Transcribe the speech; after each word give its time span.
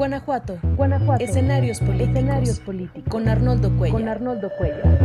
Guanajuato. 0.00 0.58
Guanajuato. 0.78 1.22
Escenarios 1.22 1.78
políticos. 1.78 2.08
Escenarios 2.08 2.60
políticos. 2.60 3.04
Con 3.10 3.28
Arnoldo 3.28 3.70
Cuellar. 3.76 4.00
Con 4.00 4.08
Arnoldo 4.08 4.50
Cuellar. 4.56 4.98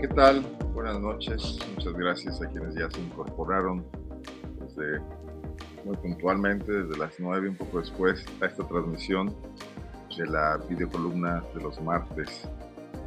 ¿Qué 0.00 0.08
tal? 0.08 0.44
Buenas 0.74 0.98
noches. 0.98 1.56
Muchas 1.76 1.92
gracias 1.92 2.42
a 2.42 2.48
quienes 2.48 2.74
ya 2.74 2.90
se 2.90 3.00
incorporaron 3.00 3.86
desde 4.60 5.00
muy 5.84 5.96
puntualmente, 5.98 6.72
desde 6.72 6.98
las 6.98 7.14
9, 7.20 7.50
un 7.50 7.56
poco 7.56 7.78
después, 7.78 8.24
a 8.40 8.46
esta 8.46 8.66
transmisión 8.66 9.34
de 10.18 10.26
la 10.26 10.56
videocolumna 10.68 11.44
de 11.54 11.62
los 11.62 11.80
martes. 11.80 12.48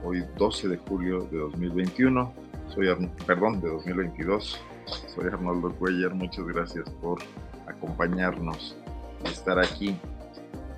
Hoy 0.03 0.23
12 0.37 0.69
de 0.69 0.77
julio 0.77 1.27
de 1.29 1.39
2021. 1.39 2.33
Soy 2.69 2.87
perdón, 3.27 3.59
de 3.59 3.69
2022. 3.69 4.61
Soy 5.13 5.27
Arnoldo 5.27 5.75
Cuellar. 5.75 6.15
Muchas 6.15 6.45
gracias 6.47 6.89
por 7.01 7.19
acompañarnos 7.67 8.77
y 9.25 9.27
estar 9.27 9.59
aquí. 9.59 9.97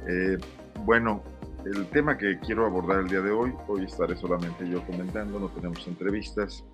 Eh, 0.08 0.40
bueno, 0.80 1.22
el 1.66 1.86
tema 1.90 2.18
que 2.18 2.40
quiero 2.40 2.66
abordar 2.66 3.02
el 3.02 3.10
día 3.10 3.22
de 3.22 3.32
hoy, 3.32 3.54
hoy 3.68 3.84
estaré 3.84 4.18
solamente 4.18 4.68
yo 4.68 4.84
comentando, 4.88 5.40
no 5.40 5.50
tenemos 5.50 5.88
entrevistas. 5.88 6.66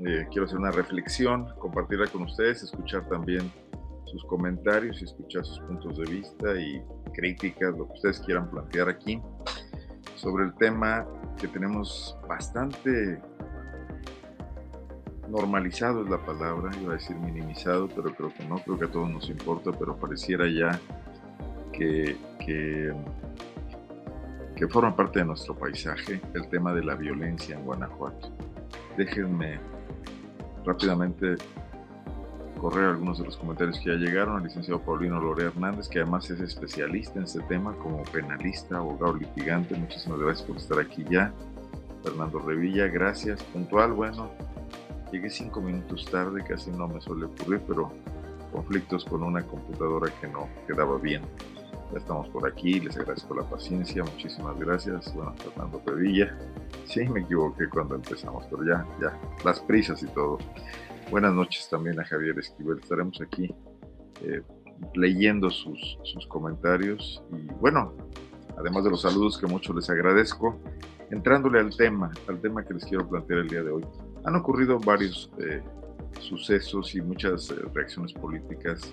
Eh, 0.00 0.26
quiero 0.30 0.46
hacer 0.46 0.58
una 0.58 0.70
reflexión, 0.70 1.48
compartirla 1.58 2.06
con 2.06 2.22
ustedes, 2.22 2.62
escuchar 2.62 3.06
también 3.10 3.52
sus 4.06 4.24
comentarios 4.24 5.02
y 5.02 5.04
escuchar 5.04 5.44
sus 5.44 5.60
puntos 5.60 5.98
de 5.98 6.04
vista 6.06 6.58
y 6.58 6.82
críticas, 7.14 7.76
lo 7.76 7.86
que 7.86 7.92
ustedes 7.94 8.20
quieran 8.20 8.50
plantear 8.50 8.88
aquí, 8.88 9.20
sobre 10.16 10.44
el 10.44 10.54
tema 10.54 11.06
que 11.40 11.48
tenemos 11.48 12.16
bastante 12.28 13.18
normalizado 15.28 16.04
es 16.04 16.10
la 16.10 16.18
palabra, 16.18 16.70
iba 16.80 16.92
a 16.92 16.96
decir 16.96 17.16
minimizado, 17.16 17.88
pero 17.88 18.14
creo 18.14 18.32
que 18.34 18.44
no, 18.46 18.56
creo 18.58 18.78
que 18.78 18.84
a 18.84 18.90
todos 18.90 19.10
nos 19.10 19.30
importa, 19.30 19.72
pero 19.72 19.96
pareciera 19.96 20.46
ya 20.48 20.78
que, 21.72 22.16
que 22.38 22.92
que 24.54 24.68
forma 24.68 24.94
parte 24.94 25.18
de 25.18 25.24
nuestro 25.24 25.54
paisaje, 25.56 26.20
el 26.34 26.48
tema 26.48 26.72
de 26.72 26.84
la 26.84 26.94
violencia 26.94 27.56
en 27.56 27.64
Guanajuato. 27.64 28.30
Déjenme 28.96 29.58
rápidamente 30.64 31.36
correr 32.54 32.86
algunos 32.86 33.18
de 33.18 33.24
los 33.24 33.36
comentarios 33.36 33.78
que 33.78 33.90
ya 33.90 33.96
llegaron. 33.96 34.36
al 34.36 34.44
licenciado 34.44 34.80
Paulino 34.80 35.20
Lorea 35.20 35.48
Hernández, 35.48 35.88
que 35.88 36.00
además 36.00 36.28
es 36.30 36.40
especialista 36.40 37.18
en 37.18 37.24
este 37.24 37.40
tema 37.42 37.74
como 37.76 38.02
penalista, 38.04 38.78
abogado 38.78 39.16
litigante. 39.16 39.74
Muchísimas 39.74 40.18
gracias 40.18 40.46
por 40.46 40.56
estar 40.56 40.78
aquí 40.78 41.04
ya. 41.10 41.32
Fernando 42.02 42.38
Revilla, 42.38 42.86
gracias. 42.88 43.42
Puntual, 43.44 43.92
bueno, 43.92 44.30
llegué 45.10 45.30
cinco 45.30 45.60
minutos 45.60 46.06
tarde, 46.10 46.44
casi 46.46 46.70
no 46.70 46.88
me 46.88 47.00
suele 47.00 47.26
ocurrir, 47.26 47.62
pero 47.66 47.92
conflictos 48.52 49.04
con 49.04 49.22
una 49.22 49.42
computadora 49.42 50.12
que 50.20 50.28
no 50.28 50.48
quedaba 50.66 50.98
bien. 50.98 51.22
Ya 51.92 51.98
estamos 51.98 52.28
por 52.28 52.48
aquí, 52.48 52.80
les 52.80 52.96
agradezco 52.96 53.34
la 53.34 53.42
paciencia, 53.42 54.02
muchísimas 54.02 54.58
gracias. 54.58 55.14
Bueno, 55.14 55.34
Fernando 55.36 55.78
Pedilla, 55.80 56.36
sí 56.86 57.08
me 57.08 57.20
equivoqué 57.20 57.68
cuando 57.68 57.94
empezamos, 57.96 58.44
pero 58.50 58.64
ya, 58.64 58.86
ya, 59.00 59.18
las 59.44 59.60
prisas 59.60 60.02
y 60.02 60.06
todo. 60.06 60.38
Buenas 61.14 61.32
noches 61.32 61.68
también 61.70 62.00
a 62.00 62.04
Javier 62.04 62.36
Esquivel, 62.40 62.80
estaremos 62.80 63.20
aquí 63.20 63.54
eh, 64.20 64.42
leyendo 64.94 65.48
sus, 65.48 65.96
comentarios 66.26 67.22
y 67.30 67.46
bueno, 67.60 67.94
además 68.58 68.82
de 68.82 68.90
los 68.90 69.02
saludos 69.02 69.38
que 69.38 69.46
mucho 69.46 69.72
les 69.72 69.88
agradezco, 69.88 70.58
entrándole 71.12 71.60
al 71.60 71.70
tema, 71.76 72.10
al 72.26 72.40
tema 72.40 72.64
que 72.64 72.74
les 72.74 72.84
quiero 72.84 73.08
plantear 73.08 73.38
el 73.38 73.48
día 73.48 73.62
de 73.62 73.70
hoy. 73.70 73.86
Han 74.24 74.34
ocurrido 74.34 74.80
varios 74.80 75.30
eh, 75.38 75.62
sucesos 76.18 76.92
y 76.96 77.00
muchas 77.00 77.48
eh, 77.48 77.62
reacciones 77.72 78.12
políticas 78.12 78.92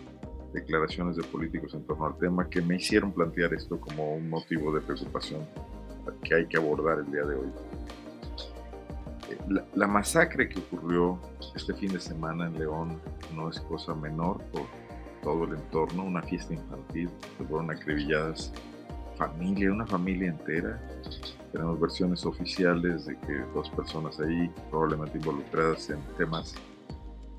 declaraciones 0.53 1.15
de 1.15 1.23
políticos 1.23 1.73
en 1.73 1.83
torno 1.87 2.05
al 2.05 2.19
tema 2.19 2.47
que 2.47 2.61
me 2.61 2.75
hicieron 2.75 3.11
plantear 3.13 3.51
esto 3.55 3.79
como 3.79 4.13
un 4.17 4.29
motivo 4.29 4.71
de 4.71 4.81
preocupación 4.81 5.41
que 6.23 6.35
hay 6.35 6.45
que 6.45 6.57
abordar 6.57 6.99
el 6.99 7.11
día 7.11 7.23
de 7.23 7.33
hoy. 7.33 7.51
La, 9.47 9.65
la, 9.75 9.87
masacre 9.87 10.49
que 10.49 10.59
ocurrió 10.59 11.19
este 11.55 11.73
fin 11.73 11.93
de 11.93 11.99
semana 11.99 12.47
en 12.47 12.59
León 12.59 13.01
no 13.35 13.49
es 13.49 13.59
cosa 13.61 13.93
menor 13.95 14.41
por 14.51 14.63
todo 15.23 15.43
el 15.45 15.53
entorno, 15.53 16.03
una 16.03 16.21
fiesta 16.23 16.53
infantil, 16.53 17.09
fueron 17.47 17.69
acribilladas 17.71 18.51
familia, 19.17 19.71
una 19.71 19.85
familia 19.85 20.29
entera. 20.29 20.79
Tenemos 21.51 21.79
versiones 21.79 22.25
oficiales 22.25 23.05
de 23.05 23.17
que 23.19 23.39
dos 23.53 23.69
personas 23.69 24.19
ahí 24.19 24.49
probablemente 24.69 25.17
involucradas 25.17 25.89
en 25.89 25.99
temas 26.17 26.55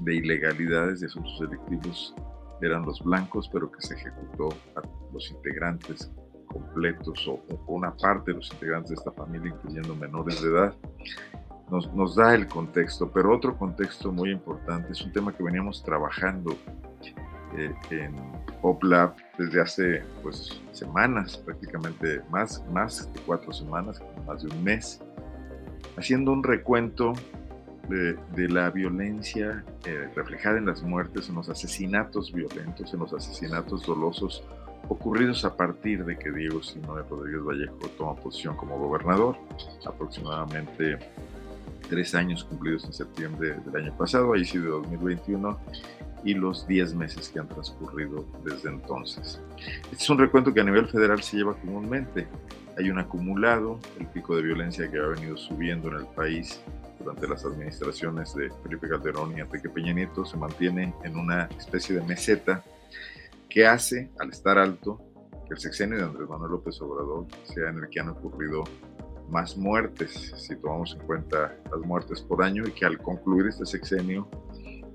de 0.00 0.14
ilegalidades, 0.14 1.00
de 1.00 1.06
asuntos 1.06 1.40
delictivos, 1.40 2.14
eran 2.60 2.84
los 2.84 3.02
blancos, 3.02 3.48
pero 3.52 3.70
que 3.70 3.82
se 3.82 3.94
ejecutó 3.94 4.50
a 4.76 4.82
los 5.12 5.30
integrantes 5.30 6.12
completos 6.46 7.26
o, 7.26 7.40
una 7.66 7.96
parte 7.96 8.30
de 8.30 8.36
los 8.36 8.52
integrantes 8.52 8.90
de 8.90 8.94
esta 8.96 9.12
familia, 9.12 9.52
incluyendo 9.52 9.94
menores 9.96 10.40
de 10.40 10.48
edad, 10.50 10.74
nos, 11.72 11.92
nos, 11.94 12.14
da 12.14 12.34
el 12.34 12.46
contexto. 12.46 13.10
Pero 13.10 13.34
otro 13.34 13.56
contexto 13.56 14.12
muy 14.12 14.30
importante 14.30 14.92
es 14.92 15.00
un 15.00 15.10
tema 15.10 15.34
que 15.34 15.42
veníamos 15.42 15.82
trabajando 15.82 16.54
eh, 17.56 17.74
en 17.90 18.14
PopLab 18.60 19.14
desde 19.38 19.60
hace 19.60 20.02
pues, 20.22 20.60
semanas, 20.72 21.38
prácticamente 21.38 22.20
más, 22.30 22.62
más 22.70 23.10
de 23.12 23.20
cuatro 23.20 23.52
semanas, 23.52 24.02
más 24.26 24.42
de 24.42 24.54
un 24.54 24.62
mes, 24.62 25.00
haciendo 25.96 26.32
un 26.32 26.44
recuento 26.44 27.14
de, 27.88 28.48
la 28.48 28.70
violencia 28.70 29.64
eh, 29.84 30.08
reflejada 30.14 30.58
en 30.58 30.66
las 30.66 30.82
muertes, 30.82 31.28
en 31.28 31.36
los 31.36 31.48
asesinatos 31.48 32.32
violentos, 32.32 32.92
en 32.92 33.00
los 33.00 33.12
asesinatos 33.12 33.84
dolosos 33.86 34.44
ocurridos 34.88 35.44
a 35.44 35.56
partir 35.56 36.04
de 36.04 36.18
que 36.18 36.30
Diego 36.30 36.62
Sinoe 36.62 37.02
Rodríguez 37.08 37.42
Vallejo 37.42 37.78
toma 37.96 38.14
posición 38.14 38.56
como 38.56 38.78
gobernador, 38.78 39.36
aproximadamente 39.86 40.98
tres 41.92 42.14
años 42.14 42.42
cumplidos 42.44 42.84
en 42.86 42.94
septiembre 42.94 43.54
del 43.66 43.84
año 43.84 43.94
pasado, 43.98 44.32
ahí 44.32 44.46
sí 44.46 44.56
de 44.56 44.66
2021, 44.66 45.60
y 46.24 46.32
los 46.32 46.66
10 46.66 46.94
meses 46.94 47.28
que 47.28 47.38
han 47.38 47.48
transcurrido 47.48 48.24
desde 48.42 48.70
entonces. 48.70 49.38
Este 49.90 49.96
es 49.96 50.08
un 50.08 50.16
recuento 50.16 50.54
que 50.54 50.62
a 50.62 50.64
nivel 50.64 50.88
federal 50.88 51.22
se 51.22 51.36
lleva 51.36 51.52
comúnmente. 51.52 52.26
Hay 52.78 52.88
un 52.88 52.98
acumulado, 52.98 53.78
el 54.00 54.06
pico 54.06 54.34
de 54.34 54.42
violencia 54.42 54.90
que 54.90 54.98
ha 54.98 55.06
venido 55.06 55.36
subiendo 55.36 55.88
en 55.88 55.96
el 55.96 56.06
país 56.06 56.62
durante 56.98 57.28
las 57.28 57.44
administraciones 57.44 58.34
de 58.34 58.50
Felipe 58.62 58.88
Calderón 58.88 59.36
y 59.36 59.40
Enrique 59.40 59.68
Peña 59.68 59.92
Nieto 59.92 60.24
se 60.24 60.38
mantiene 60.38 60.94
en 61.04 61.18
una 61.18 61.44
especie 61.58 61.94
de 61.94 62.00
meseta 62.06 62.64
que 63.50 63.66
hace, 63.66 64.08
al 64.18 64.30
estar 64.30 64.56
alto, 64.56 64.98
que 65.46 65.52
el 65.52 65.60
sexenio 65.60 65.98
de 65.98 66.04
Andrés 66.04 66.26
Manuel 66.26 66.52
López 66.52 66.80
Obrador 66.80 67.26
sea 67.44 67.68
en 67.68 67.80
el 67.80 67.90
que 67.90 68.00
han 68.00 68.08
ocurrido 68.08 68.64
más 69.32 69.56
muertes, 69.56 70.32
si 70.36 70.54
tomamos 70.56 70.94
en 70.94 71.06
cuenta 71.06 71.56
las 71.70 71.80
muertes 71.80 72.20
por 72.20 72.44
año, 72.44 72.64
y 72.66 72.70
que 72.72 72.84
al 72.84 72.98
concluir 72.98 73.46
este 73.46 73.66
sexenio 73.66 74.28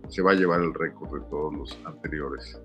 se 0.07 0.21
va 0.21 0.31
a 0.31 0.35
llevar 0.35 0.61
el 0.61 0.73
récord 0.73 1.19
de 1.19 1.29
todos 1.29 1.53
los 1.53 1.79
anteriores 1.85 2.61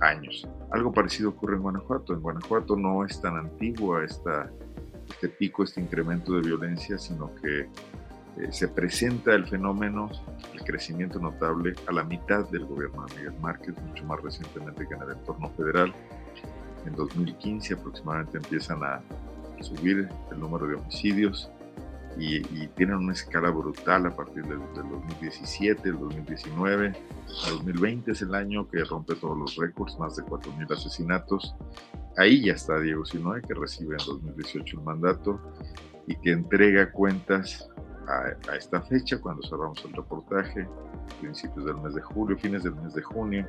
años. 0.00 0.48
Algo 0.70 0.92
parecido 0.92 1.30
ocurre 1.30 1.56
en 1.56 1.62
Guanajuato. 1.62 2.14
En 2.14 2.20
Guanajuato 2.20 2.76
no 2.76 3.04
es 3.04 3.20
tan 3.20 3.36
antigua 3.36 4.04
esta, 4.04 4.50
este 5.08 5.28
pico, 5.28 5.64
este 5.64 5.80
incremento 5.80 6.32
de 6.34 6.42
violencia, 6.42 6.96
sino 6.96 7.34
que 7.34 7.60
eh, 7.60 7.68
se 8.50 8.68
presenta 8.68 9.34
el 9.34 9.46
fenómeno, 9.46 10.08
el 10.54 10.64
crecimiento 10.64 11.18
notable 11.18 11.74
a 11.86 11.92
la 11.92 12.04
mitad 12.04 12.48
del 12.50 12.64
gobierno 12.64 13.04
de 13.06 13.16
Miguel 13.16 13.34
Márquez, 13.40 13.74
mucho 13.82 14.04
más 14.04 14.22
recientemente 14.22 14.86
que 14.86 14.94
en 14.94 15.02
el 15.02 15.10
entorno 15.10 15.50
federal. 15.50 15.92
En 16.86 16.94
2015 16.94 17.74
aproximadamente 17.74 18.38
empiezan 18.38 18.82
a 18.82 19.02
subir 19.62 20.08
el 20.30 20.40
número 20.40 20.66
de 20.66 20.74
homicidios 20.74 21.50
y, 22.18 22.40
tienen 22.68 22.96
una 22.96 23.12
escala 23.12 23.50
brutal 23.50 24.06
a 24.06 24.14
partir 24.14 24.44
del, 24.44 24.58
2017, 24.74 25.88
el 25.88 25.98
2019. 25.98 26.86
El 26.86 27.52
2020 27.52 28.12
es 28.12 28.22
el 28.22 28.34
año 28.34 28.68
que 28.68 28.84
rompe 28.84 29.14
todos 29.14 29.38
los 29.38 29.56
récords, 29.56 29.98
más 29.98 30.16
de 30.16 30.22
4.000 30.24 30.72
asesinatos. 30.72 31.54
Ahí 32.16 32.44
ya 32.44 32.54
está 32.54 32.78
Diego 32.80 33.04
Sinoe, 33.04 33.42
que 33.42 33.54
recibe 33.54 33.96
en 33.98 34.06
2018 34.06 34.78
el 34.78 34.84
mandato 34.84 35.40
y 36.06 36.16
que 36.16 36.32
entrega 36.32 36.90
cuentas 36.90 37.68
a, 38.08 38.56
esta 38.56 38.82
fecha, 38.82 39.18
cuando 39.18 39.46
cerramos 39.46 39.84
el 39.84 39.92
reportaje, 39.92 40.68
principios 41.20 41.64
del 41.64 41.76
mes 41.76 41.94
de 41.94 42.02
julio, 42.02 42.36
fines 42.36 42.64
del 42.64 42.74
mes 42.74 42.94
de 42.94 43.02
junio, 43.02 43.46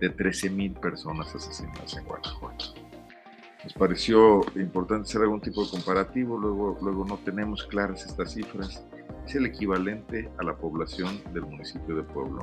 de 0.00 0.16
13.000 0.16 0.78
personas 0.80 1.34
asesinadas 1.34 1.96
en 1.96 2.04
Guanajuato. 2.04 2.91
Nos 3.64 3.74
pareció 3.74 4.40
importante 4.56 5.08
hacer 5.08 5.22
algún 5.22 5.40
tipo 5.40 5.64
de 5.64 5.70
comparativo, 5.70 6.36
luego, 6.36 6.76
luego 6.82 7.04
no 7.04 7.16
tenemos 7.18 7.64
claras 7.64 8.04
estas 8.04 8.32
cifras. 8.32 8.84
Es 9.24 9.36
el 9.36 9.46
equivalente 9.46 10.28
a 10.38 10.42
la 10.42 10.56
población 10.56 11.20
del 11.32 11.42
municipio 11.42 11.94
de 11.94 12.02
Pueblo. 12.02 12.40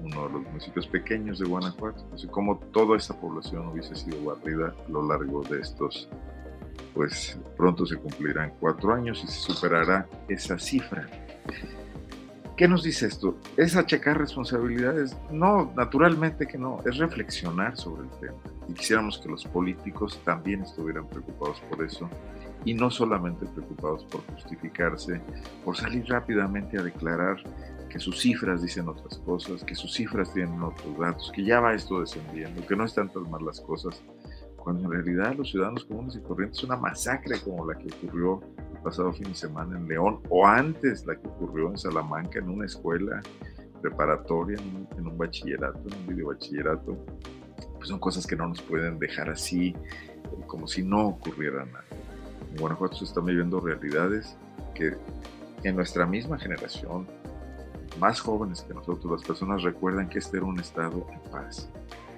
uno 0.00 0.28
de 0.28 0.32
los 0.34 0.42
municipios 0.42 0.86
pequeños 0.86 1.40
de 1.40 1.46
Guanajuato, 1.46 2.06
así 2.14 2.28
como 2.28 2.58
toda 2.72 2.96
esa 2.96 3.20
población 3.20 3.66
hubiese 3.66 3.96
sido 3.96 4.24
barrida 4.24 4.72
a 4.86 4.90
lo 4.90 5.06
largo 5.06 5.42
de 5.42 5.60
estos, 5.60 6.08
pues 6.94 7.36
pronto 7.56 7.84
se 7.84 7.96
cumplirán 7.96 8.52
cuatro 8.60 8.94
años 8.94 9.20
y 9.24 9.26
se 9.26 9.52
superará 9.52 10.08
esa 10.28 10.58
cifra. 10.60 11.08
¿Qué 12.56 12.68
nos 12.68 12.84
dice 12.84 13.06
esto? 13.06 13.36
¿Es 13.56 13.76
achacar 13.76 14.18
responsabilidades? 14.18 15.16
No, 15.30 15.72
naturalmente 15.76 16.46
que 16.46 16.58
no, 16.58 16.78
es 16.86 16.96
reflexionar 16.96 17.76
sobre 17.76 18.02
el 18.04 18.10
tema. 18.20 18.57
Y 18.68 18.74
quisiéramos 18.74 19.18
que 19.18 19.28
los 19.28 19.44
políticos 19.44 20.20
también 20.24 20.62
estuvieran 20.62 21.08
preocupados 21.08 21.60
por 21.70 21.84
eso 21.84 22.08
y 22.64 22.74
no 22.74 22.90
solamente 22.90 23.46
preocupados 23.46 24.04
por 24.04 24.20
justificarse, 24.34 25.20
por 25.64 25.76
salir 25.76 26.06
rápidamente 26.06 26.78
a 26.78 26.82
declarar 26.82 27.36
que 27.88 27.98
sus 27.98 28.20
cifras 28.20 28.62
dicen 28.62 28.88
otras 28.88 29.18
cosas, 29.18 29.64
que 29.64 29.74
sus 29.74 29.94
cifras 29.94 30.32
tienen 30.34 30.62
otros 30.62 30.98
datos, 30.98 31.32
que 31.34 31.44
ya 31.44 31.60
va 31.60 31.72
esto 31.72 32.00
descendiendo, 32.00 32.66
que 32.66 32.76
no 32.76 32.84
están 32.84 33.08
tan 33.10 33.30
mal 33.30 33.44
las 33.44 33.60
cosas, 33.60 34.02
cuando 34.56 34.84
en 34.84 34.90
realidad 34.90 35.34
los 35.34 35.50
ciudadanos 35.50 35.86
comunes 35.86 36.16
y 36.16 36.20
corrientes 36.20 36.58
es 36.58 36.64
una 36.64 36.76
masacre 36.76 37.40
como 37.40 37.66
la 37.70 37.78
que 37.78 37.88
ocurrió 37.94 38.42
pasado 38.82 39.12
fin 39.12 39.28
de 39.28 39.34
semana 39.34 39.76
en 39.76 39.88
León, 39.88 40.20
o 40.28 40.46
antes 40.46 41.04
la 41.06 41.16
que 41.16 41.26
ocurrió 41.26 41.68
en 41.70 41.78
Salamanca, 41.78 42.38
en 42.38 42.48
una 42.48 42.66
escuela 42.66 43.20
preparatoria, 43.80 44.58
en 44.96 45.06
un, 45.06 45.18
bachillerato, 45.18 45.78
en 45.78 45.94
un 45.94 46.06
video 46.06 46.28
bachillerato, 46.28 46.96
pues 47.78 47.88
son 47.88 47.98
cosas 47.98 48.26
que 48.26 48.36
no 48.36 48.48
nos 48.48 48.60
pueden 48.60 48.98
dejar 48.98 49.30
así, 49.30 49.74
como 50.46 50.66
si 50.66 50.82
no 50.82 51.06
ocurriera 51.06 51.64
nada. 51.64 51.84
En 52.50 52.56
Guanajuato 52.56 52.96
se 52.96 53.04
están 53.04 53.24
viviendo 53.24 53.60
realidades 53.60 54.36
que 54.74 54.94
en 55.64 55.76
nuestra 55.76 56.06
misma 56.06 56.38
generación, 56.38 57.06
más 57.98 58.20
jóvenes 58.20 58.62
que 58.62 58.74
nosotros, 58.74 59.20
las 59.20 59.26
personas 59.26 59.62
recuerdan 59.62 60.08
que 60.08 60.18
este 60.18 60.36
era 60.36 60.46
un 60.46 60.60
estado 60.60 61.06
en 61.12 61.30
paz, 61.30 61.68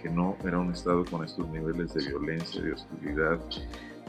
que 0.02 0.10
no 0.10 0.36
era 0.44 0.58
un 0.58 0.72
estado 0.72 1.04
con 1.04 1.24
estos 1.24 1.48
niveles 1.48 1.94
de 1.94 2.06
violencia, 2.06 2.62
de 2.62 2.72
hostilidad, 2.72 3.38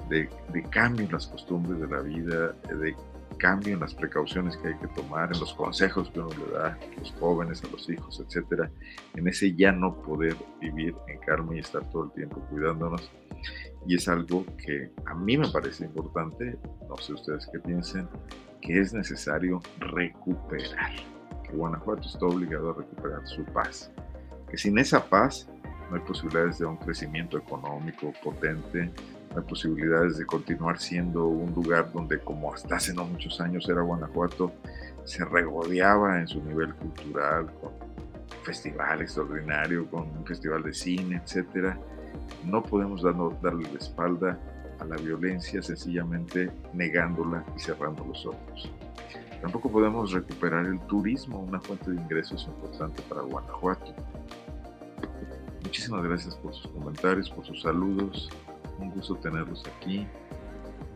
de, 0.09 0.29
cambio 0.69 1.05
en 1.05 1.11
las 1.11 1.27
costumbres 1.27 1.79
de 1.79 1.87
la 1.87 2.01
vida, 2.01 2.53
de 2.67 2.95
cambio 3.37 3.73
en 3.73 3.79
las 3.79 3.93
precauciones 3.93 4.57
que 4.57 4.69
hay 4.69 4.77
que 4.77 4.87
tomar, 4.89 5.31
en 5.33 5.39
los 5.39 5.53
consejos 5.53 6.09
que 6.11 6.19
uno 6.19 6.29
le 6.29 6.53
da 6.53 6.67
a 6.67 6.99
los 6.99 7.11
jóvenes, 7.13 7.63
a 7.63 7.67
los 7.69 7.89
hijos, 7.89 8.23
etcétera, 8.25 8.71
en 9.15 9.27
ese 9.27 9.53
ya 9.53 9.71
no 9.71 9.95
poder 10.01 10.35
vivir 10.59 10.95
en 11.07 11.19
calma 11.19 11.55
y 11.55 11.59
estar 11.59 11.87
todo 11.89 12.05
el 12.05 12.11
tiempo 12.11 12.41
cuidándonos. 12.49 13.09
Y 13.87 13.95
es 13.95 14.07
algo 14.07 14.45
que 14.57 14.91
a 15.05 15.15
mí 15.15 15.37
me 15.37 15.49
parece 15.49 15.85
importante, 15.85 16.57
no 16.87 16.97
sé 16.97 17.13
ustedes 17.13 17.47
qué 17.51 17.59
piensen, 17.59 18.07
que 18.61 18.79
es 18.79 18.93
necesario 18.93 19.59
recuperar, 19.79 20.91
que 21.43 21.55
Guanajuato 21.55 22.07
está 22.07 22.25
obligado 22.25 22.71
a 22.71 22.73
recuperar 22.75 23.27
su 23.27 23.43
paz, 23.45 23.91
que 24.49 24.57
sin 24.57 24.77
esa 24.77 25.03
paz 25.03 25.49
no 25.89 25.97
hay 25.97 26.03
posibilidades 26.03 26.59
de 26.59 26.65
un 26.65 26.77
crecimiento 26.77 27.37
económico 27.37 28.13
potente, 28.23 28.91
hay 29.35 29.41
posibilidades 29.43 30.17
de 30.17 30.25
continuar 30.25 30.79
siendo 30.79 31.27
un 31.27 31.53
lugar 31.53 31.91
donde 31.93 32.19
como 32.19 32.53
hasta 32.53 32.75
hace 32.75 32.93
no 32.93 33.05
muchos 33.05 33.39
años 33.39 33.67
era 33.69 33.81
Guanajuato, 33.81 34.51
se 35.05 35.23
regodeaba 35.25 36.19
en 36.19 36.27
su 36.27 36.43
nivel 36.43 36.73
cultural, 36.75 37.51
con 37.61 37.71
un 37.71 38.43
festival 38.43 39.01
extraordinario, 39.01 39.89
con 39.89 40.01
un 40.01 40.25
festival 40.25 40.63
de 40.63 40.73
cine, 40.73 41.21
etc. 41.23 41.75
No 42.45 42.61
podemos 42.61 43.01
darle 43.03 43.71
la 43.71 43.79
espalda 43.79 44.37
a 44.79 44.85
la 44.85 44.97
violencia 44.97 45.61
sencillamente 45.61 46.51
negándola 46.73 47.45
y 47.55 47.59
cerrando 47.59 48.03
los 48.05 48.25
ojos. 48.25 48.71
Tampoco 49.41 49.71
podemos 49.71 50.11
recuperar 50.11 50.65
el 50.65 50.79
turismo, 50.81 51.39
una 51.39 51.59
fuente 51.59 51.89
de 51.89 52.01
ingresos 52.01 52.47
importante 52.47 53.01
para 53.03 53.21
Guanajuato. 53.21 53.93
Muchísimas 55.63 56.03
gracias 56.03 56.35
por 56.35 56.53
sus 56.53 56.69
comentarios, 56.71 57.29
por 57.29 57.45
sus 57.45 57.61
saludos. 57.61 58.29
Un 58.81 58.89
gusto 58.91 59.15
tenerlos 59.15 59.63
aquí. 59.77 60.07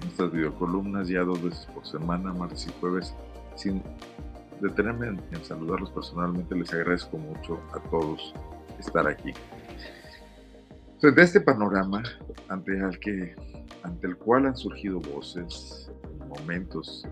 En 0.01 0.07
estas 0.07 0.31
videocolumnas 0.31 1.07
ya 1.07 1.21
dos 1.21 1.41
veces 1.41 1.65
por 1.67 1.85
semana, 1.85 2.33
martes 2.33 2.67
y 2.67 2.73
jueves. 2.79 3.15
Sin 3.55 3.81
detenerme 4.59 5.07
en, 5.07 5.43
saludarlos 5.43 5.91
personalmente, 5.91 6.55
les 6.55 6.73
agradezco 6.73 7.17
mucho 7.17 7.59
a 7.73 7.79
todos 7.89 8.33
estar 8.79 9.07
aquí. 9.07 9.31
Frente 10.99 11.21
este 11.21 11.41
panorama 11.41 12.03
ante 12.49 12.77
el, 12.77 12.99
que, 12.99 13.35
ante 13.83 14.07
el 14.07 14.17
cual 14.17 14.47
han 14.47 14.57
surgido 14.57 14.99
voces, 14.99 15.91
momentos 16.27 17.05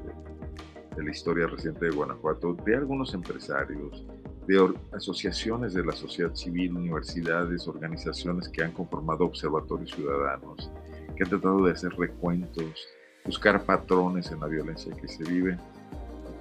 de 0.96 1.04
la 1.04 1.12
historia 1.12 1.48
reciente 1.48 1.86
de 1.86 1.92
Guanajuato, 1.92 2.54
de 2.66 2.76
algunos 2.76 3.14
empresarios, 3.14 4.06
de 4.48 4.74
asociaciones 4.92 5.74
de 5.74 5.86
la 5.86 5.94
sociedad 5.94 6.34
civil, 6.36 6.76
universidades, 6.76 7.68
organizaciones 7.68 8.50
que 8.50 8.64
han 8.64 8.72
conformado 8.72 9.26
observatorios 9.26 9.92
ciudadanos, 9.92 10.70
que 11.16 11.24
han 11.24 11.30
tratado 11.30 11.66
de 11.66 11.72
hacer 11.72 11.92
recuentos, 11.94 12.88
buscar 13.26 13.64
patrones 13.66 14.32
en 14.32 14.40
la 14.40 14.48
violencia 14.48 14.94
que 14.96 15.08
se 15.08 15.24
vive, 15.24 15.58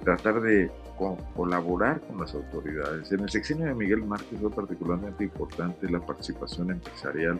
tratar 0.03 0.41
de 0.41 0.69
colaborar 1.35 2.01
con 2.01 2.19
las 2.19 2.33
autoridades. 2.35 3.11
En 3.11 3.21
el 3.21 3.29
sexenio 3.29 3.65
de 3.65 3.73
Miguel 3.73 4.03
Márquez 4.03 4.39
fue 4.39 4.51
particularmente 4.51 5.23
importante 5.23 5.89
la 5.89 5.99
participación 5.99 6.71
empresarial, 6.71 7.39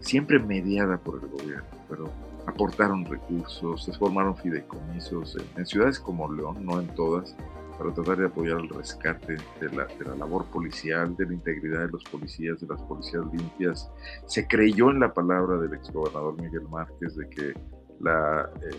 siempre 0.00 0.38
mediada 0.38 0.96
por 0.98 1.22
el 1.22 1.28
gobierno, 1.28 1.68
pero 1.88 2.10
aportaron 2.46 3.04
recursos, 3.04 3.84
se 3.84 3.92
formaron 3.92 4.36
fideicomisos 4.36 5.36
en 5.56 5.66
ciudades 5.66 6.00
como 6.00 6.32
León, 6.32 6.64
no 6.64 6.80
en 6.80 6.88
todas, 6.94 7.36
para 7.80 7.94
tratar 7.94 8.18
de 8.18 8.26
apoyar 8.26 8.60
el 8.60 8.68
rescate 8.68 9.38
de 9.58 9.70
la, 9.74 9.88
labor 10.14 10.44
policial, 10.46 11.16
de 11.16 11.24
la 11.24 11.32
integridad 11.32 11.86
de 11.86 11.88
los 11.88 12.04
policías, 12.04 12.60
de 12.60 12.66
las 12.66 12.82
policías 12.82 13.24
limpias. 13.32 13.90
Se 14.26 14.46
creyó 14.46 14.90
en 14.90 15.00
la 15.00 15.14
palabra 15.14 15.56
del 15.56 15.72
exgobernador 15.72 16.38
Miguel 16.42 16.68
Márquez 16.68 17.16
de 17.16 17.30
que 17.30 17.54
la 18.00 18.50
eh, 18.60 18.76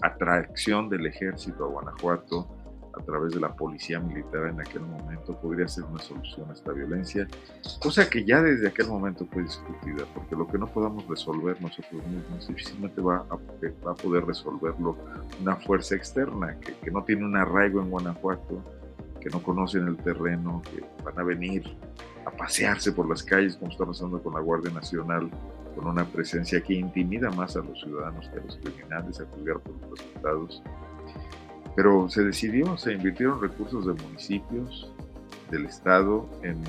atracción 0.00 0.88
del 0.88 1.06
ejército 1.06 1.66
a 1.66 1.68
Guanajuato 1.68 2.48
a 3.00 3.04
través 3.04 3.32
de 3.32 3.40
la 3.40 3.54
policía 3.54 3.98
militar 3.98 4.46
en 4.46 4.60
aquel 4.60 4.82
momento 4.82 5.38
podría 5.40 5.66
ser 5.66 5.84
una 5.84 6.00
solución 6.00 6.50
a 6.50 6.52
esta 6.52 6.72
violencia, 6.72 7.26
cosa 7.80 8.08
que 8.08 8.24
ya 8.24 8.42
desde 8.42 8.68
aquel 8.68 8.88
momento 8.88 9.26
fue 9.32 9.42
discutida, 9.42 10.04
porque 10.14 10.36
lo 10.36 10.46
que 10.46 10.58
no 10.58 10.66
podamos 10.66 11.06
resolver 11.08 11.60
nosotros 11.60 12.06
mismos 12.06 12.46
difícilmente 12.46 13.00
va 13.00 13.24
a, 13.30 13.36
va 13.86 13.92
a 13.92 13.94
poder 13.94 14.24
resolverlo 14.26 14.96
una 15.40 15.56
fuerza 15.56 15.94
externa 15.94 16.56
que, 16.60 16.74
que 16.74 16.90
no 16.90 17.02
tiene 17.04 17.24
un 17.24 17.36
arraigo 17.36 17.80
en 17.80 17.90
Guanajuato, 17.90 18.62
que 19.20 19.30
no 19.30 19.42
conocen 19.42 19.86
el 19.86 19.96
terreno, 19.96 20.62
que 20.62 20.84
van 21.04 21.18
a 21.18 21.22
venir 21.22 21.64
a 22.26 22.30
pasearse 22.30 22.92
por 22.92 23.08
las 23.08 23.22
calles 23.22 23.56
como 23.56 23.70
está 23.70 23.84
pasando 23.84 24.22
con 24.22 24.34
la 24.34 24.40
Guardia 24.40 24.70
Nacional, 24.72 25.30
con 25.74 25.86
una 25.86 26.04
presencia 26.04 26.60
que 26.60 26.74
intimida 26.74 27.30
más 27.30 27.56
a 27.56 27.60
los 27.60 27.80
ciudadanos 27.80 28.28
que 28.28 28.40
a 28.40 28.44
los 28.44 28.56
criminales, 28.56 29.20
a 29.20 29.26
juzgar 29.26 29.60
por 29.60 29.74
los 29.80 29.98
resultados. 29.98 30.62
Pero 31.76 32.08
se 32.08 32.24
decidió, 32.24 32.76
se 32.76 32.92
invirtieron 32.92 33.40
recursos 33.40 33.86
de 33.86 33.92
municipios, 34.04 34.92
del 35.50 35.66
Estado, 35.66 36.28
en, 36.42 36.62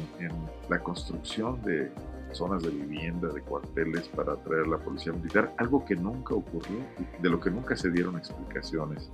la 0.69 0.79
construcción 0.79 1.61
de 1.63 1.91
zonas 2.31 2.63
de 2.63 2.69
vivienda, 2.69 3.27
de 3.27 3.41
cuarteles 3.41 4.07
para 4.07 4.33
atraer 4.33 4.65
a 4.65 4.69
la 4.69 4.77
policía 4.77 5.11
militar, 5.11 5.53
algo 5.57 5.83
que 5.85 5.95
nunca 5.95 6.33
ocurrió, 6.33 6.77
de 7.19 7.29
lo 7.29 7.39
que 7.39 7.51
nunca 7.51 7.75
se 7.75 7.91
dieron 7.91 8.17
explicaciones. 8.17 9.09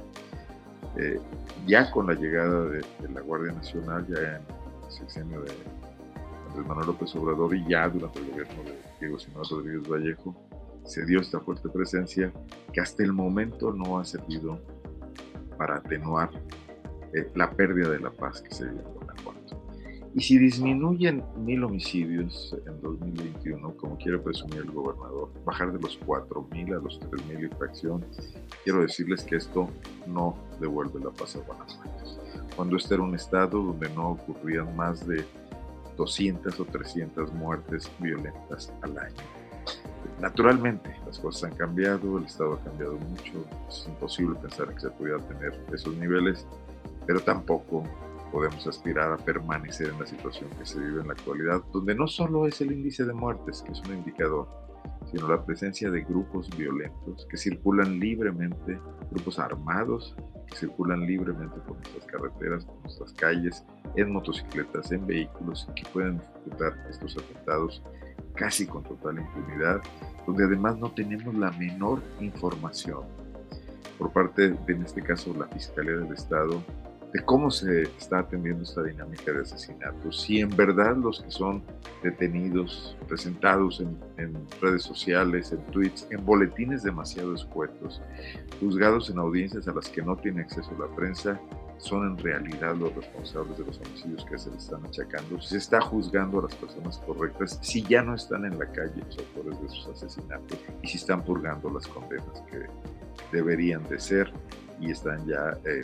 Eh, 0.98 1.20
ya 1.66 1.90
con 1.92 2.08
la 2.08 2.14
llegada 2.14 2.66
de, 2.66 2.82
la 3.14 3.22
Guardia 3.22 3.54
Nacional, 3.54 4.06
ya 4.08 4.20
en 4.20 4.36
el 4.36 4.92
sexenio 4.92 5.42
de 5.42 5.52
Andrés 6.50 6.68
Manuel 6.68 6.88
López 6.88 7.16
Obrador 7.16 7.56
y 7.56 7.68
ya 7.68 7.90
durante 7.90 8.20
el 8.20 8.32
gobierno 8.32 8.64
de 8.64 8.76
Diego 9.00 9.20
Simón 9.20 9.44
Rodríguez 9.50 9.88
Vallejo, 9.90 10.36
se 10.86 11.06
dio 11.06 11.20
esta 11.20 11.40
fuerte 11.40 11.70
presencia 11.70 12.32
que 12.72 12.82
hasta 12.82 13.04
el 13.04 13.14
momento 13.14 13.74
no 13.74 14.00
ha 14.00 14.06
servido 14.06 14.60
para 15.58 15.78
atenuar 15.78 16.30
eh, 17.14 17.30
la 17.36 17.50
pérdida 17.52 17.90
de 17.90 18.00
la 18.00 18.12
paz 18.12 18.42
que 18.42 18.54
se 18.54 18.66
vive 18.66 18.82
en 18.82 18.94
Guanajuato. 18.94 19.64
Y 20.16 20.22
si 20.22 20.40
disminuyen 20.40 21.24
mil 21.38 21.64
homicidios 21.64 22.56
en 22.66 22.82
2021, 22.82 23.78
como 23.78 23.98
quiere 23.98 24.18
presumir 24.18 24.60
el 24.60 24.72
gobernador, 24.72 25.32
bajar 25.46 25.72
de 25.72 25.80
los 25.80 26.00
4.000 26.00 26.76
a 26.76 26.82
los 26.82 27.00
3.000 27.02 27.46
y 27.46 27.56
fracción, 27.56 28.06
quiero 28.64 28.82
decirles 28.82 29.24
que 29.24 29.36
esto 29.36 29.70
no 30.08 30.36
devuelve 30.60 31.00
la 31.00 31.12
paz 31.12 31.36
a 31.36 31.40
Guanajuato. 31.40 31.92
Cuando 32.56 32.78
este 32.78 32.96
era 32.96 33.04
un 33.04 33.14
estado 33.14 33.62
donde 33.62 33.90
no 33.90 34.12
ocurrían 34.12 34.76
más 34.76 35.06
de 35.06 35.24
200 35.98 36.60
o 36.60 36.66
300 36.66 37.34
muertes 37.34 37.92
violentas 38.00 38.74
al 38.82 38.98
año. 38.98 39.37
Naturalmente, 40.20 40.96
las 41.06 41.20
cosas 41.20 41.52
han 41.52 41.58
cambiado, 41.58 42.18
el 42.18 42.26
Estado 42.26 42.54
ha 42.54 42.64
cambiado 42.64 42.98
mucho, 42.98 43.46
es 43.70 43.86
imposible 43.88 44.36
pensar 44.40 44.74
que 44.74 44.80
se 44.80 44.90
pudiera 44.90 45.20
tener 45.20 45.54
esos 45.72 45.96
niveles, 45.96 46.46
pero 47.06 47.20
tampoco 47.20 47.84
podemos 48.32 48.66
aspirar 48.66 49.12
a 49.14 49.18
permanecer 49.18 49.90
en 49.90 50.00
la 50.00 50.06
situación 50.08 50.50
que 50.58 50.66
se 50.66 50.80
vive 50.80 51.02
en 51.02 51.08
la 51.08 51.14
actualidad, 51.14 51.62
donde 51.72 51.94
no 51.94 52.08
solo 52.08 52.48
es 52.48 52.60
el 52.62 52.72
índice 52.72 53.06
de 53.06 53.14
muertes, 53.14 53.62
que 53.62 53.72
es 53.72 53.82
un 53.82 53.96
indicador, 53.96 54.48
sino 55.12 55.28
la 55.28 55.46
presencia 55.46 55.90
de 55.90 56.02
grupos 56.02 56.50
violentos 56.58 57.28
que 57.30 57.38
circulan 57.38 58.00
libremente, 58.00 58.80
grupos 59.12 59.40
armados 59.40 60.16
que 60.48 60.56
circulan 60.56 61.02
libremente 61.02 61.58
por 61.68 61.76
nuestras 61.76 62.06
carreteras, 62.06 62.66
por 62.66 62.82
nuestras 62.82 63.14
calles, 63.14 63.66
en 63.96 64.12
motocicletas, 64.12 64.92
en 64.92 65.06
vehículos, 65.06 65.68
que 65.76 65.84
pueden 65.92 66.22
ejecutar 66.22 66.74
estos 66.90 67.18
atentados 67.18 67.84
casi 68.38 68.66
con 68.66 68.84
total 68.84 69.20
impunidad, 69.20 69.82
donde 70.26 70.46
además 70.46 70.78
no 70.78 70.92
tenemos 70.92 71.36
la 71.36 71.52
menor 71.52 72.02
información 72.20 73.02
por 73.98 74.12
parte 74.12 74.50
de, 74.50 74.74
en 74.74 74.84
este 74.84 75.02
caso, 75.02 75.34
la 75.34 75.48
Fiscalía 75.48 75.96
del 75.96 76.14
Estado, 76.14 76.64
de 77.14 77.24
cómo 77.24 77.50
se 77.50 77.84
está 77.84 78.20
atendiendo 78.20 78.64
esta 78.64 78.84
dinámica 78.84 79.32
de 79.32 79.42
asesinatos. 79.42 80.22
Si 80.22 80.40
en 80.40 80.50
verdad 80.56 80.96
los 80.98 81.22
que 81.22 81.32
son 81.32 81.64
detenidos, 82.04 82.98
presentados 83.08 83.80
en, 83.80 83.98
redes 84.62 84.84
sociales, 84.84 85.52
en 85.52 85.64
tweets, 85.72 86.08
en 86.12 86.26
boletines 86.26 86.84
demasiado 86.84 87.34
escuetos, 87.34 88.02
juzgados 88.60 89.10
en 89.10 89.20
audiencias 89.20 89.68
a 89.68 89.74
las 89.74 89.90
que 89.90 90.02
no 90.02 90.18
tiene 90.18 90.42
acceso 90.42 90.72
la 90.78 90.94
prensa, 90.96 91.40
son 91.78 92.08
en 92.08 92.18
realidad 92.18 92.76
los 92.76 92.94
responsables 92.96 93.58
de 93.58 93.66
los 93.66 93.80
homicidios 93.80 94.26
que 94.26 94.38
se 94.38 94.50
les 94.52 94.64
están 94.64 94.86
achacando. 94.86 95.40
Si 95.42 95.50
se 95.50 95.58
está 95.58 95.82
juzgando 95.82 96.40
a 96.40 96.44
las 96.44 96.56
personas 96.56 96.98
correctas, 97.00 97.60
si 97.62 97.84
ya 97.84 98.02
no 98.02 98.16
están 98.16 98.46
en 98.46 98.58
la 98.58 98.66
calle 98.72 99.04
los 99.06 99.18
autores 99.18 99.60
de 99.62 99.68
esos 99.68 99.88
asesinatos 99.88 100.58
y 100.82 100.88
si 100.88 100.98
están 100.98 101.24
purgando 101.24 101.70
las 101.70 101.88
condenas 101.88 102.44
que 102.50 102.66
deberían 103.32 103.84
de 103.90 104.00
ser 104.00 104.32
y 104.80 104.92
están 104.92 105.26
ya 105.28 105.58
eh, 105.66 105.84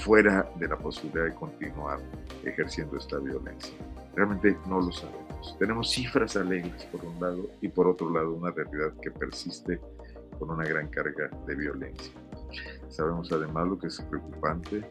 fuera 0.00 0.48
de 0.56 0.68
la 0.68 0.76
posibilidad 0.76 1.24
de 1.24 1.34
continuar 1.34 1.98
ejerciendo 2.44 2.96
esta 2.96 3.18
violencia. 3.18 3.74
Realmente 4.14 4.56
no 4.66 4.80
lo 4.80 4.92
sabemos. 4.92 5.56
Tenemos 5.58 5.90
cifras 5.90 6.36
alegres 6.36 6.84
por 6.86 7.04
un 7.04 7.20
lado 7.20 7.50
y 7.60 7.68
por 7.68 7.88
otro 7.88 8.10
lado 8.10 8.32
una 8.32 8.50
realidad 8.50 8.92
que 9.00 9.10
persiste 9.10 9.80
con 10.38 10.50
una 10.50 10.64
gran 10.64 10.88
carga 10.88 11.30
de 11.46 11.54
violencia. 11.54 12.12
Sabemos 12.92 13.32
además 13.32 13.68
lo 13.68 13.78
que 13.78 13.86
es 13.86 14.00
preocupante, 14.02 14.84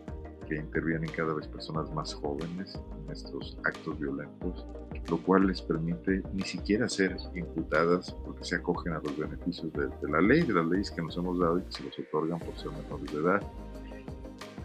que 0.48 0.55
intervienen 0.55 1.10
cada 1.12 1.34
vez 1.34 1.48
personas 1.48 1.93
más 1.93 2.15
jóvenes 2.15 2.77
en 3.05 3.12
estos 3.12 3.58
actos 3.63 3.98
violentos, 4.00 4.65
lo 5.08 5.22
cual 5.22 5.46
les 5.48 5.62
permite 5.62 6.24
ni 6.34 6.41
siquiera 6.41 6.89
ser 6.89 7.15
imputadas 7.36 8.12
porque 8.25 8.43
se 8.43 8.55
acogen 8.55 8.93
a 8.93 9.01
los 9.03 9.17
beneficios 9.17 9.72
de, 9.74 9.88
la 10.10 10.20
ley, 10.20 10.41
de 10.41 10.53
las 10.53 10.65
leyes 10.65 10.91
que 10.91 11.01
nos 11.03 11.15
hemos 11.15 11.39
dado 11.39 11.60
y 11.60 11.62
que 11.62 11.72
se 11.72 11.84
los 11.84 12.00
otorgan 12.00 12.39
por 12.39 12.58
ser 12.58 12.72
menores 12.72 13.13
de 13.13 13.20
edad. 13.20 13.41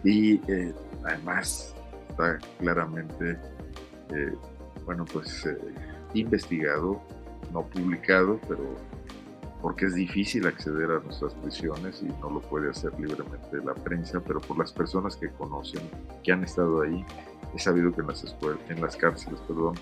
Y 0.02 0.34
eh, 0.50 0.74
además 1.04 1.74
está 2.08 2.38
claramente, 2.58 3.38
eh, 4.14 4.34
bueno, 4.86 5.04
pues 5.12 5.44
eh, 5.44 5.58
investigado, 6.14 7.02
no 7.52 7.66
publicado, 7.66 8.40
pero 8.48 8.76
porque 9.66 9.86
es 9.86 9.96
difícil 9.96 10.46
acceder 10.46 10.92
a 10.92 11.00
nuestras 11.00 11.34
prisiones 11.34 12.00
y 12.00 12.04
no 12.20 12.30
lo 12.30 12.40
puede 12.40 12.70
hacer 12.70 12.92
libremente 13.00 13.56
la 13.64 13.74
prensa, 13.74 14.20
pero 14.20 14.40
por 14.40 14.56
las 14.56 14.72
personas 14.72 15.16
que 15.16 15.28
conocen, 15.30 15.82
que 16.22 16.30
han 16.30 16.44
estado 16.44 16.82
ahí, 16.82 17.04
he 17.52 17.58
sabido 17.58 17.92
que 17.92 18.00
en 18.00 18.06
las, 18.06 18.22
escuelas, 18.22 18.60
en 18.68 18.80
las 18.80 18.96
cárceles 18.96 19.40
perdón, 19.40 19.74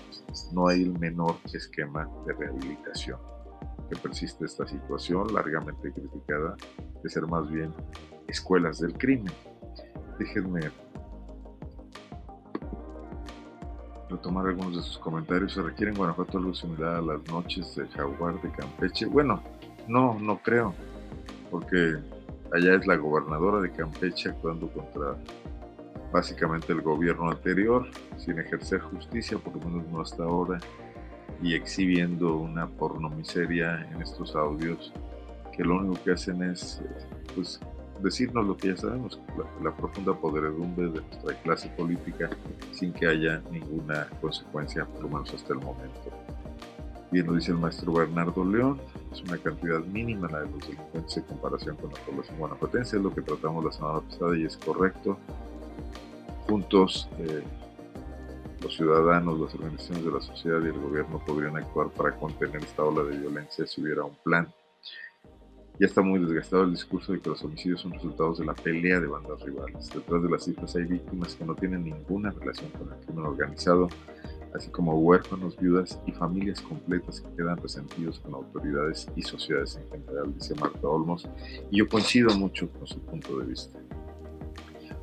no 0.53 0.69
hay 0.69 0.81
el 0.81 0.97
menor 0.97 1.35
esquema 1.53 2.09
de 2.25 2.33
rehabilitación, 2.33 3.19
que 3.87 3.95
persiste 3.97 4.45
esta 4.45 4.67
situación 4.67 5.31
largamente 5.31 5.91
criticada 5.91 6.57
de 7.03 7.07
ser 7.07 7.27
más 7.27 7.47
bien 7.47 7.71
escuelas 8.27 8.79
del 8.79 8.97
crimen 8.97 9.31
déjenme 10.17 10.61
retomar 14.09 14.47
algunos 14.47 14.77
de 14.77 14.81
sus 14.81 14.97
comentarios. 14.97 15.53
¿Se 15.53 15.61
requiere 15.61 15.91
en 15.91 15.97
Guanajuato 15.97 16.39
algo 16.39 16.55
similar 16.55 16.95
a 16.95 17.01
las 17.01 17.23
noches 17.27 17.75
de 17.75 17.87
Jaguar 17.89 18.41
de 18.41 18.51
Campeche? 18.51 19.05
Bueno, 19.05 19.43
no, 19.87 20.17
no 20.19 20.39
creo, 20.39 20.73
porque 21.51 21.97
allá 22.53 22.75
es 22.75 22.87
la 22.87 22.95
gobernadora 22.95 23.61
de 23.61 23.71
Campeche 23.71 24.29
actuando 24.29 24.67
contra 24.69 25.15
básicamente 26.11 26.71
el 26.71 26.81
gobierno 26.81 27.29
anterior, 27.29 27.87
sin 28.17 28.39
ejercer 28.39 28.79
justicia, 28.79 29.37
por 29.37 29.55
lo 29.55 29.69
menos 29.69 29.87
no 29.91 30.01
hasta 30.01 30.23
ahora, 30.23 30.59
y 31.41 31.53
exhibiendo 31.53 32.37
una 32.37 32.67
pornomiseria 32.67 33.87
en 33.91 34.01
estos 34.01 34.35
audios 34.35 34.93
que 35.55 35.63
lo 35.63 35.77
único 35.77 36.03
que 36.03 36.11
hacen 36.11 36.43
es 36.43 36.81
pues 37.33 37.59
decirnos 38.01 38.45
lo 38.45 38.57
que 38.57 38.69
ya 38.69 38.77
sabemos, 38.77 39.19
la, 39.63 39.75
profunda 39.75 40.13
podredumbre 40.13 40.89
de 40.89 41.01
nuestra 41.01 41.33
clase 41.41 41.69
política 41.69 42.29
sin 42.71 42.91
que 42.93 43.07
haya 43.07 43.41
ninguna 43.51 44.07
consecuencia, 44.21 44.85
por 44.85 45.03
lo 45.03 45.09
menos 45.09 45.33
hasta 45.33 45.53
el 45.53 45.59
momento. 45.59 46.24
Bien 47.15 47.27
lo 47.27 47.35
dice 47.35 47.51
el 47.51 47.59
maestro 47.59 47.93
Bernardo 47.93 48.43
León, 48.43 48.77
es 49.09 49.21
una 49.21 49.37
cantidad 49.37 49.79
mínima 49.85 50.27
la 50.29 50.41
de 50.41 50.51
los 50.51 50.67
delincuentes 50.67 51.15
en 51.15 51.23
comparación 51.23 51.77
con 51.77 51.89
la 51.89 51.99
población 52.01 52.37
guanajuatense, 52.37 52.97
es 52.97 53.01
lo 53.01 53.15
que 53.15 53.21
tratamos 53.21 53.63
la 53.63 53.71
semana 53.71 54.01
pasada 54.01 54.37
y 54.37 54.43
es 54.43 54.57
correcto. 54.57 55.17
Juntos, 56.45 57.07
eh, 57.19 57.41
los 58.61 58.75
ciudadanos, 58.75 59.39
las 59.39 59.55
organizaciones 59.55 60.03
de 60.03 60.11
la 60.11 60.19
sociedad 60.19 60.59
y 60.61 60.65
el 60.65 60.77
gobierno 60.77 61.23
podrían 61.25 61.55
actuar 61.55 61.89
para 61.91 62.13
contener 62.17 62.61
esta 62.61 62.83
ola 62.83 63.03
de 63.03 63.17
violencia 63.17 63.65
si 63.65 63.81
hubiera 63.81 64.03
un 64.03 64.15
plan 64.21 64.53
ya 65.79 65.87
está 65.87 66.01
muy 66.01 66.19
desgastado 66.19 66.63
el 66.63 66.71
discurso 66.71 67.11
de 67.11 67.19
que 67.19 67.29
los 67.29 67.43
homicidios 67.43 67.81
son 67.81 67.91
resultados 67.91 68.39
de 68.39 68.45
la 68.45 68.53
pelea 68.53 68.99
de 68.99 69.07
bandas 69.07 69.41
rivales. 69.41 69.89
Detrás 69.93 70.23
de 70.23 70.29
las 70.29 70.43
cifras 70.45 70.75
hay 70.75 70.85
víctimas 70.85 71.35
que 71.35 71.45
no 71.45 71.53
tienen 71.53 71.83
ninguna 71.83 72.31
relación 72.31 72.71
con 72.71 72.93
el 72.93 73.05
crimen 73.05 73.25
organizado, 73.25 73.89
así 74.55 74.69
como 74.69 74.99
huérfanos, 74.99 75.57
viudas 75.57 75.99
y 76.05 76.11
familias 76.11 76.61
completas 76.61 77.21
que 77.21 77.35
quedan 77.35 77.57
resentidos 77.57 78.19
con 78.19 78.35
autoridades 78.35 79.07
y 79.15 79.21
sociedades 79.21 79.77
en 79.77 79.89
general, 79.89 80.33
dice 80.33 80.55
Marta 80.55 80.87
Olmos, 80.87 81.27
y 81.71 81.79
yo 81.79 81.87
coincido 81.87 82.35
mucho 82.37 82.69
con 82.71 82.87
su 82.87 82.99
punto 83.01 83.39
de 83.39 83.47
vista. 83.47 83.79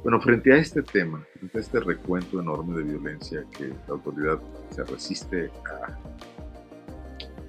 Bueno, 0.03 0.21
frente 0.21 0.53
a 0.53 0.57
este 0.57 0.83
tema, 0.83 1.25
frente 1.39 1.59
a 1.59 1.61
este 1.61 1.81
recuento 1.81 2.41
enorme 2.41 2.77
de 2.79 2.83
violencia 2.83 3.45
que 3.57 3.69
la 3.69 3.95
autoridad 3.95 4.41
se 4.71 4.83
resiste 4.85 5.51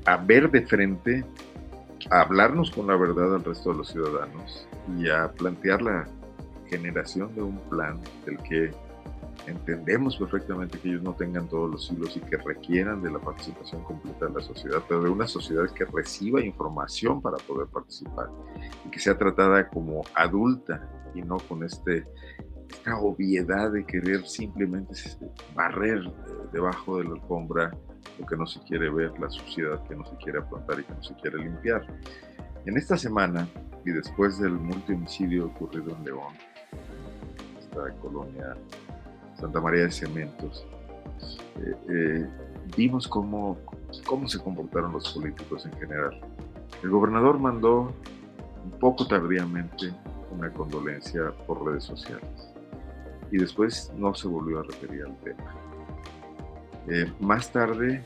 a, 0.05 0.11
a 0.13 0.17
ver 0.17 0.51
de 0.51 0.61
frente, 0.61 1.25
a 2.11 2.21
hablarnos 2.21 2.69
con 2.69 2.87
la 2.87 2.95
verdad 2.95 3.35
al 3.35 3.43
resto 3.43 3.71
de 3.71 3.77
los 3.77 3.89
ciudadanos 3.89 4.67
y 4.99 5.09
a 5.09 5.31
plantear 5.31 5.81
la 5.81 6.07
generación 6.69 7.33
de 7.33 7.41
un 7.41 7.57
plan 7.69 7.99
del 8.25 8.37
que 8.43 8.71
entendemos 9.47 10.17
perfectamente 10.17 10.79
que 10.79 10.89
ellos 10.89 11.03
no 11.03 11.13
tengan 11.13 11.47
todos 11.47 11.69
los 11.69 11.91
hilos 11.91 12.15
y 12.15 12.19
que 12.21 12.37
requieran 12.37 13.01
de 13.01 13.11
la 13.11 13.19
participación 13.19 13.83
completa 13.83 14.27
de 14.27 14.33
la 14.33 14.41
sociedad, 14.41 14.81
pero 14.87 15.03
de 15.03 15.09
una 15.09 15.27
sociedad 15.27 15.69
que 15.71 15.85
reciba 15.85 16.41
información 16.41 17.21
para 17.21 17.37
poder 17.37 17.67
participar 17.67 18.29
y 18.85 18.89
que 18.89 18.99
sea 18.99 19.17
tratada 19.17 19.69
como 19.69 20.03
adulta 20.15 20.89
y 21.13 21.21
no 21.21 21.37
con 21.37 21.63
este, 21.63 22.05
esta 22.69 22.97
obviedad 22.97 23.71
de 23.71 23.85
querer 23.85 24.25
simplemente 24.25 24.93
barrer 25.55 26.01
debajo 26.51 26.97
de 26.97 27.05
la 27.05 27.11
alfombra 27.11 27.71
lo 28.19 28.25
que 28.25 28.37
no 28.37 28.45
se 28.45 28.59
quiere 28.61 28.89
ver, 28.89 29.17
la 29.19 29.29
suciedad 29.29 29.81
que 29.87 29.95
no 29.95 30.05
se 30.05 30.15
quiere 30.17 30.39
afrontar 30.39 30.79
y 30.79 30.83
que 30.83 30.93
no 30.93 31.03
se 31.03 31.15
quiere 31.15 31.37
limpiar. 31.39 31.85
En 32.65 32.77
esta 32.77 32.97
semana, 32.97 33.47
y 33.85 33.91
después 33.91 34.39
del 34.39 34.53
multi-homicidio 34.53 35.47
ocurrido 35.47 35.95
en 35.97 36.05
León, 36.05 36.33
esta 37.59 37.91
colonia 37.99 38.55
Santa 39.43 39.59
María 39.59 39.81
de 39.83 39.91
Cementos, 39.91 40.65
eh, 41.57 41.75
eh, 41.89 42.27
vimos 42.77 43.09
cómo, 43.09 43.57
cómo 44.05 44.25
se 44.29 44.39
comportaron 44.39 44.93
los 44.93 45.11
políticos 45.11 45.65
en 45.65 45.73
general. 45.73 46.17
El 46.81 46.89
gobernador 46.89 47.37
mandó 47.39 47.93
un 48.63 48.79
poco 48.79 49.05
tardíamente 49.05 49.93
una 50.31 50.49
condolencia 50.53 51.33
por 51.45 51.65
redes 51.65 51.83
sociales 51.83 52.53
y 53.31 53.37
después 53.37 53.91
no 53.97 54.15
se 54.15 54.29
volvió 54.29 54.61
a 54.61 54.63
referir 54.63 55.03
al 55.03 55.17
tema. 55.17 55.55
Eh, 56.87 57.11
más 57.19 57.51
tarde, 57.51 58.01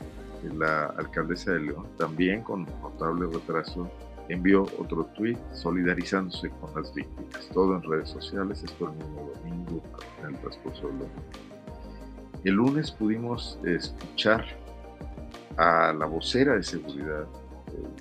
la 0.56 0.86
alcaldesa 0.86 1.52
de 1.52 1.60
León, 1.60 1.86
también 1.98 2.42
con 2.42 2.66
notable 2.82 3.28
retraso, 3.32 3.88
envió 4.28 4.62
otro 4.78 5.04
tuit 5.16 5.38
solidarizándose 5.52 6.50
con 6.50 6.74
las 6.74 6.94
víctimas, 6.94 7.48
todo 7.52 7.76
en 7.76 7.82
redes 7.82 8.10
sociales, 8.10 8.62
esto 8.62 8.90
el 8.90 8.96
mismo 8.96 9.32
domingo 9.34 9.82
en 10.20 10.34
el 10.34 10.40
transcurso 10.40 10.88
del 10.88 10.98
domingo. 10.98 11.22
El 12.44 12.54
lunes 12.54 12.90
pudimos 12.90 13.58
escuchar 13.64 14.44
a 15.56 15.92
la 15.92 16.06
vocera 16.06 16.54
de 16.54 16.62
seguridad 16.62 17.26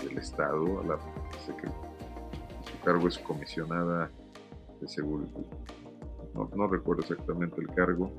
del 0.04 0.18
Estado, 0.18 0.82
a 0.82 0.86
la 0.86 0.98
que 0.98 1.68
su 1.68 2.80
cargo 2.84 3.08
es 3.08 3.18
comisionada 3.20 4.12
de 4.80 4.88
seguridad, 4.88 5.32
no 6.56 6.68
recuerdo 6.68 7.02
exactamente 7.02 7.60
el 7.60 7.68
cargo, 7.70 8.12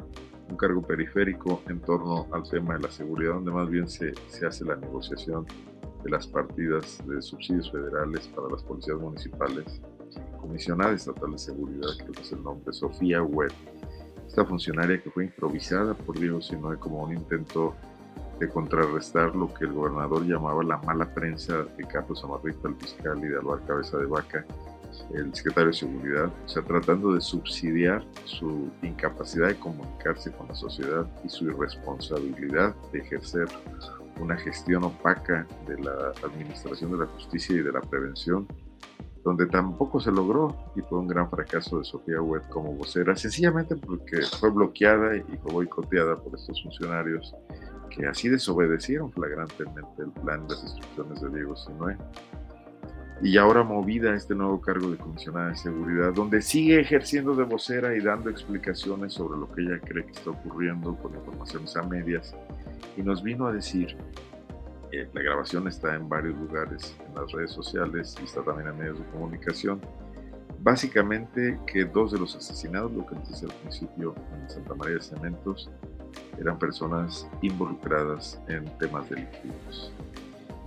un 0.50 0.56
cargo 0.56 0.82
periférico 0.82 1.62
en 1.68 1.80
torno 1.80 2.26
al 2.32 2.48
tema 2.48 2.74
de 2.74 2.80
la 2.80 2.90
seguridad, 2.90 3.34
donde 3.34 3.52
más 3.52 3.68
bien 3.68 3.88
se, 3.88 4.12
se 4.28 4.46
hace 4.46 4.64
la 4.64 4.76
negociación 4.76 5.46
de 6.02 6.10
las 6.10 6.26
partidas 6.26 7.00
de 7.06 7.20
subsidios 7.20 7.70
federales 7.70 8.28
para 8.28 8.48
las 8.48 8.62
policías 8.62 8.98
municipales. 8.98 9.80
Comisionada 10.40 10.92
Estatal 10.92 11.32
de 11.32 11.38
Seguridad, 11.38 11.90
creo 11.98 12.12
que 12.12 12.22
es 12.22 12.32
el 12.32 12.42
nombre, 12.42 12.72
Sofía 12.72 13.22
Webb. 13.22 13.52
Esta 14.26 14.44
funcionaria 14.44 15.02
que 15.02 15.10
fue 15.10 15.24
improvisada 15.24 15.94
por 15.94 16.18
Diego 16.18 16.40
Sinoe 16.40 16.78
como 16.78 17.02
un 17.02 17.16
intento 17.16 17.74
de 18.38 18.48
contrarrestar 18.48 19.34
lo 19.34 19.52
que 19.52 19.64
el 19.64 19.72
gobernador 19.72 20.24
llamaba 20.24 20.62
la 20.62 20.78
mala 20.78 21.12
prensa 21.12 21.64
de 21.76 21.84
Carlos 21.84 22.22
Amarrita, 22.22 22.68
el 22.68 22.76
fiscal, 22.76 23.18
y 23.18 23.28
de 23.28 23.36
Álvaro 23.36 23.60
Cabeza 23.66 23.98
de 23.98 24.06
Vaca, 24.06 24.44
el 25.14 25.34
secretario 25.34 25.68
de 25.68 25.76
Seguridad, 25.76 26.26
o 26.26 26.48
sea, 26.48 26.62
tratando 26.62 27.14
de 27.14 27.20
subsidiar 27.20 28.04
su 28.24 28.70
incapacidad 28.82 29.48
de 29.48 29.58
comunicarse 29.58 30.30
con 30.32 30.48
la 30.48 30.54
sociedad 30.54 31.06
y 31.24 31.28
su 31.28 31.46
irresponsabilidad 31.46 32.74
de 32.92 33.00
ejercer 33.00 33.48
una 34.20 34.36
gestión 34.36 34.84
opaca 34.84 35.46
de 35.66 35.78
la 35.82 36.12
administración 36.24 36.92
de 36.92 36.98
la 36.98 37.06
justicia 37.06 37.56
y 37.56 37.60
de 37.60 37.72
la 37.72 37.80
prevención, 37.80 38.46
donde 39.24 39.46
tampoco 39.46 40.00
se 40.00 40.10
logró 40.10 40.56
y 40.76 40.80
fue 40.82 40.98
un 40.98 41.08
gran 41.08 41.28
fracaso 41.28 41.78
de 41.78 41.84
Sofía 41.84 42.20
Webb 42.22 42.48
como 42.48 42.72
vocera, 42.72 43.16
sencillamente 43.16 43.76
porque 43.76 44.22
fue 44.38 44.50
bloqueada 44.50 45.16
y 45.16 45.22
fue 45.42 45.52
boicoteada 45.52 46.16
por 46.16 46.34
estos 46.34 46.62
funcionarios 46.62 47.34
que 47.90 48.06
así 48.06 48.28
desobedecieron 48.28 49.12
flagrantemente 49.12 50.02
el 50.02 50.10
plan 50.22 50.46
de 50.46 50.54
las 50.54 50.62
instrucciones 50.62 51.20
de 51.20 51.30
Diego 51.30 51.56
Sinue. 51.56 51.96
Y 53.20 53.36
ahora 53.36 53.64
movida 53.64 54.12
a 54.12 54.14
este 54.14 54.34
nuevo 54.34 54.60
cargo 54.60 54.90
de 54.90 54.96
comisionada 54.96 55.48
de 55.48 55.56
seguridad, 55.56 56.12
donde 56.12 56.40
sigue 56.40 56.80
ejerciendo 56.80 57.34
de 57.34 57.42
vocera 57.42 57.96
y 57.96 58.00
dando 58.00 58.30
explicaciones 58.30 59.14
sobre 59.14 59.40
lo 59.40 59.50
que 59.52 59.62
ella 59.62 59.80
cree 59.80 60.04
que 60.04 60.12
está 60.12 60.30
ocurriendo 60.30 60.94
con 60.96 61.14
informaciones 61.14 61.76
a 61.76 61.82
medias, 61.82 62.36
y 62.96 63.02
nos 63.02 63.22
vino 63.22 63.46
a 63.46 63.52
decir, 63.52 63.96
eh, 64.92 65.08
la 65.12 65.22
grabación 65.22 65.68
está 65.68 65.94
en 65.94 66.08
varios 66.08 66.36
lugares, 66.38 66.96
en 67.06 67.14
las 67.14 67.30
redes 67.32 67.50
sociales 67.50 68.16
y 68.20 68.24
está 68.24 68.42
también 68.42 68.68
en 68.68 68.78
medios 68.78 68.98
de 68.98 69.04
comunicación, 69.06 69.80
básicamente 70.60 71.58
que 71.66 71.84
dos 71.84 72.12
de 72.12 72.18
los 72.18 72.34
asesinados, 72.34 72.92
lo 72.92 73.06
que 73.06 73.14
les 73.16 73.28
decía 73.28 73.48
al 73.48 73.54
principio 73.56 74.14
en 74.34 74.50
Santa 74.50 74.74
María 74.74 74.94
de 74.94 75.00
Cementos, 75.00 75.70
eran 76.38 76.58
personas 76.58 77.28
involucradas 77.42 78.40
en 78.48 78.64
temas 78.78 79.08
delictivos. 79.10 79.92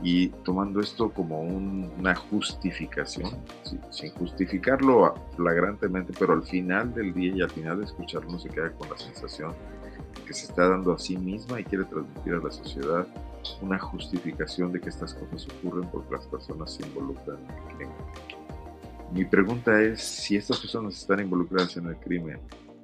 Y 0.04 0.30
tomando 0.44 0.80
esto 0.80 1.12
como 1.12 1.42
una 1.42 2.16
justificación, 2.16 3.30
sin 3.92 4.12
justificarlo 4.14 5.14
flagrantemente, 5.36 6.12
pero 6.18 6.34
al 6.34 6.44
final 6.44 6.92
del 6.94 7.14
día 7.14 7.36
y 7.36 7.42
al 7.42 7.52
final 7.52 7.80
de 7.80 7.86
escucharlo 7.86 8.40
se 8.40 8.50
queda 8.50 8.72
con 8.72 8.90
la 8.90 8.98
sensación 8.98 9.54
que 10.32 10.38
se 10.38 10.46
está 10.46 10.70
dando 10.70 10.94
a 10.94 10.98
sí 10.98 11.18
misma 11.18 11.60
y 11.60 11.66
quiere 11.66 11.84
transmitir 11.84 12.36
a 12.36 12.40
la 12.40 12.52
sociedad 12.52 13.06
una 13.62 13.78
justificación 13.78 14.72
de 14.72 14.80
que 14.80 14.88
estas 14.88 15.14
cosas 15.14 15.46
ocurren 15.58 15.90
porque 15.92 16.14
las 16.16 16.26
personas 16.26 16.74
se 16.74 16.88
involucran 16.88 17.38
en 17.38 17.52
el 17.52 17.76
crimen. 17.76 17.96
Mi 19.12 19.26
pregunta 19.26 19.82
es 19.82 20.02
si 20.02 20.38
estas 20.38 20.62
personas 20.62 20.98
están 20.98 21.20
involucradas 21.20 21.76
en 21.76 21.88
el 21.88 21.98
crimen, 21.98 22.40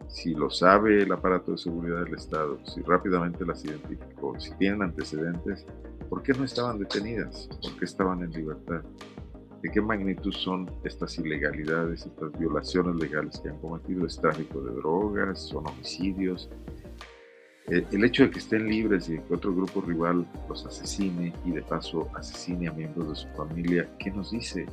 si 0.09 0.33
lo 0.33 0.49
sabe 0.49 1.03
el 1.03 1.11
aparato 1.13 1.53
de 1.53 1.57
seguridad 1.57 2.03
del 2.03 2.15
Estado, 2.15 2.59
si 2.65 2.81
rápidamente 2.81 3.45
las 3.45 3.63
identificó, 3.63 4.37
si 4.37 4.53
tienen 4.55 4.81
antecedentes, 4.81 5.65
¿por 6.09 6.23
qué 6.23 6.33
no 6.33 6.43
estaban 6.43 6.79
detenidas? 6.79 7.47
¿Por 7.61 7.79
qué 7.79 7.85
estaban 7.85 8.23
en 8.23 8.31
libertad? 8.31 8.81
¿De 9.61 9.71
qué 9.71 9.79
magnitud 9.79 10.33
son 10.33 10.69
estas 10.83 11.17
ilegalidades, 11.17 12.05
estas 12.05 12.37
violaciones 12.37 12.95
legales 12.97 13.39
que 13.39 13.49
han 13.49 13.59
cometido? 13.59 14.05
¿Es 14.05 14.19
tráfico 14.19 14.59
de 14.59 14.71
drogas? 14.71 15.47
¿Son 15.47 15.65
homicidios? 15.65 16.49
El 17.67 18.03
hecho 18.05 18.23
de 18.23 18.31
que 18.31 18.39
estén 18.39 18.67
libres 18.67 19.09
y 19.09 19.19
que 19.19 19.33
otro 19.33 19.53
grupo 19.53 19.81
rival 19.81 20.25
los 20.47 20.65
asesine 20.65 21.33
y 21.43 21.51
de 21.51 21.61
paso 21.61 22.07
asesine 22.15 22.69
a 22.69 22.71
miembros 22.71 23.09
de 23.09 23.15
su 23.15 23.27
familia, 23.35 23.89
¿qué 23.99 24.09
nos 24.09 24.31
dice? 24.31 24.65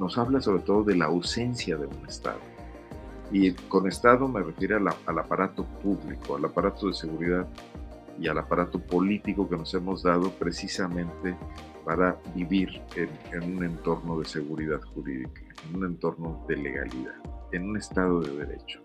Nos 0.00 0.16
habla 0.16 0.40
sobre 0.40 0.62
todo 0.62 0.84
de 0.84 0.96
la 0.96 1.04
ausencia 1.04 1.76
de 1.76 1.86
un 1.86 2.06
Estado 2.06 2.40
y 3.30 3.52
con 3.52 3.88
Estado 3.88 4.28
me 4.28 4.42
refiero 4.42 4.76
al 5.06 5.18
aparato 5.18 5.64
público, 5.82 6.36
al 6.36 6.44
aparato 6.44 6.88
de 6.88 6.94
seguridad 6.94 7.46
y 8.20 8.28
al 8.28 8.38
aparato 8.38 8.78
político 8.78 9.48
que 9.48 9.56
nos 9.56 9.74
hemos 9.74 10.02
dado 10.02 10.30
precisamente 10.30 11.36
para 11.84 12.16
vivir 12.34 12.80
en, 12.94 13.56
un 13.56 13.64
entorno 13.64 14.20
de 14.20 14.26
seguridad 14.26 14.80
jurídica, 14.94 15.42
en 15.68 15.76
un 15.76 15.84
entorno 15.86 16.44
de 16.48 16.56
legalidad, 16.56 17.14
en 17.52 17.70
un 17.70 17.76
Estado 17.76 18.20
de 18.20 18.36
derecho. 18.46 18.80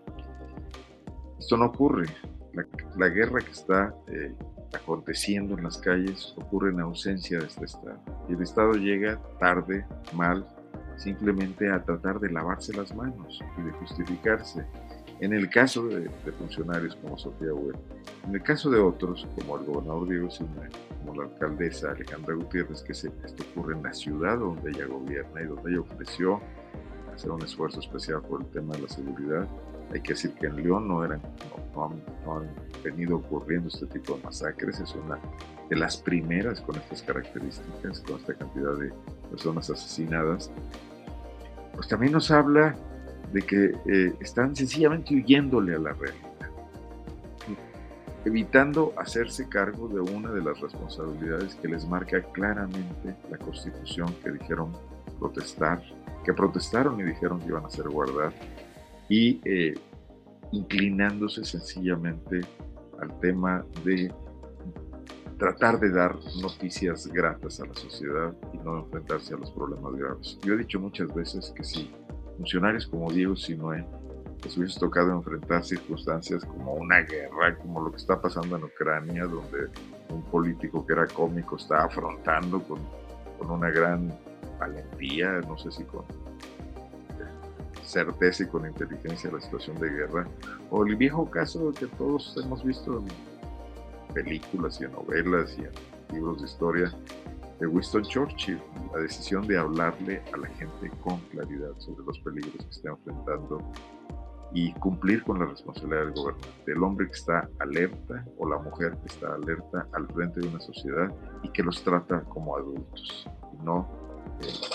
Esto 1.38 1.56
no 1.56 1.66
ocurre. 1.66 2.06
La, 2.96 3.08
guerra 3.08 3.40
que 3.40 3.50
está 3.50 3.94
eh, 4.08 4.34
aconteciendo 4.74 5.56
en 5.56 5.64
las 5.64 5.78
calles 5.78 6.34
ocurre 6.36 6.70
en 6.70 6.80
ausencia 6.80 7.38
de 7.38 7.46
este 7.46 7.64
Estado. 7.64 7.98
Y 8.28 8.34
el 8.34 8.42
Estado 8.42 8.72
llega 8.72 9.20
tarde, 9.38 9.84
mal, 10.12 10.46
simplemente 10.96 11.70
a 11.70 11.82
tratar 11.82 12.20
de 12.20 12.30
lavarse 12.30 12.72
las 12.74 12.94
manos 12.94 13.40
y 13.58 13.62
de 13.62 13.72
justificarse. 13.72 14.64
En 15.20 15.34
el 15.34 15.50
caso 15.50 15.86
de, 15.86 16.08
funcionarios 16.38 16.96
como 16.96 17.18
Sofía 17.18 17.52
Huel, 17.52 17.76
en 18.26 18.34
el 18.34 18.42
caso 18.42 18.70
de 18.70 18.80
otros, 18.80 19.26
como 19.38 19.58
el 19.58 19.66
gobernador 19.66 20.08
Diego 20.08 20.30
Sina, 20.30 20.68
como 20.98 21.20
la 21.20 21.28
alcaldesa 21.28 21.90
Alejandra 21.90 22.34
Gutiérrez, 22.34 22.82
que 22.82 22.94
se, 22.94 23.10
esto 23.24 23.44
ocurre 23.50 23.74
en 23.74 23.82
la 23.82 23.92
ciudad 23.92 24.38
donde 24.38 24.70
ella 24.70 24.86
gobierna 24.86 25.42
y 25.42 25.44
donde 25.44 25.72
ella 25.72 25.80
ofreció 25.80 26.40
hacer 27.14 27.30
un 27.30 27.42
esfuerzo 27.42 27.80
especial 27.80 28.22
por 28.22 28.40
el 28.40 28.46
tema 28.48 28.74
de 28.74 28.82
la 28.82 28.88
seguridad. 28.88 29.46
Hay 29.92 30.00
que 30.00 30.12
decir 30.12 30.32
que 30.34 30.46
en 30.46 30.56
León 30.56 30.86
no, 30.86 31.04
eran, 31.04 31.20
no, 31.74 31.86
han, 31.86 32.02
no 32.24 32.38
han 32.38 32.48
venido 32.84 33.16
ocurriendo 33.16 33.68
este 33.68 33.86
tipo 33.86 34.14
de 34.14 34.22
masacres, 34.22 34.78
es 34.80 34.94
una 34.94 35.18
de 35.68 35.76
las 35.76 35.96
primeras 35.96 36.60
con 36.60 36.76
estas 36.76 37.02
características, 37.02 38.00
con 38.00 38.16
esta 38.18 38.34
cantidad 38.34 38.74
de 38.74 38.92
personas 39.30 39.70
asesinadas. 39.70 40.50
Pues 41.74 41.88
también 41.88 42.12
nos 42.12 42.30
habla 42.30 42.76
de 43.32 43.42
que 43.42 43.74
eh, 43.86 44.14
están 44.20 44.54
sencillamente 44.54 45.14
huyéndole 45.14 45.76
a 45.76 45.78
la 45.78 45.92
realidad, 45.92 46.26
evitando 48.24 48.92
hacerse 48.96 49.48
cargo 49.48 49.88
de 49.88 50.00
una 50.00 50.30
de 50.30 50.42
las 50.42 50.60
responsabilidades 50.60 51.54
que 51.54 51.68
les 51.68 51.86
marca 51.86 52.20
claramente 52.32 53.16
la 53.30 53.38
Constitución 53.38 54.14
que 54.22 54.32
dijeron 54.32 54.72
protestar, 55.18 55.82
que 56.24 56.34
protestaron 56.34 57.00
y 57.00 57.04
dijeron 57.04 57.38
que 57.40 57.46
iban 57.46 57.64
a 57.64 57.68
hacer 57.68 57.88
guardar, 57.88 58.32
y 59.10 59.40
eh, 59.44 59.74
inclinándose 60.52 61.44
sencillamente 61.44 62.40
al 63.00 63.20
tema 63.20 63.66
de 63.84 64.10
tratar 65.36 65.80
de 65.80 65.90
dar 65.90 66.16
noticias 66.40 67.06
gratas 67.08 67.60
a 67.60 67.66
la 67.66 67.74
sociedad 67.74 68.32
y 68.52 68.58
no 68.58 68.78
enfrentarse 68.80 69.34
a 69.34 69.38
los 69.38 69.50
problemas 69.50 69.94
graves. 69.96 70.38
Yo 70.42 70.54
he 70.54 70.58
dicho 70.58 70.78
muchas 70.78 71.12
veces 71.14 71.52
que 71.56 71.64
si 71.64 71.90
funcionarios 72.36 72.86
como 72.86 73.10
Diego 73.10 73.36
Sinoé 73.36 73.84
les 74.44 74.56
hubiese 74.56 74.78
tocado 74.78 75.12
enfrentar 75.12 75.64
circunstancias 75.64 76.44
como 76.44 76.74
una 76.74 77.00
guerra, 77.00 77.58
como 77.58 77.80
lo 77.80 77.90
que 77.90 77.98
está 77.98 78.20
pasando 78.20 78.56
en 78.56 78.64
Ucrania, 78.64 79.24
donde 79.24 79.68
un 80.08 80.22
político 80.24 80.86
que 80.86 80.92
era 80.92 81.06
cómico 81.06 81.56
está 81.56 81.84
afrontando 81.84 82.62
con, 82.62 82.78
con 83.38 83.50
una 83.50 83.70
gran 83.70 84.16
valentía, 84.58 85.40
no 85.40 85.58
sé 85.58 85.70
si 85.72 85.84
con 85.84 86.04
certeza 87.90 88.44
y 88.44 88.46
con 88.46 88.66
inteligencia 88.66 89.30
la 89.30 89.40
situación 89.40 89.78
de 89.80 89.90
guerra, 89.90 90.26
o 90.70 90.84
el 90.84 90.96
viejo 90.96 91.28
caso 91.30 91.72
que 91.72 91.86
todos 91.86 92.36
hemos 92.42 92.64
visto 92.64 92.98
en 92.98 94.14
películas 94.14 94.80
y 94.80 94.84
en 94.84 94.92
novelas 94.92 95.56
y 95.58 95.62
en 95.62 95.72
libros 96.14 96.40
de 96.40 96.46
historia 96.46 96.94
de 97.58 97.66
Winston 97.66 98.02
Churchill, 98.02 98.60
la 98.94 99.00
decisión 99.02 99.46
de 99.46 99.58
hablarle 99.58 100.22
a 100.32 100.36
la 100.38 100.48
gente 100.48 100.90
con 101.02 101.18
claridad 101.30 101.72
sobre 101.78 102.04
los 102.06 102.18
peligros 102.20 102.64
que 102.64 102.70
está 102.70 102.90
enfrentando 102.90 103.60
y 104.52 104.72
cumplir 104.74 105.22
con 105.22 105.38
la 105.38 105.46
responsabilidad 105.46 106.06
del 106.06 106.14
gobernante, 106.14 106.72
el 106.72 106.82
hombre 106.82 107.06
que 107.06 107.12
está 107.12 107.48
alerta 107.60 108.24
o 108.38 108.48
la 108.48 108.58
mujer 108.58 108.96
que 109.02 109.06
está 109.06 109.34
alerta 109.34 109.86
al 109.92 110.08
frente 110.08 110.40
de 110.40 110.48
una 110.48 110.60
sociedad 110.60 111.12
y 111.42 111.50
que 111.50 111.62
los 111.62 111.82
trata 111.84 112.22
como 112.24 112.56
adultos, 112.56 113.28
no 113.62 113.99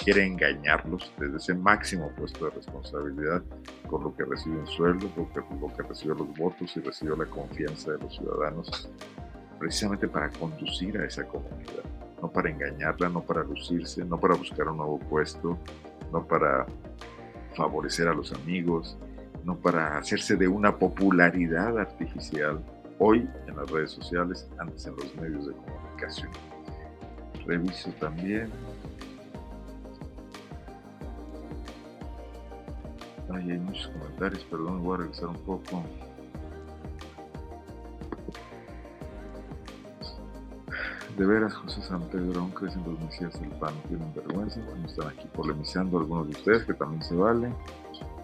quiere 0.04 0.26
engañarlos 0.26 1.12
desde 1.18 1.38
ese 1.38 1.54
máximo 1.54 2.12
puesto 2.18 2.46
de 2.46 2.52
responsabilidad 2.52 3.44
con 3.88 4.04
lo 4.04 4.16
que 4.16 4.26
recibe 4.26 4.58
un 4.58 4.68
sueldo, 4.68 5.10
con 5.10 5.28
lo 5.60 5.74
que 5.76 5.84
recibe 5.84 6.16
los 6.16 6.38
votos 6.38 6.76
y 6.76 6.80
recibe 6.80 7.18
la 7.18 7.26
confianza 7.26 7.92
de 7.92 8.00
los 8.00 8.16
ciudadanos 8.16 8.90
precisamente 9.60 10.08
para 10.08 10.30
conducir 10.32 10.98
a 10.98 11.06
esa 11.06 11.26
comunidad, 11.28 11.84
no 12.22 12.30
para 12.32 12.50
engañarla, 12.50 13.10
no 13.10 13.22
para 13.22 13.44
lucirse, 13.44 14.04
no 14.04 14.20
para 14.20 14.36
buscar 14.36 14.68
un 14.68 14.78
nuevo 14.78 15.00
puesto, 15.00 15.58
no 16.12 16.26
para 16.28 16.66
favorecer 17.56 18.08
a 18.08 18.14
los 18.14 18.34
amigos, 18.34 18.98
no 19.44 19.56
para 19.56 19.98
hacerse 19.98 20.36
de 20.36 20.48
una 20.48 20.78
popularidad 20.78 21.78
artificial, 21.80 22.64
hoy 23.00 23.28
en 23.48 23.56
las 23.56 23.70
redes 23.70 23.92
sociales, 23.92 24.48
antes 24.58 24.86
en 24.86 24.96
los 24.96 25.16
medios 25.16 25.48
de 25.48 25.54
comunicación. 25.54 26.32
Reviso 27.46 27.90
también. 28.00 28.50
Ay, 33.36 33.52
hay 33.52 33.60
muchos 33.60 33.88
comentarios, 33.90 34.44
perdón, 34.46 34.82
voy 34.82 34.96
a 34.96 34.98
revisar 35.00 35.28
un 35.28 35.36
poco. 35.40 35.84
De 41.18 41.26
veras, 41.26 41.54
José 41.54 41.82
San 41.82 42.02
Pedro, 42.10 42.42
aún 42.42 42.52
crecen 42.52 42.84
los 42.86 43.00
mesías 43.02 43.40
del 43.40 43.50
pan, 43.52 43.74
tienen 43.88 44.14
vergüenza. 44.14 44.62
Bueno, 44.66 44.86
están 44.86 45.08
aquí 45.08 45.28
polemizando 45.34 45.98
algunos 45.98 46.28
de 46.28 46.34
ustedes, 46.34 46.64
que 46.64 46.74
también 46.74 47.04
se 47.04 47.16
vale. 47.16 47.54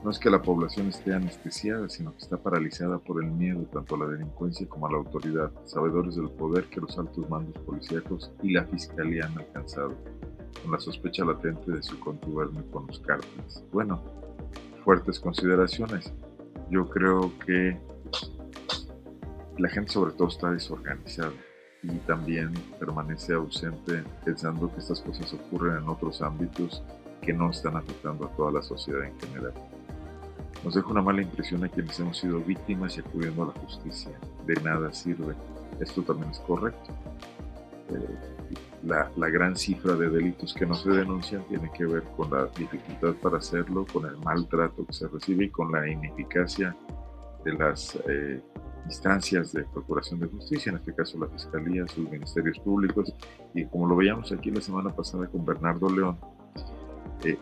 No 0.04 0.12
es 0.12 0.17
que 0.17 0.30
la 0.30 0.41
población 0.41 0.88
esté 0.88 1.13
anestesiada, 1.13 1.89
sino 1.89 2.12
que 2.12 2.19
está 2.19 2.38
paralizada 2.38 2.97
por 2.97 3.21
el 3.24 3.32
miedo 3.32 3.63
tanto 3.74 3.95
a 3.95 4.00
la 4.00 4.08
delincuencia 4.08 4.67
como 4.67 4.88
a 4.88 4.91
la 4.91 4.97
autoridad, 4.97 5.52
sabedores 5.65 6.15
del 6.15 6.30
poder 6.30 6.65
que 6.65 6.82
los 6.82 6.97
altos 6.97 7.30
mandos 7.30 7.58
policíacos 7.63 8.32
y 8.43 8.54
la 8.54 8.65
fiscalía 8.65 9.26
han 9.26 9.38
alcanzado, 9.38 9.93
con 10.62 10.71
la 10.71 10.80
sospecha 10.80 11.26
latente 11.26 11.71
de 11.71 11.84
su 11.84 12.00
contubernio 12.00 12.63
con 12.71 12.88
los 12.88 13.00
cárteles. 13.00 13.63
Bueno, 13.71 14.21
fuertes 14.84 15.20
consideraciones. 15.20 16.13
Yo 16.70 16.88
creo 16.89 17.32
que 17.46 17.78
la 19.58 19.70
gente 19.70 19.91
sobre 19.91 20.13
todo 20.13 20.28
está 20.28 20.52
desorganizada 20.52 21.34
y 21.84 21.89
también 22.00 22.54
permanece 22.80 23.34
ausente 23.34 24.04
pensando 24.24 24.72
que 24.74 24.80
estas 24.80 25.02
cosas 25.02 25.34
ocurren 25.34 25.78
en 25.78 25.89
otros 25.89 26.22
ámbitos 26.22 26.84
que 27.22 27.34
no 27.34 27.50
están 27.50 27.76
afectando 27.76 28.26
a 28.26 28.32
toda 28.36 28.52
la 28.52 28.62
sociedad 28.62 29.04
en 29.04 29.20
general. 29.20 29.54
Nos 30.63 30.76
deja 30.76 30.88
una 30.88 31.02
mala 31.02 31.22
impresión 31.22 31.63
a 31.63 31.70
quienes 31.70 32.00
hemos 32.00 32.17
sido 32.17 32.39
víctimas 32.39 32.96
y 32.98 33.00
acudiendo 33.00 33.44
a 33.44 33.48
la 33.48 33.54
justicia. 33.54 34.12
De 34.46 34.54
nada 34.62 34.94
sirve. 34.94 35.34
Esto 35.80 36.04
también 36.04 36.30
es 36.32 36.39
correcto. 36.39 36.94
Eh, 37.93 38.56
la, 38.84 39.12
la, 39.15 39.30
gran 39.30 39.56
cifra 39.56 39.93
de 39.93 40.10
delitos 40.10 40.54
que 40.56 40.65
no 40.65 40.73
se 40.73 40.89
denuncian 40.89 41.43
tiene 41.47 41.69
que 41.71 41.86
ver 41.86 42.04
con 42.17 42.32
la 42.32 42.47
dificultad 42.58 43.13
para 43.21 43.38
hacerlo, 43.38 43.86
con 43.91 44.06
el 44.08 44.17
maltrato 44.17 44.86
que 44.86 44.93
se 44.93 45.08
recibe 45.08 45.45
y 45.45 45.49
con 45.49 45.71
la 45.71 45.88
ineficacia 45.88 46.75
de 47.43 47.54
las 47.54 47.95
eh, 48.08 48.41
instancias 48.86 49.54
de 49.54 49.63
procuración 49.65 50.19
de 50.19 50.27
justicia, 50.27 50.71
en 50.71 50.77
este 50.77 50.93
caso 50.93 51.19
la 51.19 51.27
Fiscalía, 51.27 51.88
sus 51.88 52.10
ministerios 52.10 52.58
públicos, 52.60 53.13
y 53.54 53.65
como 53.65 53.88
lo 53.88 53.95
veíamos 53.95 54.32
aquí 54.32 54.51
la 54.51 54.62
semana 54.62 54.89
pasada 54.95 55.27
con 55.27 55.45
Bernardo 55.45 55.89
León, 55.89 56.17
eh, 57.23 57.38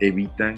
evitan 0.00 0.56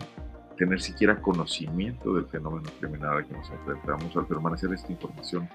tener 0.57 0.81
siquiera 0.81 1.21
conocimiento 1.21 2.15
del 2.15 2.27
fenómeno 2.27 2.69
criminal 2.81 3.19
al 3.19 3.27
que 3.27 3.35
nos 3.35 3.51
enfrentamos 3.51 4.17
al 4.17 4.27
permanecer 4.27 4.73
esta 4.73 4.91
información 4.91 5.49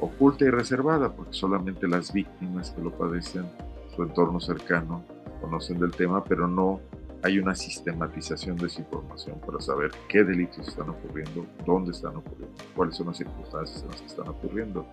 oculta 0.00 0.44
y 0.44 0.50
reservada, 0.50 1.12
porque 1.14 1.32
solamente 1.32 1.88
las 1.88 2.12
víctimas 2.12 2.70
que 2.70 2.82
lo 2.82 2.90
padecen, 2.90 3.46
su 3.94 4.02
entorno 4.02 4.40
cercano, 4.40 5.04
conocen 5.40 5.78
del 5.78 5.92
tema, 5.92 6.22
pero 6.24 6.46
no 6.46 6.80
hay 7.22 7.38
una 7.38 7.54
sistematización 7.54 8.56
de 8.56 8.66
esa 8.66 8.80
información 8.80 9.40
para 9.44 9.60
saber 9.60 9.90
qué 10.08 10.22
delitos 10.22 10.68
están 10.68 10.88
ocurriendo, 10.90 11.46
dónde 11.66 11.90
están 11.90 12.16
ocurriendo, 12.16 12.56
cuáles 12.76 12.96
son 12.96 13.08
las 13.08 13.16
circunstancias 13.16 13.82
en 13.82 13.90
las 13.90 14.00
que 14.00 14.06
están 14.06 14.28
ocurriendo. 14.28 14.86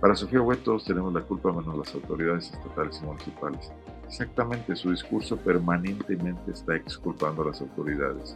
Para 0.00 0.16
Sofía 0.16 0.40
Huet 0.40 0.62
todos 0.64 0.84
tenemos 0.84 1.12
la 1.12 1.20
culpa 1.20 1.52
menos 1.52 1.76
las 1.76 1.94
autoridades 1.94 2.50
estatales 2.50 2.98
y 3.02 3.06
municipales. 3.06 3.70
Exactamente, 4.06 4.74
su 4.74 4.90
discurso 4.90 5.36
permanentemente 5.36 6.50
está 6.50 6.76
exculpando 6.76 7.42
a 7.42 7.46
las 7.46 7.60
autoridades, 7.60 8.34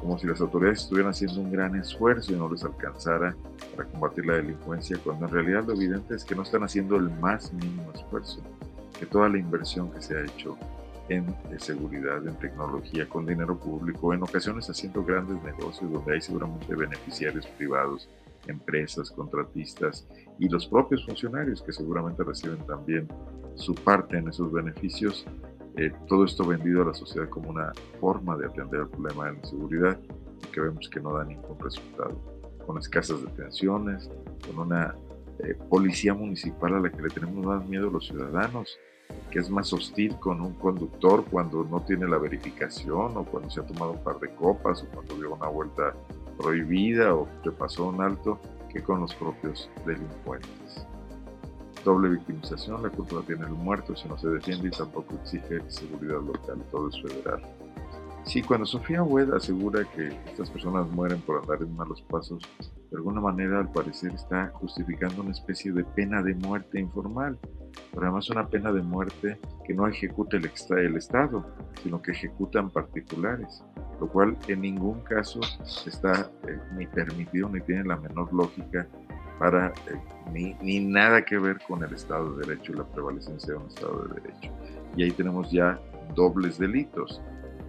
como 0.00 0.18
si 0.18 0.26
las 0.26 0.40
autoridades 0.40 0.80
estuvieran 0.80 1.10
haciendo 1.10 1.40
un 1.40 1.52
gran 1.52 1.76
esfuerzo 1.76 2.32
y 2.32 2.36
no 2.36 2.50
les 2.50 2.64
alcanzara 2.64 3.36
para 3.76 3.88
combatir 3.88 4.26
la 4.26 4.36
delincuencia, 4.36 4.98
cuando 5.04 5.26
en 5.26 5.32
realidad 5.32 5.64
lo 5.66 5.74
evidente 5.74 6.14
es 6.14 6.24
que 6.24 6.34
no 6.34 6.42
están 6.42 6.62
haciendo 6.62 6.96
el 6.96 7.10
más 7.20 7.52
mínimo 7.52 7.92
esfuerzo, 7.94 8.40
que 8.98 9.06
toda 9.06 9.28
la 9.28 9.38
inversión 9.38 9.90
que 9.92 10.00
se 10.00 10.16
ha 10.16 10.22
hecho 10.22 10.56
en 11.10 11.26
seguridad, 11.58 12.26
en 12.26 12.36
tecnología, 12.36 13.08
con 13.08 13.26
dinero 13.26 13.58
público, 13.58 14.14
en 14.14 14.22
ocasiones 14.22 14.70
haciendo 14.70 15.04
grandes 15.04 15.42
negocios 15.42 15.90
donde 15.92 16.14
hay 16.14 16.20
seguramente 16.20 16.74
beneficiarios 16.74 17.46
privados, 17.58 18.08
empresas, 18.46 19.10
contratistas 19.10 20.06
y 20.38 20.48
los 20.48 20.66
propios 20.66 21.04
funcionarios 21.04 21.62
que 21.62 21.72
seguramente 21.72 22.22
reciben 22.22 22.64
también 22.66 23.08
su 23.56 23.74
parte 23.74 24.18
en 24.18 24.28
esos 24.28 24.50
beneficios. 24.52 25.26
Eh, 25.76 25.92
todo 26.08 26.24
esto 26.24 26.44
vendido 26.44 26.82
a 26.82 26.86
la 26.86 26.94
sociedad 26.94 27.28
como 27.28 27.50
una 27.50 27.72
forma 28.00 28.36
de 28.36 28.46
atender 28.46 28.80
el 28.80 28.88
problema 28.88 29.26
de 29.26 29.32
la 29.32 29.38
inseguridad 29.38 30.00
que 30.52 30.60
vemos 30.60 30.88
que 30.88 31.00
no 31.00 31.14
da 31.14 31.24
ningún 31.24 31.58
resultado. 31.58 32.20
Con 32.66 32.78
escasas 32.78 33.22
detenciones, 33.22 34.10
con 34.46 34.58
una 34.58 34.94
eh, 35.40 35.54
policía 35.68 36.14
municipal 36.14 36.74
a 36.74 36.80
la 36.80 36.90
que 36.90 37.02
le 37.02 37.08
tenemos 37.08 37.44
más 37.44 37.66
miedo 37.66 37.90
los 37.90 38.06
ciudadanos, 38.06 38.78
que 39.30 39.38
es 39.38 39.50
más 39.50 39.72
hostil 39.72 40.16
con 40.18 40.40
un 40.40 40.54
conductor 40.54 41.24
cuando 41.30 41.64
no 41.64 41.80
tiene 41.80 42.06
la 42.06 42.18
verificación 42.18 43.16
o 43.16 43.24
cuando 43.24 43.50
se 43.50 43.60
ha 43.60 43.66
tomado 43.66 43.92
un 43.92 44.04
par 44.04 44.18
de 44.20 44.28
copas 44.34 44.82
o 44.82 44.86
cuando 44.86 45.14
dio 45.16 45.34
una 45.34 45.48
vuelta 45.48 45.94
prohibida 46.38 47.14
o 47.14 47.28
que 47.42 47.50
pasó 47.50 47.88
un 47.88 48.00
alto 48.00 48.38
que 48.72 48.82
con 48.82 49.00
los 49.00 49.14
propios 49.14 49.70
delincuentes. 49.84 50.86
Doble 51.84 52.10
victimización, 52.10 52.82
la 52.82 52.90
culpa 52.90 53.22
tiene 53.26 53.46
el 53.46 53.52
muerto 53.52 53.96
si 53.96 54.06
no 54.08 54.18
se 54.18 54.28
defiende 54.28 54.68
y 54.68 54.70
tampoco 54.70 55.14
exige 55.22 55.62
seguridad 55.68 56.20
local, 56.20 56.62
todo 56.70 56.88
es 56.88 57.00
federal. 57.00 57.42
Sí, 58.24 58.42
cuando 58.42 58.66
Sofía 58.66 59.02
Wed 59.02 59.32
asegura 59.32 59.84
que 59.96 60.08
estas 60.26 60.50
personas 60.50 60.88
mueren 60.90 61.20
por 61.22 61.40
andar 61.40 61.62
en 61.62 61.74
malos 61.74 62.02
pasos, 62.02 62.42
de 62.90 62.96
alguna 62.96 63.20
manera 63.20 63.58
al 63.58 63.72
parecer 63.72 64.12
está 64.14 64.52
justificando 64.54 65.22
una 65.22 65.30
especie 65.30 65.72
de 65.72 65.84
pena 65.84 66.22
de 66.22 66.34
muerte 66.34 66.78
informal, 66.78 67.38
pero 67.90 68.02
además 68.02 68.28
una 68.30 68.46
pena 68.46 68.72
de 68.72 68.82
muerte 68.82 69.40
que 69.64 69.74
no 69.74 69.86
ejecuta 69.86 70.36
el, 70.36 70.50
el 70.78 70.96
Estado, 70.96 71.46
sino 71.82 72.02
que 72.02 72.12
ejecutan 72.12 72.68
particulares, 72.68 73.64
lo 73.98 74.06
cual 74.08 74.36
en 74.48 74.60
ningún 74.60 75.00
caso 75.00 75.40
está 75.86 76.30
eh, 76.46 76.58
ni 76.76 76.86
permitido 76.86 77.48
ni 77.48 77.60
tiene 77.62 77.84
la 77.84 77.96
menor 77.96 78.32
lógica 78.32 78.86
para 79.40 79.72
eh, 79.86 80.54
ni, 80.60 80.80
nada 80.80 81.24
que 81.24 81.38
ver 81.38 81.58
con 81.66 81.82
el 81.82 81.94
Estado 81.94 82.36
de 82.36 82.46
Derecho 82.46 82.72
y 82.72 82.76
la 82.76 82.84
prevalecencia 82.84 83.54
de 83.54 83.58
un 83.58 83.68
Estado 83.68 84.02
de 84.02 84.20
Derecho. 84.20 84.52
Y 84.94 85.02
ahí 85.02 85.10
tenemos 85.12 85.50
ya 85.50 85.80
dobles 86.14 86.58
delitos 86.58 87.22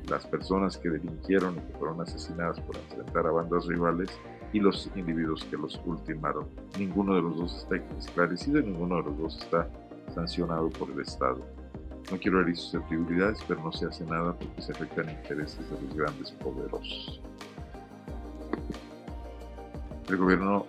las 0.09 0.27
personas 0.27 0.77
que 0.77 0.89
delinquieron 0.89 1.55
y 1.55 1.61
que 1.61 1.77
fueron 1.79 2.01
asesinadas 2.01 2.59
por 2.59 2.75
enfrentar 2.75 3.25
a 3.25 3.31
bandas 3.31 3.67
rivales 3.67 4.09
y 4.51 4.59
los 4.59 4.91
individuos 4.95 5.45
que 5.45 5.55
los 5.55 5.79
ultimaron. 5.85 6.49
Ninguno 6.77 7.15
de 7.15 7.21
los 7.21 7.37
dos 7.37 7.57
está 7.59 7.77
esclarecido 7.97 8.59
y 8.59 8.63
ninguno 8.63 8.97
de 8.97 9.03
los 9.03 9.17
dos 9.17 9.37
está 9.41 9.69
sancionado 10.13 10.69
por 10.71 10.91
el 10.91 10.99
Estado. 10.99 11.39
No 12.11 12.17
quiero 12.17 12.41
herir 12.41 12.57
susceptibilidades, 12.57 13.39
pero 13.47 13.63
no 13.63 13.71
se 13.71 13.85
hace 13.85 14.03
nada 14.03 14.37
porque 14.37 14.61
se 14.61 14.73
afectan 14.73 15.09
intereses 15.09 15.69
de 15.69 15.81
los 15.87 15.95
grandes 15.95 16.31
poderosos. 16.31 17.21
El 20.09 20.17
gobierno 20.17 20.65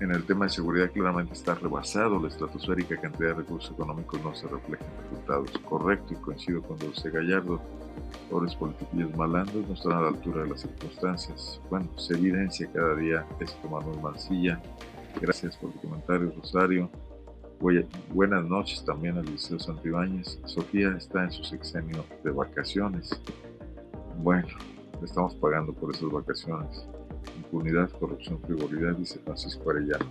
en 0.00 0.10
el 0.10 0.24
tema 0.24 0.46
de 0.46 0.50
seguridad 0.50 0.90
claramente 0.90 1.34
está 1.34 1.54
rebasado. 1.54 2.20
La 2.20 2.28
estratosférica 2.28 3.00
cantidad 3.00 3.28
de 3.28 3.34
recursos 3.34 3.72
económicos 3.72 4.22
no 4.22 4.34
se 4.34 4.48
refleja 4.48 4.84
en 4.84 5.10
resultados. 5.10 5.50
Correcto 5.68 6.14
y 6.14 6.16
coincido 6.16 6.62
con 6.62 6.78
Dulce 6.78 7.10
Gallardo. 7.10 7.60
Pobres 8.30 8.54
políticos 8.56 9.16
malandros 9.16 9.66
no 9.68 9.74
están 9.74 9.92
a 9.92 10.00
la 10.02 10.08
altura 10.08 10.42
de 10.42 10.50
las 10.50 10.60
circunstancias. 10.62 11.60
Bueno, 11.70 11.88
se 11.98 12.14
evidencia 12.14 12.68
cada 12.72 12.94
día 12.96 13.26
esto, 13.40 13.68
Manuel 13.68 14.00
Mancilla. 14.00 14.60
Gracias 15.20 15.56
por 15.56 15.70
tu 15.72 15.80
comentario, 15.80 16.32
Rosario. 16.36 16.90
Buenas 18.12 18.44
noches 18.44 18.84
también 18.84 19.16
al 19.16 19.24
Liceo 19.24 19.58
Santibáñez. 19.58 20.38
Sofía 20.44 20.94
está 20.98 21.24
en 21.24 21.30
su 21.30 21.44
sexenio 21.44 22.04
de 22.22 22.30
vacaciones. 22.30 23.10
Bueno, 24.18 24.48
estamos 25.02 25.34
pagando 25.36 25.72
por 25.72 25.94
esas 25.94 26.10
vacaciones 26.10 26.86
impunidad, 27.36 27.90
corrupción, 27.90 28.40
frivolidad, 28.42 28.94
dice 28.96 29.18
Francisco 29.24 29.70
Arellano. 29.70 30.06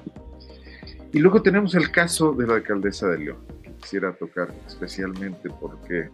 Y 1.12 1.20
luego 1.20 1.42
tenemos 1.42 1.76
el 1.76 1.92
caso 1.92 2.34
de 2.34 2.48
la 2.48 2.56
alcaldesa 2.56 3.08
de 3.10 3.20
León, 3.20 3.38
que 3.62 3.72
quisiera 3.74 4.14
tocar 4.14 4.54
especialmente 4.68 5.50
porque 5.60 6.10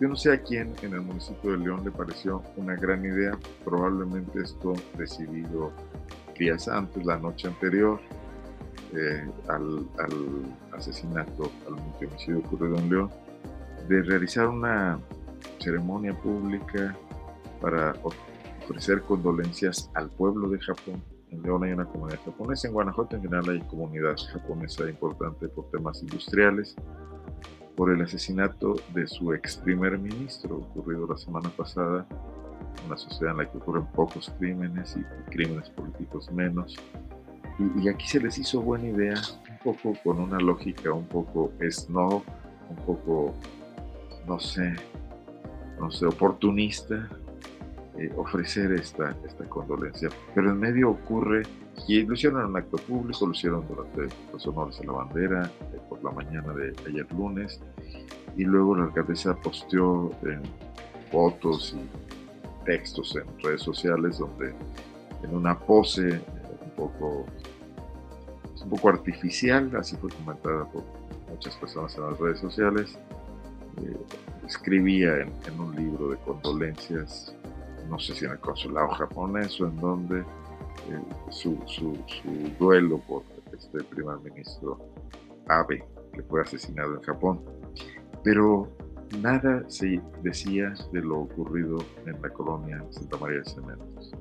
yo 0.00 0.08
no 0.08 0.16
sé 0.16 0.32
a 0.32 0.40
quién 0.40 0.74
en 0.82 0.94
el 0.94 1.00
municipio 1.00 1.52
de 1.52 1.58
León 1.58 1.82
le 1.84 1.90
pareció 1.90 2.42
una 2.56 2.76
gran 2.76 3.04
idea, 3.04 3.36
probablemente 3.64 4.40
esto 4.42 4.74
decidido 4.96 5.72
días 6.38 6.68
antes, 6.68 7.04
la 7.04 7.18
noche 7.18 7.48
anterior, 7.48 8.00
eh, 8.94 9.28
al, 9.48 9.86
asesinato, 10.72 11.50
al 11.66 11.74
multihomicidio 11.74 12.38
ocurrido 12.38 12.78
en 12.78 12.90
León, 12.90 13.10
de 13.88 14.02
realizar 14.02 14.46
una 14.46 15.00
ceremonia 15.58 16.14
pública 16.14 16.96
para 17.60 17.92
ofrecer 18.68 19.00
condolencias 19.02 19.90
al 19.94 20.10
pueblo 20.10 20.50
de 20.50 20.58
Japón. 20.58 21.02
En 21.30 21.42
León 21.42 21.64
hay 21.64 21.72
una 21.72 21.86
comunidad 21.86 22.20
japonesa, 22.24 22.68
en 22.68 22.74
Guanajuato 22.74 23.16
en 23.16 23.22
general 23.22 23.48
hay 23.48 23.60
comunidad 23.62 24.16
japonesa 24.32 24.88
importante 24.88 25.48
por 25.48 25.70
temas 25.70 26.02
industriales, 26.02 26.76
por 27.76 27.90
el 27.90 28.02
asesinato 28.02 28.74
de 28.94 29.06
su 29.06 29.32
ex 29.32 29.56
primer 29.56 29.98
ministro 29.98 30.56
ocurrido 30.56 31.06
la 31.06 31.16
semana 31.16 31.48
pasada, 31.50 32.06
una 32.86 32.96
sociedad 32.96 33.32
en 33.32 33.38
la 33.38 33.50
que 33.50 33.58
ocurren 33.58 33.86
pocos 33.86 34.32
crímenes 34.38 34.96
y 34.96 35.30
crímenes 35.30 35.70
políticos 35.70 36.30
menos. 36.32 36.76
Y, 37.58 37.84
y 37.84 37.88
aquí 37.88 38.06
se 38.06 38.20
les 38.20 38.38
hizo 38.38 38.60
buena 38.60 38.88
idea, 38.88 39.14
un 39.50 39.58
poco 39.58 39.98
con 40.04 40.20
una 40.20 40.38
lógica 40.38 40.92
un 40.92 41.06
poco 41.06 41.52
snob, 41.70 42.22
un 42.70 42.76
poco, 42.86 43.34
no 44.26 44.38
sé, 44.38 44.74
no 45.78 45.90
sé, 45.90 46.06
oportunista, 46.06 47.08
eh, 47.98 48.12
ofrecer 48.16 48.72
esta, 48.72 49.16
esta 49.26 49.44
condolencia. 49.48 50.08
Pero 50.34 50.50
en 50.50 50.58
medio 50.58 50.90
ocurre, 50.90 51.42
y 51.86 52.02
lo 52.04 52.14
hicieron 52.14 52.40
en 52.40 52.46
un 52.46 52.56
acto 52.56 52.76
público, 52.78 53.26
lo 53.26 53.32
hicieron 53.32 53.66
durante 53.68 54.14
los 54.32 54.46
honores 54.46 54.80
a 54.80 54.84
la 54.84 54.92
bandera, 54.92 55.50
eh, 55.72 55.80
por 55.88 56.02
la 56.02 56.10
mañana 56.10 56.52
de 56.54 56.74
ayer 56.86 57.06
lunes, 57.12 57.60
y 58.36 58.44
luego 58.44 58.76
la 58.76 58.84
alcaldesa 58.84 59.34
posteó 59.34 60.12
fotos 61.10 61.74
textos 62.64 63.16
en 63.16 63.42
redes 63.42 63.62
sociales 63.62 64.18
donde 64.18 64.54
en 65.22 65.34
una 65.34 65.58
pose 65.58 66.20
un 66.62 66.70
poco, 66.76 67.26
un 68.62 68.70
poco 68.70 68.88
artificial, 68.90 69.74
así 69.76 69.96
fue 69.96 70.10
comentada 70.10 70.64
por 70.66 70.84
muchas 71.28 71.56
personas 71.56 71.96
en 71.96 72.04
las 72.04 72.18
redes 72.18 72.38
sociales, 72.38 72.98
eh, 73.82 73.96
escribía 74.46 75.16
en, 75.20 75.60
un 75.60 75.74
libro 75.74 76.10
de 76.10 76.16
condolencias, 76.18 77.34
no 77.88 77.98
sé 77.98 78.14
si 78.14 78.24
en 78.24 78.32
el 78.32 78.38
consulado 78.38 78.88
japonés 78.88 79.60
o 79.60 79.66
en 79.66 79.76
donde, 79.76 80.20
eh, 80.20 81.02
su, 81.30 81.58
su, 81.66 81.96
duelo 82.58 82.98
por 82.98 83.22
este 83.52 83.82
primer 83.84 84.18
ministro 84.20 84.78
Abe, 85.48 85.84
que 86.12 86.22
fue 86.22 86.42
asesinado 86.42 86.94
en 86.94 87.02
Japón. 87.02 87.40
Pero 88.22 88.68
nada 89.20 89.64
se 89.68 90.00
decía 90.22 90.74
de 90.92 91.00
lo 91.00 91.20
ocurrido 91.20 91.78
en 92.06 92.20
la 92.20 92.28
colonia 92.30 92.84
Santa 92.90 93.16
María 93.16 93.38
de 93.38 93.44
Cementos, 93.44 94.12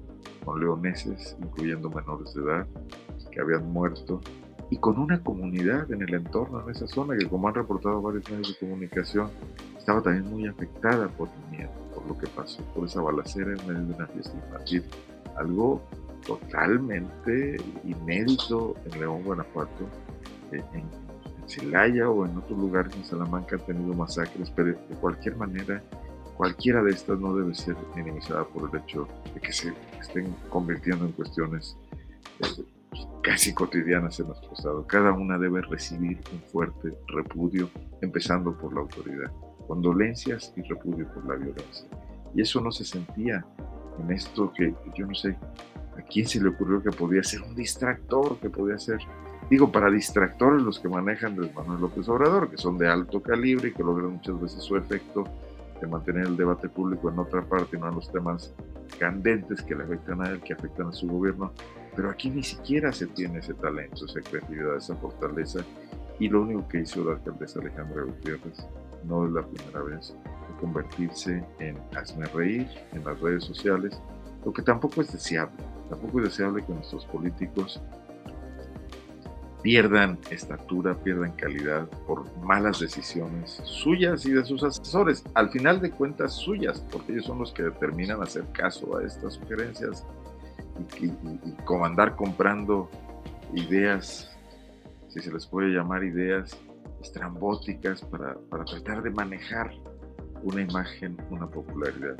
con 0.45 0.59
leoneses, 0.59 1.35
incluyendo 1.41 1.89
menores 1.89 2.33
de 2.33 2.41
edad, 2.41 2.67
que 3.31 3.41
habían 3.41 3.71
muerto, 3.71 4.21
y 4.69 4.77
con 4.77 4.99
una 4.99 5.21
comunidad 5.21 5.91
en 5.91 6.01
el 6.01 6.13
entorno, 6.13 6.61
en 6.63 6.71
esa 6.71 6.87
zona, 6.87 7.17
que 7.17 7.27
como 7.27 7.47
han 7.47 7.55
reportado 7.55 8.01
varios 8.01 8.29
medios 8.29 8.49
de 8.49 8.59
comunicación, 8.59 9.29
estaba 9.77 10.01
también 10.01 10.29
muy 10.29 10.47
afectada 10.47 11.07
por 11.09 11.29
el 11.29 11.57
miedo, 11.57 11.71
lo 12.07 12.17
que 12.17 12.27
pasó, 12.27 12.61
por 12.73 12.85
esa 12.87 13.01
balacera 13.01 13.51
en 13.51 13.67
medio 13.67 13.85
de 13.85 13.93
una 13.93 14.07
fiesta 14.07 14.33
infantil. 14.35 14.83
Algo 15.37 15.81
totalmente 16.25 17.57
inédito 17.83 18.75
en 18.85 18.99
León, 18.99 19.23
Guanajuato, 19.23 19.87
en, 20.51 20.63
en 20.73 21.07
Celaya 21.47 22.09
o 22.09 22.25
en 22.25 22.37
otros 22.37 22.57
lugares 22.59 22.93
en 22.95 23.05
Salamanca 23.05 23.55
han 23.55 23.65
tenido 23.65 23.93
masacres, 23.93 24.51
pero 24.55 24.69
de 24.69 24.95
cualquier 24.99 25.35
manera, 25.37 25.81
cualquiera 26.35 26.83
de 26.83 26.91
estas 26.91 27.19
no 27.19 27.35
debe 27.35 27.55
ser 27.55 27.75
minimizada 27.95 28.43
por 28.45 28.69
el 28.69 28.81
hecho 28.81 29.07
de 29.33 29.39
que 29.39 29.53
se 29.53 29.73
estén 29.99 30.35
convirtiendo 30.49 31.05
en 31.05 31.11
cuestiones 31.13 31.77
eh, 32.39 32.63
casi 33.23 33.53
cotidianas 33.53 34.19
en 34.19 34.27
nuestro 34.27 34.53
Estado. 34.53 34.87
Cada 34.87 35.13
una 35.13 35.37
debe 35.37 35.61
recibir 35.61 36.19
un 36.33 36.41
fuerte 36.41 36.93
repudio, 37.07 37.69
empezando 38.01 38.57
por 38.57 38.73
la 38.73 38.81
autoridad. 38.81 39.31
Condolencias 39.67 40.53
y 40.55 40.61
repudio 40.61 41.07
por 41.13 41.25
la 41.27 41.35
violencia. 41.35 41.87
Y 42.33 42.41
eso 42.41 42.61
no 42.61 42.71
se 42.71 42.85
sentía 42.85 43.45
en 43.99 44.11
esto 44.11 44.51
que 44.53 44.73
yo 44.95 45.05
no 45.05 45.15
sé 45.15 45.37
a 45.97 46.01
quién 46.03 46.27
se 46.27 46.41
le 46.41 46.49
ocurrió 46.49 46.81
que 46.81 46.91
podía 46.91 47.23
ser 47.23 47.41
un 47.41 47.55
distractor, 47.55 48.37
que 48.39 48.49
podía 48.49 48.77
ser, 48.77 48.99
digo, 49.49 49.71
para 49.71 49.89
distractores 49.89 50.61
los 50.61 50.79
que 50.79 50.87
manejan 50.87 51.35
de 51.35 51.51
Manuel 51.51 51.81
López 51.81 52.07
Obrador, 52.07 52.49
que 52.49 52.57
son 52.57 52.77
de 52.77 52.87
alto 52.87 53.21
calibre 53.21 53.69
y 53.69 53.73
que 53.73 53.83
logran 53.83 54.11
muchas 54.13 54.39
veces 54.39 54.63
su 54.63 54.77
efecto 54.77 55.23
de 55.81 55.87
mantener 55.87 56.27
el 56.27 56.37
debate 56.37 56.69
público 56.69 57.09
en 57.09 57.19
otra 57.19 57.41
parte, 57.43 57.77
no 57.77 57.89
en 57.89 57.95
los 57.95 58.11
temas 58.11 58.53
candentes 58.99 59.61
que 59.61 59.75
le 59.75 59.83
afectan 59.83 60.21
a 60.21 60.29
él, 60.29 60.41
que 60.41 60.53
afectan 60.53 60.87
a 60.87 60.93
su 60.93 61.07
gobierno. 61.07 61.51
Pero 61.95 62.09
aquí 62.09 62.29
ni 62.29 62.43
siquiera 62.43 62.91
se 62.91 63.07
tiene 63.07 63.39
ese 63.39 63.53
talento, 63.55 64.05
esa 64.05 64.21
creatividad, 64.21 64.77
esa 64.77 64.95
fortaleza. 64.95 65.59
Y 66.19 66.29
lo 66.29 66.41
único 66.41 66.67
que 66.67 66.81
hizo 66.81 67.03
la 67.03 67.13
alcaldesa 67.13 67.59
Alejandra 67.59 68.03
Gutiérrez, 68.03 68.67
no 69.07 69.25
es 69.25 69.31
la 69.31 69.43
primera 69.43 69.81
vez, 69.81 70.15
fue 70.23 70.61
convertirse 70.61 71.43
en 71.59 71.77
hazme 71.95 72.25
reír 72.27 72.67
en 72.93 73.03
las 73.03 73.19
redes 73.19 73.43
sociales, 73.43 74.01
lo 74.45 74.53
que 74.53 74.61
tampoco 74.61 75.01
es 75.01 75.11
deseable. 75.11 75.55
Tampoco 75.89 76.19
es 76.19 76.25
deseable 76.25 76.65
que 76.65 76.73
nuestros 76.73 77.05
políticos 77.05 77.81
pierdan 79.61 80.17
estatura, 80.29 80.95
pierdan 80.95 81.31
calidad 81.33 81.87
por 82.05 82.23
malas 82.39 82.79
decisiones 82.79 83.61
suyas 83.65 84.25
y 84.25 84.31
de 84.31 84.45
sus 84.45 84.63
asesores. 84.63 85.23
Al 85.33 85.49
final 85.49 85.81
de 85.81 85.91
cuentas 85.91 86.33
suyas, 86.33 86.79
porque 86.91 87.13
ellos 87.13 87.25
son 87.25 87.39
los 87.39 87.51
que 87.51 87.63
determinan 87.63 88.21
hacer 88.21 88.45
caso 88.53 88.97
a 88.97 89.03
estas 89.03 89.33
sugerencias 89.33 90.05
y, 91.01 91.09
como 91.65 91.85
andar 91.85 92.15
comprando 92.15 92.89
ideas, 93.53 94.29
si 95.09 95.21
se 95.21 95.31
les 95.31 95.45
puede 95.45 95.69
llamar 95.69 96.03
ideas 96.03 96.57
estrambóticas 97.07 98.01
para, 98.01 98.35
para 98.49 98.65
tratar 98.65 99.01
de 99.01 99.09
manejar 99.11 99.71
una 100.43 100.61
imagen, 100.61 101.17
una 101.29 101.49
popularidad. 101.49 102.17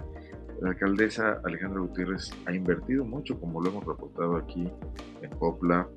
La 0.62 0.70
alcaldesa 0.70 1.40
Alejandra 1.44 1.82
Gutiérrez 1.82 2.32
ha 2.46 2.54
invertido 2.54 3.06
mucho, 3.06 3.40
como 3.40 3.62
lo 3.62 3.70
hemos 3.70 3.86
reportado 3.86 4.38
aquí 4.38 4.68
en 5.22 5.30
Popla, 5.38 5.88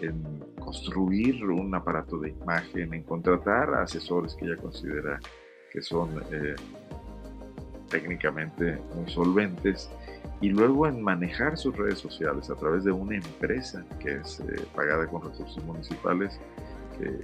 en 0.00 0.22
construir 0.58 1.44
un 1.44 1.74
aparato 1.74 2.18
de 2.18 2.30
imagen, 2.30 2.94
en 2.94 3.02
contratar 3.02 3.74
asesores 3.74 4.34
que 4.34 4.46
ella 4.46 4.56
considera 4.56 5.20
que 5.70 5.82
son 5.82 6.22
eh, 6.32 6.54
técnicamente 7.90 8.78
muy 8.94 9.08
solventes 9.10 9.90
y 10.40 10.48
luego 10.48 10.86
en 10.86 11.02
manejar 11.02 11.56
sus 11.56 11.76
redes 11.76 11.98
sociales 11.98 12.50
a 12.50 12.54
través 12.56 12.84
de 12.84 12.92
una 12.92 13.16
empresa 13.16 13.84
que 14.00 14.16
es 14.16 14.40
eh, 14.40 14.66
pagada 14.74 15.06
con 15.06 15.22
recursos 15.22 15.62
municipales, 15.64 16.40
que, 16.98 17.20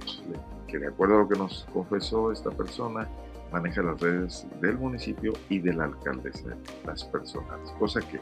que 0.73 0.79
de 0.79 0.87
acuerdo 0.87 1.17
a 1.17 1.17
lo 1.19 1.29
que 1.29 1.37
nos 1.37 1.67
confesó 1.71 2.31
esta 2.31 2.49
persona, 2.49 3.07
maneja 3.51 3.83
las 3.83 4.01
redes 4.01 4.47
del 4.59 4.79
municipio 4.79 5.31
y 5.47 5.59
de 5.59 5.71
la 5.71 5.83
alcaldesa, 5.83 6.57
las 6.83 7.03
personales, 7.03 7.69
cosa 7.77 8.01
que 8.01 8.19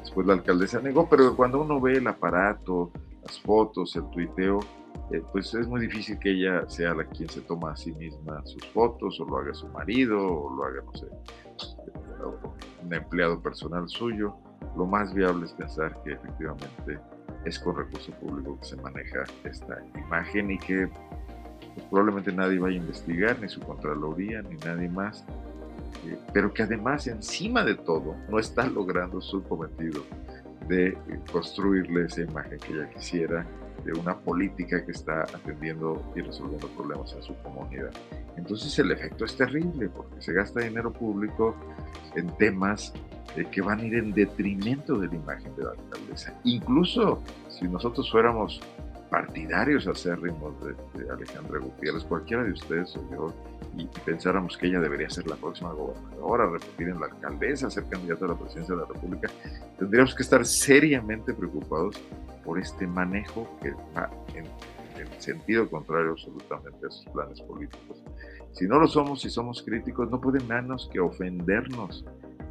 después 0.00 0.26
la 0.26 0.32
alcaldesa 0.32 0.80
negó, 0.80 1.06
pero 1.10 1.36
cuando 1.36 1.60
uno 1.60 1.78
ve 1.78 1.98
el 1.98 2.06
aparato, 2.06 2.90
las 3.22 3.38
fotos, 3.42 3.94
el 3.96 4.08
tuiteo, 4.12 4.60
eh, 5.10 5.22
pues 5.30 5.52
es 5.52 5.68
muy 5.68 5.82
difícil 5.82 6.18
que 6.18 6.30
ella 6.30 6.66
sea 6.70 6.94
la 6.94 7.04
quien 7.04 7.28
se 7.28 7.42
toma 7.42 7.72
a 7.72 7.76
sí 7.76 7.92
misma 7.92 8.40
sus 8.46 8.66
fotos, 8.68 9.20
o 9.20 9.26
lo 9.26 9.36
haga 9.36 9.52
su 9.52 9.68
marido, 9.68 10.18
o 10.26 10.56
lo 10.56 10.64
haga, 10.64 10.80
no 10.82 10.94
sé, 10.94 11.06
un 12.82 12.94
empleado 12.94 13.42
personal 13.42 13.86
suyo. 13.90 14.34
Lo 14.74 14.86
más 14.86 15.12
viable 15.12 15.44
es 15.44 15.52
pensar 15.52 16.02
que 16.02 16.12
efectivamente 16.12 16.98
es 17.44 17.58
con 17.58 17.76
recurso 17.76 18.10
público 18.12 18.58
que 18.58 18.68
se 18.68 18.76
maneja 18.76 19.24
esta 19.44 19.82
imagen 19.94 20.52
y 20.52 20.58
que 20.58 20.88
probablemente 21.88 22.32
nadie 22.32 22.58
vaya 22.58 22.76
a 22.76 22.82
investigar, 22.82 23.40
ni 23.40 23.48
su 23.48 23.60
Contraloría, 23.60 24.42
ni 24.42 24.56
nadie 24.56 24.88
más, 24.88 25.24
eh, 26.06 26.18
pero 26.32 26.52
que 26.52 26.62
además 26.62 27.06
encima 27.06 27.64
de 27.64 27.74
todo 27.74 28.16
no 28.28 28.38
está 28.38 28.66
logrando 28.66 29.20
su 29.20 29.42
cometido 29.42 30.02
de 30.68 30.88
eh, 30.88 30.96
construirle 31.32 32.06
esa 32.06 32.22
imagen 32.22 32.58
que 32.58 32.72
ella 32.72 32.88
quisiera 32.90 33.46
de 33.84 33.92
una 33.92 34.16
política 34.18 34.84
que 34.84 34.92
está 34.92 35.22
atendiendo 35.22 36.02
y 36.14 36.20
resolviendo 36.20 36.68
problemas 36.68 37.12
en 37.14 37.22
su 37.22 37.34
comunidad. 37.42 37.90
Entonces 38.36 38.78
el 38.78 38.90
efecto 38.90 39.24
es 39.24 39.36
terrible 39.36 39.88
porque 39.88 40.20
se 40.20 40.32
gasta 40.32 40.60
dinero 40.60 40.92
público 40.92 41.54
en 42.14 42.28
temas 42.36 42.92
eh, 43.36 43.44
que 43.50 43.62
van 43.62 43.80
a 43.80 43.84
ir 43.84 43.94
en 43.94 44.12
detrimento 44.12 44.98
de 44.98 45.08
la 45.08 45.14
imagen 45.14 45.54
de 45.56 45.64
la 45.64 45.70
alcaldesa. 45.70 46.34
Incluso 46.44 47.22
si 47.48 47.66
nosotros 47.68 48.10
fuéramos 48.10 48.60
partidarios 49.10 49.86
acérrimos 49.86 50.54
de, 50.64 51.02
de 51.02 51.10
Alejandra 51.10 51.58
Gutiérrez, 51.58 52.04
cualquiera 52.04 52.44
de 52.44 52.52
ustedes 52.52 52.96
o 52.96 53.10
yo, 53.10 53.34
y 53.76 53.86
pensáramos 54.04 54.56
que 54.56 54.68
ella 54.68 54.80
debería 54.80 55.10
ser 55.10 55.26
la 55.26 55.36
próxima 55.36 55.72
gobernadora, 55.72 56.50
repetir 56.50 56.88
en 56.88 57.00
la 57.00 57.06
alcaldesa, 57.06 57.70
ser 57.70 57.84
candidata 57.88 58.24
a 58.24 58.28
la 58.28 58.38
presidencia 58.38 58.74
de 58.74 58.80
la 58.80 58.86
República, 58.86 59.28
tendríamos 59.78 60.14
que 60.14 60.22
estar 60.22 60.44
seriamente 60.46 61.34
preocupados 61.34 61.96
por 62.44 62.58
este 62.58 62.86
manejo 62.86 63.48
que 63.60 63.72
va 63.96 64.10
en, 64.34 64.46
en 65.00 65.20
sentido 65.20 65.68
contrario 65.68 66.12
absolutamente 66.12 66.86
a 66.86 66.90
sus 66.90 67.04
planes 67.06 67.40
políticos. 67.42 68.02
Si 68.52 68.66
no 68.66 68.78
lo 68.78 68.88
somos, 68.88 69.20
si 69.20 69.30
somos 69.30 69.62
críticos, 69.62 70.10
no 70.10 70.20
puede 70.20 70.42
menos 70.44 70.88
que 70.92 71.00
ofendernos 71.00 72.04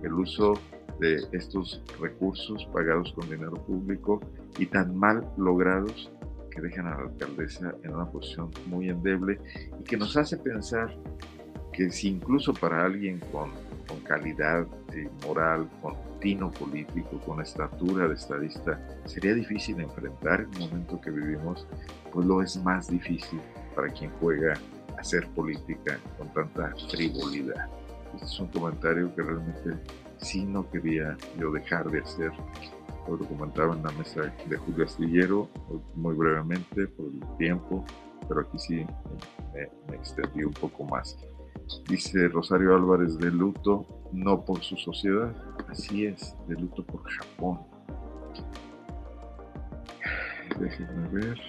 el 0.04 0.14
uso 0.14 0.54
de 1.00 1.18
estos 1.32 1.82
recursos 2.00 2.66
pagados 2.74 3.14
con 3.14 3.30
dinero 3.30 3.56
público 3.66 4.20
y 4.58 4.66
tan 4.66 4.98
mal 4.98 5.26
logrados 5.38 6.12
que 6.60 6.68
dejan 6.68 6.88
a 6.88 6.98
la 6.98 7.04
alcaldesa 7.04 7.74
en 7.84 7.94
una 7.94 8.06
posición 8.06 8.52
muy 8.68 8.90
endeble 8.90 9.40
y 9.80 9.84
que 9.84 9.98
nos 9.98 10.16
hace 10.18 10.38
pensar 10.38 10.96
que 11.72 11.90
si 11.92 12.10
incluso 12.10 12.54
para 12.54 12.86
alguien 12.86 13.20
con, 13.32 13.52
con 13.88 14.00
calidad 14.02 14.68
eh, 14.94 15.10
moral, 15.26 15.70
con 15.82 15.96
tino 16.20 16.52
político, 16.52 17.20
con 17.26 17.42
estatura 17.42 18.08
de 18.08 18.16
estadista, 18.16 18.80
sería 19.06 19.34
difícil 19.34 19.80
enfrentar 19.80 20.42
el 20.42 20.60
momento 20.60 21.00
que 21.00 21.12
vivimos, 21.12 21.66
pues 22.12 22.26
lo 22.26 22.42
es 22.42 22.62
más 22.64 22.90
difícil 22.90 23.40
para 23.76 23.88
quien 23.90 24.12
juega 24.20 24.54
a 24.98 25.00
hacer 25.00 25.28
política 25.30 25.98
con 26.18 26.28
tanta 26.34 26.74
frivolidad. 26.90 27.70
Este 28.14 28.26
es 28.26 28.40
un 28.40 28.48
comentario 28.48 29.16
que 29.16 29.22
realmente 29.22 29.78
sí 30.18 30.44
no 30.46 30.70
quería 30.70 31.16
yo 31.40 31.52
dejar 31.52 31.90
de 31.90 32.00
hacer 32.00 32.32
lo 33.18 33.74
en 33.74 33.84
la 33.84 33.92
mesa 33.92 34.34
de 34.48 34.58
Julio 34.58 34.86
Astillero, 34.86 35.50
muy 35.96 36.16
brevemente 36.16 36.88
por 36.88 37.08
el 37.08 37.38
tiempo, 37.38 37.86
pero 38.28 38.42
aquí 38.42 38.60
sí 38.60 38.86
me, 39.54 39.96
extendí 39.96 40.44
un 40.44 40.54
poco 40.54 40.84
más. 40.86 41.18
Dice 41.88 42.28
Rosario 42.30 42.76
Álvarez 42.76 43.18
de 43.18 43.32
luto, 43.32 43.86
no 44.12 44.44
por 44.44 44.62
su 44.62 44.76
sociedad, 44.78 45.34
así 45.68 46.06
es, 46.06 46.36
de 46.48 46.56
luto 46.56 46.84
por 46.86 47.04
Japón. 47.10 47.60
Déjenme 50.60 51.08
ver. 51.10 51.40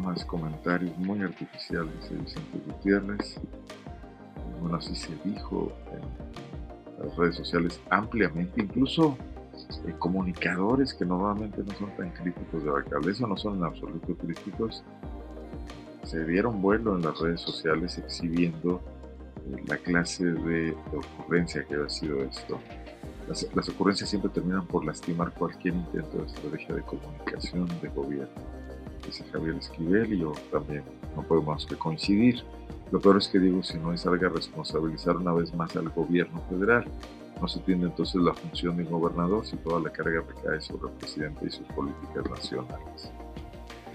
Más 0.00 0.24
comentarios 0.24 0.96
muy 0.96 1.22
artificiales, 1.22 1.92
dice 2.00 2.14
Vicente 2.14 2.58
Gutiérrez. 2.66 3.38
Bueno, 4.60 4.76
así 4.76 4.94
se 4.94 5.14
dijo 5.24 5.72
en 5.92 6.49
las 7.04 7.16
redes 7.16 7.36
sociales 7.36 7.80
ampliamente, 7.90 8.60
incluso 8.62 9.16
eh, 9.86 9.94
comunicadores 9.98 10.94
que 10.94 11.04
normalmente 11.04 11.62
no 11.62 11.74
son 11.74 11.90
tan 11.96 12.10
críticos 12.10 12.62
de 12.62 12.70
la 12.70 12.78
alcaldesa, 12.78 13.26
no 13.26 13.36
son 13.36 13.58
en 13.58 13.64
absoluto 13.64 14.14
críticos, 14.16 14.82
se 16.04 16.24
dieron 16.24 16.60
vuelo 16.60 16.96
en 16.96 17.02
las 17.02 17.18
redes 17.20 17.40
sociales 17.40 17.98
exhibiendo 17.98 18.82
eh, 19.46 19.62
la 19.66 19.76
clase 19.76 20.24
de, 20.24 20.76
ocurrencia 20.92 21.64
que 21.64 21.76
ha 21.76 21.88
sido 21.88 22.18
esto. 22.22 22.58
Las, 23.28 23.68
ocurrencias 23.68 24.10
siempre 24.10 24.30
terminan 24.30 24.66
por 24.66 24.84
lastimar 24.84 25.32
cualquier 25.32 25.74
intento 25.74 26.18
de 26.18 26.26
estrategia 26.26 26.74
de 26.74 26.82
comunicación 26.82 27.68
de 27.80 27.88
gobierno. 27.88 28.59
Dice 29.04 29.24
Javier 29.32 29.56
Esquivel 29.56 30.12
y 30.12 30.18
yo 30.18 30.32
también 30.50 30.84
no 31.16 31.22
podemos 31.22 31.66
coincidir. 31.78 32.42
Lo 32.92 33.00
peor 33.00 33.18
es 33.18 33.28
que 33.28 33.38
digo, 33.38 33.62
si 33.62 33.78
no 33.78 33.92
es 33.92 34.04
algo 34.06 34.26
a 34.26 34.30
responsabilizar 34.30 35.16
una 35.16 35.32
vez 35.32 35.54
más 35.54 35.74
al 35.76 35.88
gobierno 35.90 36.40
federal, 36.48 36.84
no 37.40 37.48
se 37.48 37.60
tiene 37.60 37.86
entonces 37.86 38.20
la 38.20 38.34
función 38.34 38.76
de 38.76 38.84
gobernador 38.84 39.46
si 39.46 39.56
toda 39.56 39.80
la 39.80 39.90
carga 39.90 40.22
recae 40.26 40.60
sobre 40.60 40.92
el 40.92 40.98
presidente 40.98 41.46
y 41.46 41.50
sus 41.50 41.66
políticas 41.68 42.28
nacionales. 42.28 43.12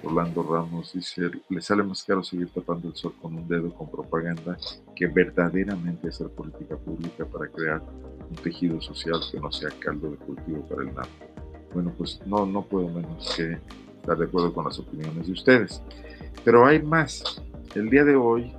Orlando 0.04 0.44
Ramos 0.44 0.94
dice, 0.94 1.32
le 1.50 1.62
sale 1.62 1.84
más 1.84 2.04
caro 2.04 2.24
seguir 2.24 2.50
tapando 2.50 2.90
el 2.90 2.96
sol 2.96 3.14
con 3.22 3.36
un 3.36 3.48
dedo 3.48 3.74
con 3.74 3.90
propaganda 3.90 4.58
que 4.96 5.08
verdaderamente 5.08 6.10
hacer 6.10 6.30
política 6.30 6.78
pública 6.78 7.26
para 7.26 7.48
crear 7.48 7.82
un 8.30 8.36
tejido 8.36 8.80
social 8.82 9.20
que 9.32 9.40
no 9.40 9.52
sea 9.52 9.70
caldo 9.80 10.12
de 10.12 10.18
cultivo 10.18 10.62
para 10.68 10.84
el 10.84 10.94
narco. 10.94 11.26
Bueno, 11.74 11.94
pues 11.98 12.22
no, 12.26 12.46
no 12.46 12.62
puedo 12.62 12.88
menos 12.90 13.34
que 13.36 13.60
estar 14.06 14.18
de 14.20 14.26
acuerdo 14.26 14.54
con 14.54 14.66
las 14.66 14.78
opiniones 14.78 15.26
de 15.26 15.34
ustedes. 15.34 15.82
Pero 16.44 16.66
hay 16.66 16.82
más. 16.82 17.42
El 17.74 17.90
día 17.90 18.06
de 18.06 18.16
hoy 18.16 18.54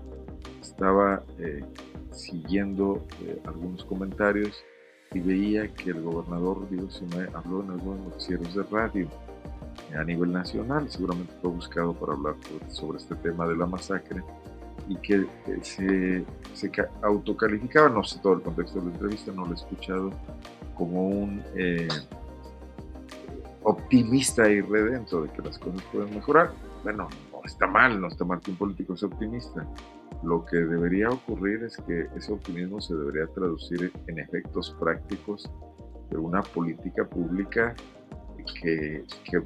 estaba 0.60 1.22
eh, 1.38 1.64
siguiendo 2.10 3.06
eh, 3.22 3.40
algunos 3.44 3.84
comentarios 3.84 4.64
y 5.14 5.20
veía 5.20 5.72
que 5.72 5.90
el 5.90 6.02
gobernador 6.02 6.68
Diego 6.68 6.88
me 7.16 7.28
habló 7.32 7.62
en 7.62 7.70
algunos 7.70 8.00
noticieros 8.00 8.54
de 8.54 8.62
radio 8.64 9.08
a 9.96 10.02
nivel 10.02 10.32
nacional, 10.32 10.90
seguramente 10.90 11.32
fue 11.40 11.50
buscado 11.50 11.94
para 11.94 12.14
hablar 12.14 12.34
sobre 12.68 12.98
este 12.98 13.14
tema 13.14 13.46
de 13.46 13.56
la 13.56 13.66
masacre 13.66 14.22
y 14.88 14.96
que 14.96 15.26
eh, 15.46 15.58
se, 15.62 16.24
se 16.54 16.72
autocalificaba, 17.02 17.88
no 17.88 18.02
sé 18.02 18.18
todo 18.20 18.34
el 18.34 18.42
contexto 18.42 18.80
de 18.80 18.86
la 18.86 18.92
entrevista, 18.92 19.32
no 19.32 19.44
lo 19.46 19.52
he 19.52 19.54
escuchado, 19.54 20.10
como 20.74 21.08
un 21.08 21.42
optimista 23.66 24.48
y 24.48 24.60
redento 24.60 25.22
de 25.22 25.28
que 25.30 25.42
las 25.42 25.58
cosas 25.58 25.82
pueden 25.92 26.14
mejorar. 26.14 26.52
Bueno, 26.84 27.08
no 27.32 27.40
está 27.44 27.66
mal, 27.66 28.00
no 28.00 28.06
está 28.06 28.24
mal 28.24 28.40
que 28.40 28.52
un 28.52 28.56
político 28.56 28.96
sea 28.96 29.08
optimista. 29.08 29.66
Lo 30.22 30.44
que 30.44 30.56
debería 30.56 31.10
ocurrir 31.10 31.64
es 31.64 31.76
que 31.78 32.06
ese 32.16 32.32
optimismo 32.32 32.80
se 32.80 32.94
debería 32.94 33.26
traducir 33.34 33.92
en 34.06 34.20
efectos 34.20 34.74
prácticos 34.78 35.50
de 36.10 36.16
una 36.16 36.42
política 36.42 37.04
pública 37.08 37.74
que, 38.62 39.04
que 39.24 39.42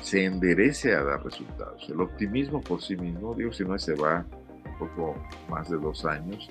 se 0.00 0.24
enderece 0.24 0.94
a 0.94 1.04
dar 1.04 1.22
resultados. 1.22 1.86
El 1.90 2.00
optimismo 2.00 2.62
por 2.62 2.80
sí 2.80 2.96
mismo, 2.96 3.34
digo, 3.34 3.52
si 3.52 3.64
no 3.64 3.78
se 3.78 3.94
va 3.96 4.24
un 4.64 4.78
poco 4.78 5.14
más 5.50 5.68
de 5.68 5.76
dos 5.76 6.06
años, 6.06 6.50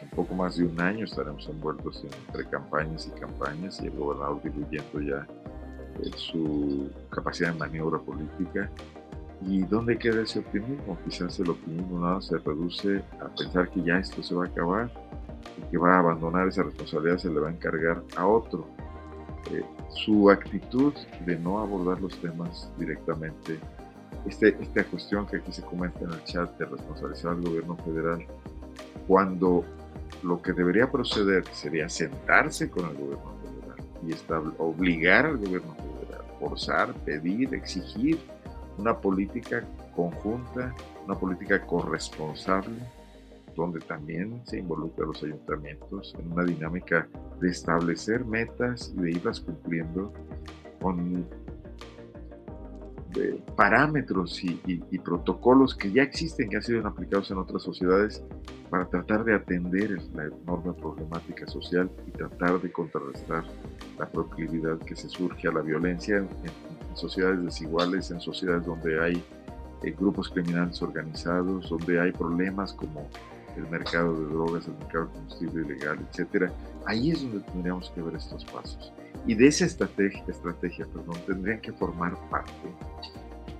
un 0.00 0.08
poco 0.10 0.34
más 0.34 0.56
de 0.56 0.64
un 0.64 0.80
año 0.80 1.04
estaremos 1.04 1.46
envueltos 1.46 2.02
entre 2.26 2.48
campañas 2.48 3.06
y 3.06 3.20
campañas 3.20 3.82
y 3.82 3.88
el 3.88 3.98
gobernador 3.98 4.40
diluyendo 4.42 5.00
ya 5.02 5.26
su 6.16 6.90
capacidad 7.10 7.52
de 7.52 7.58
maniobra 7.58 7.98
política. 7.98 8.70
¿Y 9.46 9.62
dónde 9.62 9.96
queda 9.96 10.22
ese 10.22 10.40
optimismo? 10.40 10.98
Quizás 11.04 11.38
el 11.40 11.50
optimismo 11.50 12.00
nada 12.00 12.20
se 12.20 12.36
reduce 12.38 13.02
a 13.20 13.28
pensar 13.28 13.70
que 13.70 13.82
ya 13.82 13.98
esto 13.98 14.22
se 14.22 14.34
va 14.34 14.44
a 14.44 14.48
acabar 14.48 14.90
y 15.56 15.70
que 15.70 15.78
va 15.78 15.96
a 15.96 15.98
abandonar 16.00 16.48
esa 16.48 16.62
responsabilidad, 16.62 17.18
se 17.18 17.30
le 17.30 17.40
va 17.40 17.48
a 17.48 17.52
encargar 17.52 18.02
a 18.16 18.26
otro. 18.26 18.66
Eh, 19.50 19.64
su 19.88 20.30
actitud 20.30 20.92
de 21.24 21.38
no 21.38 21.58
abordar 21.60 22.00
los 22.00 22.16
temas 22.20 22.70
directamente, 22.78 23.58
este, 24.26 24.56
esta 24.60 24.84
cuestión 24.84 25.26
que 25.26 25.38
aquí 25.38 25.52
se 25.52 25.62
comenta 25.62 26.00
en 26.00 26.12
el 26.12 26.22
chat 26.24 26.56
de 26.58 26.66
responsabilizar 26.66 27.32
al 27.32 27.40
gobierno 27.40 27.76
federal, 27.78 28.26
cuando 29.06 29.64
lo 30.22 30.42
que 30.42 30.52
debería 30.52 30.90
proceder 30.90 31.44
sería 31.52 31.88
sentarse 31.88 32.70
con 32.70 32.90
el 32.90 32.96
gobierno 32.96 33.34
federal 33.42 33.78
y 34.06 34.14
obligar 34.58 35.26
al 35.26 35.38
gobierno 35.38 35.74
federal, 35.74 35.89
forzar, 36.40 36.92
pedir, 37.04 37.54
exigir 37.54 38.18
una 38.78 38.98
política 38.98 39.62
conjunta, 39.94 40.74
una 41.04 41.14
política 41.14 41.64
corresponsable 41.66 42.76
donde 43.54 43.80
también 43.80 44.40
se 44.46 44.58
involucra 44.58 45.06
los 45.06 45.22
ayuntamientos 45.22 46.16
en 46.18 46.32
una 46.32 46.44
dinámica 46.44 47.06
de 47.40 47.50
establecer 47.50 48.24
metas 48.24 48.92
y 48.96 49.02
de 49.02 49.10
irlas 49.10 49.40
cumpliendo 49.40 50.12
con 50.80 51.26
parámetros 53.56 54.42
y, 54.42 54.98
protocolos 54.98 55.74
que 55.74 55.90
ya 55.90 56.02
existen, 56.02 56.48
que 56.48 56.56
han 56.56 56.62
sido 56.62 56.86
aplicados 56.86 57.30
en 57.30 57.38
otras 57.38 57.62
sociedades 57.62 58.22
para 58.68 58.86
tratar 58.86 59.24
de 59.24 59.34
atender 59.34 59.98
la 60.14 60.26
enorme 60.26 60.72
problemática 60.74 61.46
social 61.46 61.90
y 62.06 62.10
tratar 62.12 62.60
de 62.60 62.70
contrarrestar 62.70 63.44
la 63.98 64.08
proclividad 64.08 64.78
que 64.78 64.94
se 64.94 65.08
surge 65.08 65.48
a 65.48 65.52
la 65.52 65.60
violencia 65.60 66.18
en, 66.18 66.28
sociedades 66.94 67.42
desiguales, 67.44 68.10
en 68.10 68.20
sociedades 68.20 68.66
donde 68.66 69.00
hay 69.00 69.24
eh, 69.82 69.94
grupos 69.98 70.28
criminales 70.28 70.82
organizados, 70.82 71.70
donde 71.70 72.00
hay 72.00 72.12
problemas 72.12 72.72
como 72.72 73.08
el 73.56 73.68
mercado 73.68 74.12
de 74.14 74.26
drogas, 74.26 74.66
el 74.66 74.74
mercado 74.74 75.06
de 75.06 75.12
combustible 75.12 75.66
ilegal, 75.66 75.98
etcétera. 76.10 76.52
Ahí 76.86 77.12
es 77.12 77.22
donde 77.22 77.40
tendríamos 77.40 77.90
que 77.90 78.02
ver 78.02 78.16
estos 78.16 78.44
pasos. 78.46 78.92
Y 79.26 79.34
de 79.34 79.46
esa 79.46 79.66
estrategia, 79.66 80.24
estrategia 80.28 80.86
perdón, 80.86 81.16
tendrían 81.26 81.60
que 81.60 81.72
formar 81.72 82.16
parte 82.30 82.52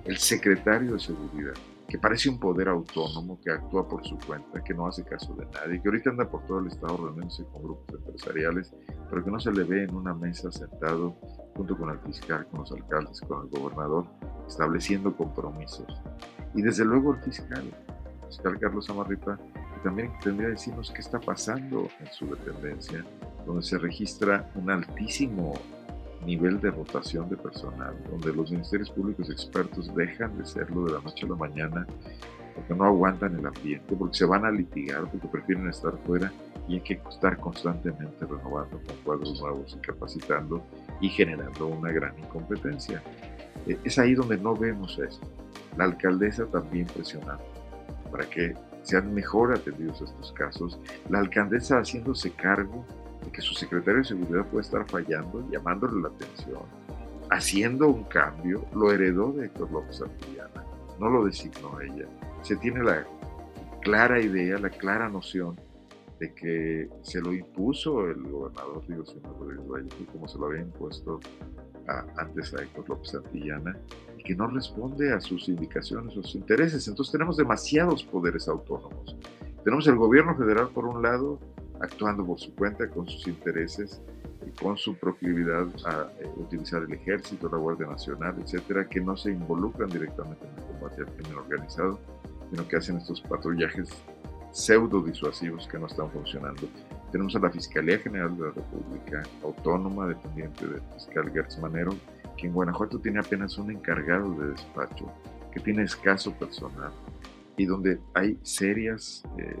el 0.05 0.17
secretario 0.17 0.93
de 0.93 0.99
Seguridad, 0.99 1.53
que 1.87 1.97
parece 1.97 2.29
un 2.29 2.39
poder 2.39 2.69
autónomo, 2.69 3.39
que 3.41 3.51
actúa 3.51 3.87
por 3.87 4.05
su 4.05 4.17
cuenta, 4.25 4.63
que 4.63 4.73
no 4.73 4.87
hace 4.87 5.03
caso 5.03 5.33
de 5.35 5.45
nadie, 5.45 5.81
que 5.81 5.89
ahorita 5.89 6.09
anda 6.09 6.29
por 6.29 6.43
todo 6.45 6.59
el 6.59 6.67
Estado 6.67 6.97
reuniéndose 6.97 7.45
con 7.45 7.63
grupos 7.63 7.95
empresariales, 7.95 8.73
pero 9.09 9.23
que 9.23 9.31
no 9.31 9.39
se 9.39 9.51
le 9.51 9.63
ve 9.63 9.83
en 9.83 9.95
una 9.95 10.13
mesa 10.13 10.51
sentado 10.51 11.15
junto 11.55 11.77
con 11.77 11.89
el 11.89 11.99
fiscal, 11.99 12.47
con 12.47 12.61
los 12.61 12.71
alcaldes, 12.71 13.21
con 13.21 13.43
el 13.43 13.49
gobernador, 13.49 14.05
estableciendo 14.47 15.15
compromisos. 15.15 16.01
Y 16.55 16.61
desde 16.61 16.85
luego 16.85 17.13
el 17.13 17.21
fiscal, 17.21 17.63
el 17.63 18.27
fiscal 18.27 18.59
Carlos 18.59 18.89
Amarripa, 18.89 19.37
también 19.83 20.11
tendría 20.21 20.47
que 20.47 20.53
decirnos 20.53 20.91
qué 20.91 21.01
está 21.01 21.19
pasando 21.19 21.87
en 21.99 22.07
su 22.11 22.27
dependencia, 22.27 23.03
donde 23.45 23.63
se 23.63 23.77
registra 23.77 24.49
un 24.55 24.69
altísimo 24.69 25.53
nivel 26.25 26.59
de 26.61 26.71
rotación 26.71 27.29
de 27.29 27.37
personal, 27.37 27.95
donde 28.09 28.33
los 28.33 28.51
ministerios 28.51 28.89
públicos 28.91 29.29
expertos 29.29 29.93
dejan 29.95 30.37
de 30.37 30.45
serlo 30.45 30.85
de 30.85 30.93
la 30.93 31.01
noche 31.01 31.25
a 31.25 31.29
la 31.29 31.35
mañana 31.35 31.87
porque 32.55 32.75
no 32.75 32.83
aguantan 32.83 33.39
el 33.39 33.45
ambiente, 33.45 33.95
porque 33.95 34.17
se 34.17 34.25
van 34.25 34.45
a 34.45 34.51
litigar, 34.51 35.09
porque 35.09 35.27
prefieren 35.27 35.67
estar 35.69 35.97
fuera 36.05 36.31
y 36.67 36.75
hay 36.75 36.81
que 36.81 37.01
estar 37.09 37.37
constantemente 37.37 38.25
renovando 38.25 38.79
con 38.85 38.95
cuadros 39.03 39.41
nuevos 39.41 39.75
y 39.75 39.81
capacitando 39.81 40.63
y 40.99 41.09
generando 41.09 41.67
una 41.67 41.91
gran 41.91 42.17
incompetencia. 42.19 43.01
Eh, 43.67 43.77
es 43.83 43.97
ahí 43.97 44.13
donde 44.13 44.37
no 44.37 44.55
vemos 44.55 44.99
eso. 44.99 45.21
La 45.77 45.85
alcaldesa 45.85 46.45
también 46.47 46.87
presionando 46.87 47.43
para 48.11 48.25
que 48.25 48.53
sean 48.83 49.13
mejor 49.13 49.53
atendidos 49.53 50.01
estos 50.01 50.31
casos, 50.33 50.79
la 51.09 51.19
alcaldesa 51.19 51.77
haciéndose 51.77 52.31
cargo 52.31 52.85
de 53.23 53.31
que 53.31 53.41
su 53.41 53.53
secretario 53.53 53.99
de 53.99 54.05
seguridad 54.05 54.45
puede 54.47 54.63
estar 54.63 54.89
fallando, 54.89 55.47
llamándole 55.49 56.01
la 56.01 56.09
atención, 56.09 56.61
haciendo 57.29 57.87
un 57.87 58.03
cambio, 58.05 58.65
lo 58.73 58.91
heredó 58.91 59.31
de 59.31 59.45
Héctor 59.45 59.71
López 59.71 59.97
Santillana, 59.97 60.63
no 60.99 61.09
lo 61.09 61.25
designó 61.25 61.79
ella. 61.81 62.07
Se 62.41 62.55
tiene 62.57 62.83
la 62.83 63.05
clara 63.81 64.19
idea, 64.19 64.57
la 64.57 64.69
clara 64.69 65.09
noción 65.09 65.59
de 66.19 66.33
que 66.33 66.89
se 67.01 67.19
lo 67.19 67.33
impuso 67.33 68.05
el 68.05 68.21
gobernador 68.23 68.85
Diego 68.85 69.03
Rodríguez 69.39 69.67
Valle, 69.67 69.89
como 70.11 70.27
se 70.27 70.37
lo 70.37 70.45
había 70.47 70.61
impuesto 70.61 71.19
antes 72.17 72.53
a 72.53 72.61
Héctor 72.61 72.89
López 72.89 73.09
Santillana, 73.09 73.75
que 74.23 74.35
no 74.35 74.47
responde 74.47 75.11
a 75.11 75.19
sus 75.19 75.49
indicaciones, 75.49 76.11
a 76.11 76.21
sus 76.21 76.35
intereses. 76.35 76.87
Entonces 76.87 77.11
tenemos 77.11 77.37
demasiados 77.37 78.03
poderes 78.03 78.47
autónomos. 78.47 79.17
Tenemos 79.63 79.87
el 79.87 79.95
gobierno 79.95 80.35
federal, 80.35 80.69
por 80.69 80.85
un 80.85 81.01
lado, 81.01 81.39
actuando 81.81 82.25
por 82.25 82.39
su 82.39 82.53
cuenta, 82.55 82.89
con 82.89 83.07
sus 83.07 83.27
intereses, 83.27 84.01
con 84.61 84.77
su 84.77 84.95
proclividad 84.95 85.67
a 85.85 86.11
eh, 86.19 86.29
utilizar 86.37 86.83
el 86.83 86.93
ejército, 86.93 87.49
la 87.49 87.57
Guardia 87.57 87.87
Nacional, 87.87 88.35
etcétera, 88.39 88.87
que 88.87 88.99
no 88.99 89.15
se 89.15 89.31
involucran 89.31 89.89
directamente 89.89 90.45
en 90.45 90.57
el 90.57 90.65
combate 90.71 91.01
al 91.01 91.15
crimen 91.15 91.37
organizado, 91.37 91.99
sino 92.49 92.67
que 92.67 92.77
hacen 92.77 92.97
estos 92.97 93.21
patrullajes 93.21 93.89
pseudo 94.51 95.01
disuasivos 95.01 95.67
que 95.67 95.79
no 95.79 95.87
están 95.87 96.09
funcionando. 96.11 96.63
Tenemos 97.11 97.35
a 97.35 97.39
la 97.39 97.49
Fiscalía 97.49 97.99
General 97.99 98.35
de 98.35 98.43
la 98.43 98.51
República, 98.51 99.23
autónoma, 99.43 100.07
dependiente 100.07 100.67
del 100.67 100.81
fiscal 100.93 101.31
Gertz 101.31 101.59
Manero, 101.59 101.93
en 102.47 102.53
Guanajuato 102.53 102.99
tiene 102.99 103.19
apenas 103.19 103.57
un 103.57 103.71
encargado 103.71 104.31
de 104.31 104.49
despacho, 104.49 105.11
que 105.51 105.59
tiene 105.59 105.83
escaso 105.83 106.33
personal. 106.33 106.91
Y 107.61 107.65
donde 107.67 107.99
hay 108.15 108.39
serias 108.41 109.23
eh, 109.37 109.55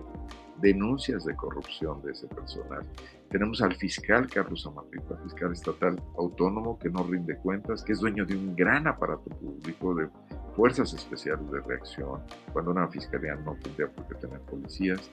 denuncias 0.59 1.23
de 1.23 1.35
corrupción 1.35 2.01
de 2.01 2.13
ese 2.13 2.25
personal. 2.27 2.83
Tenemos 3.29 3.61
al 3.61 3.75
fiscal 3.75 4.27
Carlos 4.27 4.65
Amarripa, 4.65 5.17
fiscal 5.23 5.51
estatal 5.51 6.01
autónomo 6.17 6.79
que 6.79 6.89
no 6.89 7.03
rinde 7.03 7.37
cuentas, 7.37 7.83
que 7.83 7.93
es 7.93 7.99
dueño 7.99 8.25
de 8.25 8.35
un 8.35 8.55
gran 8.55 8.87
aparato 8.87 9.29
público 9.29 9.93
de 9.93 10.07
fuerzas 10.55 10.93
especiales 10.93 11.49
de 11.51 11.61
reacción, 11.61 12.21
cuando 12.51 12.71
una 12.71 12.87
fiscalía 12.87 13.35
no 13.35 13.55
tendría 13.61 13.87
por 13.87 14.07
qué 14.07 14.15
tener 14.15 14.39
policías, 14.41 15.11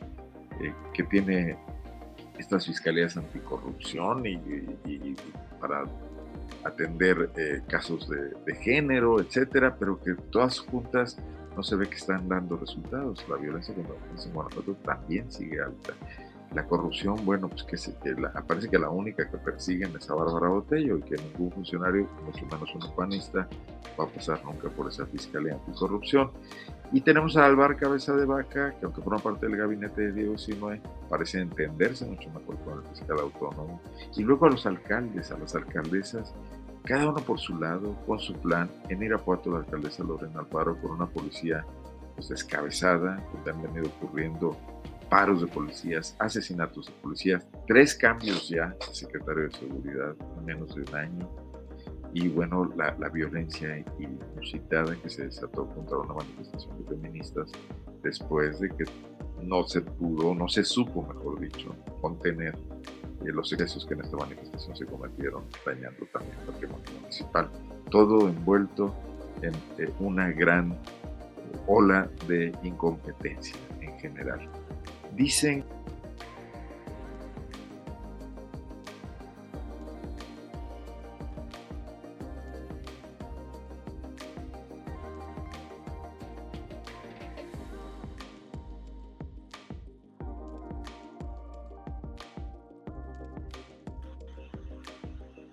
eh, 0.62 0.72
que 0.94 1.02
tiene 1.04 1.58
estas 2.38 2.66
fiscalías 2.66 3.18
anticorrupción 3.18 4.24
y, 4.24 5.14
para 5.60 5.84
atender 6.64 7.30
eh, 7.36 7.60
casos 7.68 8.08
de, 8.08 8.30
de, 8.46 8.54
género, 8.62 9.20
etcétera, 9.20 9.76
pero 9.78 10.00
que 10.00 10.14
todas 10.30 10.58
juntas 10.58 11.18
no 11.58 11.64
se 11.64 11.74
ve 11.74 11.88
que 11.88 11.96
están 11.96 12.28
dando 12.28 12.56
resultados. 12.56 13.26
La 13.28 13.34
violencia 13.34 13.74
contra 13.74 13.94
la 13.94 14.00
mujeres 14.00 14.26
en 14.26 14.32
Guanajuato 14.32 14.74
también 14.84 15.32
sigue 15.32 15.60
alta. 15.60 15.92
La 16.54 16.64
corrupción, 16.64 17.16
bueno, 17.24 17.48
pues 17.48 17.64
que, 17.64 17.76
se, 17.76 17.92
parece 18.46 18.70
que 18.70 18.78
la 18.78 18.90
única 18.90 19.28
que 19.28 19.36
persiguen 19.38 19.94
es 19.96 20.08
a 20.08 20.14
Bárbara 20.14 20.50
Botello 20.50 20.98
y 20.98 21.02
que 21.02 21.16
ningún 21.16 21.50
funcionario, 21.50 22.08
mucho 22.24 22.46
menos 22.46 22.72
un 22.76 22.94
panista, 22.94 23.48
va 23.98 24.04
a 24.04 24.06
pasar 24.06 24.42
nunca 24.44 24.68
por 24.68 24.86
esa 24.86 25.04
fiscalía 25.06 25.54
anticorrupción. 25.54 26.30
Y 26.92 27.00
tenemos 27.00 27.36
a 27.36 27.44
Alvar 27.44 27.76
Cabeza 27.76 28.14
de 28.14 28.24
Vaca, 28.24 28.76
que 28.78 28.86
aunque 28.86 29.02
forma 29.02 29.18
parte 29.18 29.46
del 29.46 29.56
gabinete 29.56 30.00
de 30.00 30.12
Diego 30.12 30.38
Sinoe, 30.38 30.80
parece 31.10 31.40
entenderse 31.40 32.06
mucho 32.06 32.30
mejor 32.30 32.56
con 32.60 32.78
el 32.78 32.88
fiscal 32.90 33.18
autónomo. 33.18 33.82
Y 34.16 34.22
luego 34.22 34.46
a 34.46 34.50
los 34.50 34.64
alcaldes, 34.64 35.32
a 35.32 35.38
las 35.38 35.56
alcaldesas, 35.56 36.32
cada 36.88 37.06
uno 37.06 37.20
por 37.20 37.38
su 37.38 37.58
lado, 37.58 37.94
con 38.06 38.18
su 38.18 38.32
plan. 38.32 38.70
En 38.88 39.02
Irapuato, 39.02 39.50
la 39.50 39.58
alcaldesa 39.58 40.02
Lorena 40.02 40.40
Alfaro, 40.40 40.80
con 40.80 40.92
una 40.92 41.06
policía 41.06 41.62
pues, 42.14 42.30
descabezada, 42.30 43.22
donde 43.34 43.50
han 43.50 43.62
venido 43.62 43.92
ocurriendo 43.94 44.56
paros 45.10 45.42
de 45.42 45.48
policías, 45.48 46.16
asesinatos 46.18 46.86
de 46.86 46.92
policías, 47.02 47.46
tres 47.66 47.94
cambios 47.94 48.48
ya 48.48 48.68
de 48.68 48.94
secretario 48.94 49.44
de 49.44 49.50
Seguridad 49.50 50.16
en 50.38 50.44
menos 50.46 50.74
de 50.74 50.80
un 50.80 50.94
año, 50.94 51.30
y 52.14 52.28
bueno, 52.28 52.72
la, 52.74 52.96
la 52.98 53.10
violencia 53.10 53.84
inusitada 53.98 54.96
que 54.96 55.10
se 55.10 55.26
desató 55.26 55.68
contra 55.68 55.98
una 55.98 56.14
manifestación 56.14 56.78
de 56.78 56.88
feministas 56.88 57.52
después 58.02 58.60
de 58.60 58.70
que 58.70 58.84
no 59.42 59.62
se 59.64 59.82
pudo, 59.82 60.34
no 60.34 60.48
se 60.48 60.64
supo, 60.64 61.02
mejor 61.02 61.38
dicho, 61.38 61.74
contener 62.00 62.56
eh, 63.24 63.32
los 63.32 63.52
excesos 63.52 63.84
que 63.86 63.94
en 63.94 64.02
esta 64.02 64.16
manifestación 64.16 64.76
se 64.76 64.86
cometieron, 64.86 65.44
dañando 65.64 66.06
también 66.12 66.36
el 66.40 66.46
patrimonio 66.46 66.86
municipal. 67.00 67.48
Todo 67.90 68.28
envuelto 68.28 68.94
en 69.42 69.54
eh, 69.78 69.92
una 69.98 70.30
gran 70.30 70.76
ola 71.66 72.08
de 72.26 72.52
incompetencia 72.62 73.56
en 73.80 73.98
general. 73.98 74.48
Dicen 75.14 75.64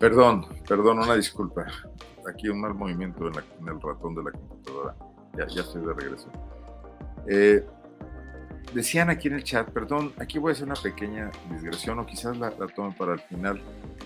Perdón, 0.06 0.46
perdón, 0.70 1.00
una 1.00 1.16
disculpa. 1.16 1.66
Aquí 2.30 2.48
un 2.48 2.62
mal 2.62 2.76
movimiento 2.76 3.28
en, 3.28 3.34
el 3.68 3.82
ratón 3.82 4.14
de 4.14 4.22
la 4.26 4.32
computadora. 4.34 4.96
Ya, 5.36 5.48
ya 5.48 5.62
estoy 5.62 5.84
de 5.84 5.94
regreso. 5.96 6.30
Eh, 7.28 7.66
decían 8.72 9.10
aquí 9.10 9.30
en 9.30 9.34
el 9.34 9.44
chat, 9.44 9.68
perdón, 9.72 10.14
aquí 10.20 10.38
voy 10.38 10.52
a 10.52 10.54
hacer 10.54 10.66
una 10.66 10.76
pequeña 10.76 11.32
digresión 11.50 11.98
o 11.98 12.06
quizás 12.06 12.38
la, 12.38 12.52
la 12.52 12.68
tome 12.68 12.94
para 12.96 13.14
el 13.14 13.20
final. 13.22 13.60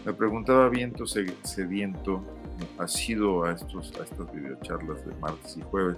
Me 0.05 0.13
preguntaba 0.13 0.69
Viento 0.69 1.05
Sediento, 1.05 2.23
ha 2.77 2.87
sido 2.87 3.43
a, 3.43 3.51
estos, 3.51 3.91
a 3.99 4.03
estas 4.05 4.33
videocharlas 4.33 5.05
de 5.05 5.13
martes 5.15 5.57
y 5.57 5.61
jueves, 5.63 5.97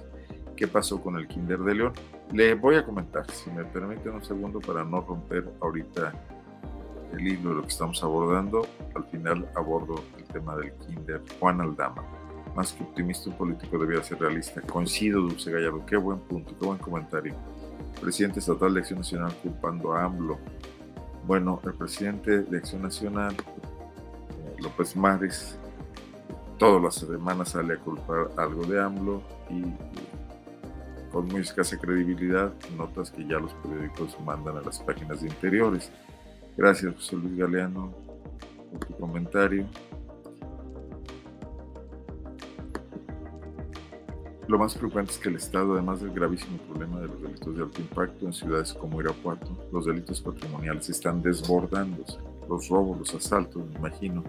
qué 0.56 0.68
pasó 0.68 1.00
con 1.00 1.16
el 1.16 1.28
Kinder 1.28 1.60
de 1.60 1.76
León. 1.76 1.94
Le 2.34 2.56
voy 2.56 2.74
a 2.74 2.84
comentar, 2.84 3.30
si 3.30 3.52
me 3.52 3.66
permiten 3.66 4.14
un 4.14 4.26
segundo 4.26 4.62
para 4.62 4.84
no 4.84 5.02
romper 5.02 5.48
ahorita 5.62 6.12
el 7.14 7.28
hilo 7.28 7.50
de 7.50 7.56
lo 7.56 7.62
que 7.62 7.70
estamos 7.70 8.04
abordando. 8.04 8.68
Al 8.96 9.04
final 9.06 9.50
abordo 9.56 10.04
el 10.18 10.24
tema 10.26 10.56
del 10.56 10.74
kinder. 10.74 11.22
Juan 11.40 11.62
Aldama, 11.62 12.04
más 12.56 12.74
que 12.74 12.84
optimista, 12.84 13.30
un 13.30 13.38
político 13.38 13.78
debía 13.78 14.04
ser 14.04 14.20
realista. 14.20 14.62
Coincido, 14.62 15.22
Dulce 15.22 15.52
Gallardo. 15.52 15.86
Qué 15.86 15.98
buen 15.98 16.20
punto, 16.20 16.56
qué 16.58 16.66
buen 16.66 16.80
comentario. 16.80 17.34
Presidente 18.00 18.40
estatal 18.40 18.74
de 18.74 18.80
Acción 18.80 19.00
Nacional 19.00 19.34
culpando 19.42 19.94
a 19.94 20.04
AMLO. 20.04 20.40
Bueno, 21.26 21.62
el 21.64 21.74
presidente 21.74 22.42
de 22.42 22.58
Acción 22.58 22.82
Nacional, 22.82 23.36
eh, 23.36 24.56
López 24.62 24.96
Mares, 24.96 25.58
todas 26.58 26.82
las 26.82 26.96
semanas 26.96 27.50
sale 27.50 27.76
a 27.76 27.78
culpar 27.78 28.32
algo 28.38 28.64
de 28.64 28.82
AMLO 28.82 29.22
y 29.50 29.64
con 31.12 31.28
muy 31.28 31.42
escasa 31.42 31.78
credibilidad, 31.78 32.54
notas 32.78 33.12
que 33.12 33.26
ya 33.26 33.38
los 33.38 33.54
periódicos 33.56 34.18
mandan 34.26 34.58
a 34.58 34.62
las 34.62 34.80
páginas 34.80 35.22
de 35.22 35.28
interiores. 35.28 35.92
Gracias, 36.58 36.94
José 36.94 37.16
Luis 37.16 37.38
Galeano, 37.38 37.94
por 38.72 38.86
tu 38.86 38.94
comentario. 38.96 39.66
Lo 44.48 44.60
más 44.60 44.76
preocupante 44.76 45.12
es 45.12 45.18
que 45.18 45.30
el 45.30 45.36
Estado, 45.38 45.74
además 45.74 46.02
del 46.02 46.12
gravísimo 46.12 46.58
problema 46.68 47.00
de 47.00 47.08
los 47.08 47.22
delitos 47.22 47.56
de 47.56 47.64
alto 47.64 47.80
impacto 47.80 48.26
en 48.26 48.34
ciudades 48.34 48.74
como 48.74 49.00
Irapuato, 49.00 49.48
los 49.72 49.86
delitos 49.86 50.20
patrimoniales 50.20 50.90
están 50.90 51.22
desbordándose. 51.22 52.18
Los 52.50 52.68
robos, 52.68 53.00
los 53.00 53.16
asaltos, 53.16 53.66
me 53.66 53.76
imagino, 53.80 54.24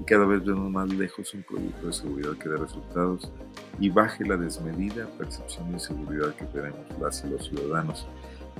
y 0.00 0.04
cada 0.04 0.24
vez 0.24 0.44
vemos 0.44 0.70
más 0.70 0.88
lejos 0.92 1.34
un 1.34 1.42
proyecto 1.42 1.86
de 1.86 1.92
seguridad 1.92 2.32
que 2.34 2.48
dé 2.48 2.56
resultados 2.58 3.32
y 3.80 3.88
baje 3.88 4.24
la 4.24 4.36
desmedida 4.36 5.06
percepción 5.18 5.72
de 5.72 5.80
seguridad 5.80 6.34
que 6.36 6.44
tenemos 6.44 6.86
las 7.00 7.24
y 7.24 7.30
los 7.30 7.46
ciudadanos. 7.46 8.06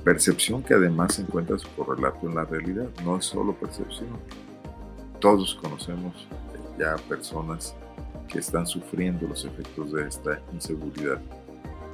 Percepción 0.03 0.63
que 0.63 0.73
además 0.73 1.19
encuentra 1.19 1.57
su 1.57 1.67
correlato 1.69 2.27
en 2.27 2.35
la 2.35 2.45
realidad, 2.45 2.87
no 3.03 3.17
es 3.17 3.25
solo 3.25 3.53
percepción. 3.53 4.09
Todos 5.19 5.55
conocemos 5.55 6.27
ya 6.77 6.95
personas 7.09 7.75
que 8.27 8.39
están 8.39 8.67
sufriendo 8.67 9.27
los 9.27 9.45
efectos 9.45 9.91
de 9.91 10.07
esta 10.07 10.39
inseguridad. 10.53 11.19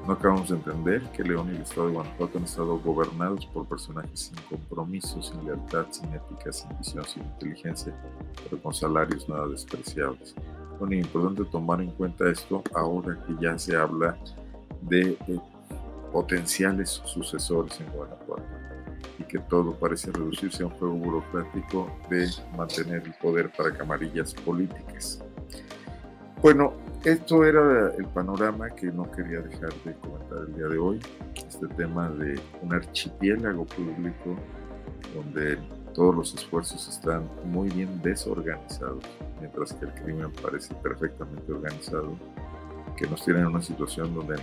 No 0.06 0.14
acabamos 0.14 0.50
de 0.50 0.56
entender 0.56 1.02
que 1.12 1.24
León 1.24 1.50
y 1.52 1.56
el 1.56 1.62
Estado 1.62 1.88
de 1.88 1.94
Guanajuato 1.94 2.38
han 2.38 2.44
estado 2.44 2.78
gobernados 2.78 3.46
por 3.46 3.66
personajes 3.66 4.20
sin 4.20 4.36
compromiso, 4.50 5.22
sin 5.22 5.46
lealtad, 5.46 5.86
sin 5.92 6.14
ética, 6.14 6.52
sin 6.52 6.78
visión, 6.78 7.06
sin 7.06 7.24
inteligencia, 7.24 7.96
pero 8.44 8.62
con 8.62 8.74
salarios 8.74 9.30
nada 9.30 9.48
despreciables. 9.48 10.36
Bueno, 10.78 10.96
es 10.96 11.06
importante 11.06 11.46
tomar 11.46 11.80
en 11.80 11.92
cuenta 11.92 12.30
esto 12.30 12.62
ahora 12.76 13.18
que 13.26 13.34
ya 13.40 13.58
se 13.58 13.78
habla 13.78 14.18
de 14.82 15.18
potenciales 16.14 17.02
sucesores 17.04 17.78
en 17.82 17.92
Guanajuato 17.92 18.44
y 19.20 19.24
que 19.24 19.40
todo 19.40 19.74
parece 19.74 20.12
reducirse 20.12 20.64
a 20.64 20.68
un 20.68 20.74
juego 20.74 20.96
burocrático 20.96 21.92
de 22.10 22.30
mantener 22.56 23.04
el 23.04 23.14
poder 23.16 23.52
para 23.52 23.74
camarillas 23.74 24.34
políticas. 24.34 25.22
Bueno, 26.42 26.74
esto 27.04 27.44
era 27.44 27.94
el 27.98 28.06
panorama 28.06 28.70
que 28.70 28.88
no 28.88 29.12
quería 29.12 29.42
dejar 29.42 29.74
de 29.84 29.94
comentar 29.96 30.40
el 30.48 30.56
día 30.56 30.68
de 30.68 30.78
hoy, 30.78 31.00
este 31.36 31.68
tema 31.70 32.10
de 32.10 32.40
un 32.62 32.74
archipiélago 32.74 33.66
público 33.66 34.36
donde 35.16 35.58
todos 35.94 36.16
los 36.16 36.34
esfuerzos 36.34 36.88
están 36.88 37.30
muy 37.46 37.70
bien 37.70 38.02
desorganizados, 38.02 39.04
mientras 39.40 39.74
que 39.74 39.86
el 39.86 39.94
crimen 39.94 40.32
parece 40.42 40.74
perfectamente 40.76 41.52
organizado, 41.52 42.14
que 42.98 43.08
nos 43.08 43.24
tiene 43.24 43.42
en 43.42 43.48
una 43.48 43.62
situación 43.62 44.14
donde 44.14 44.36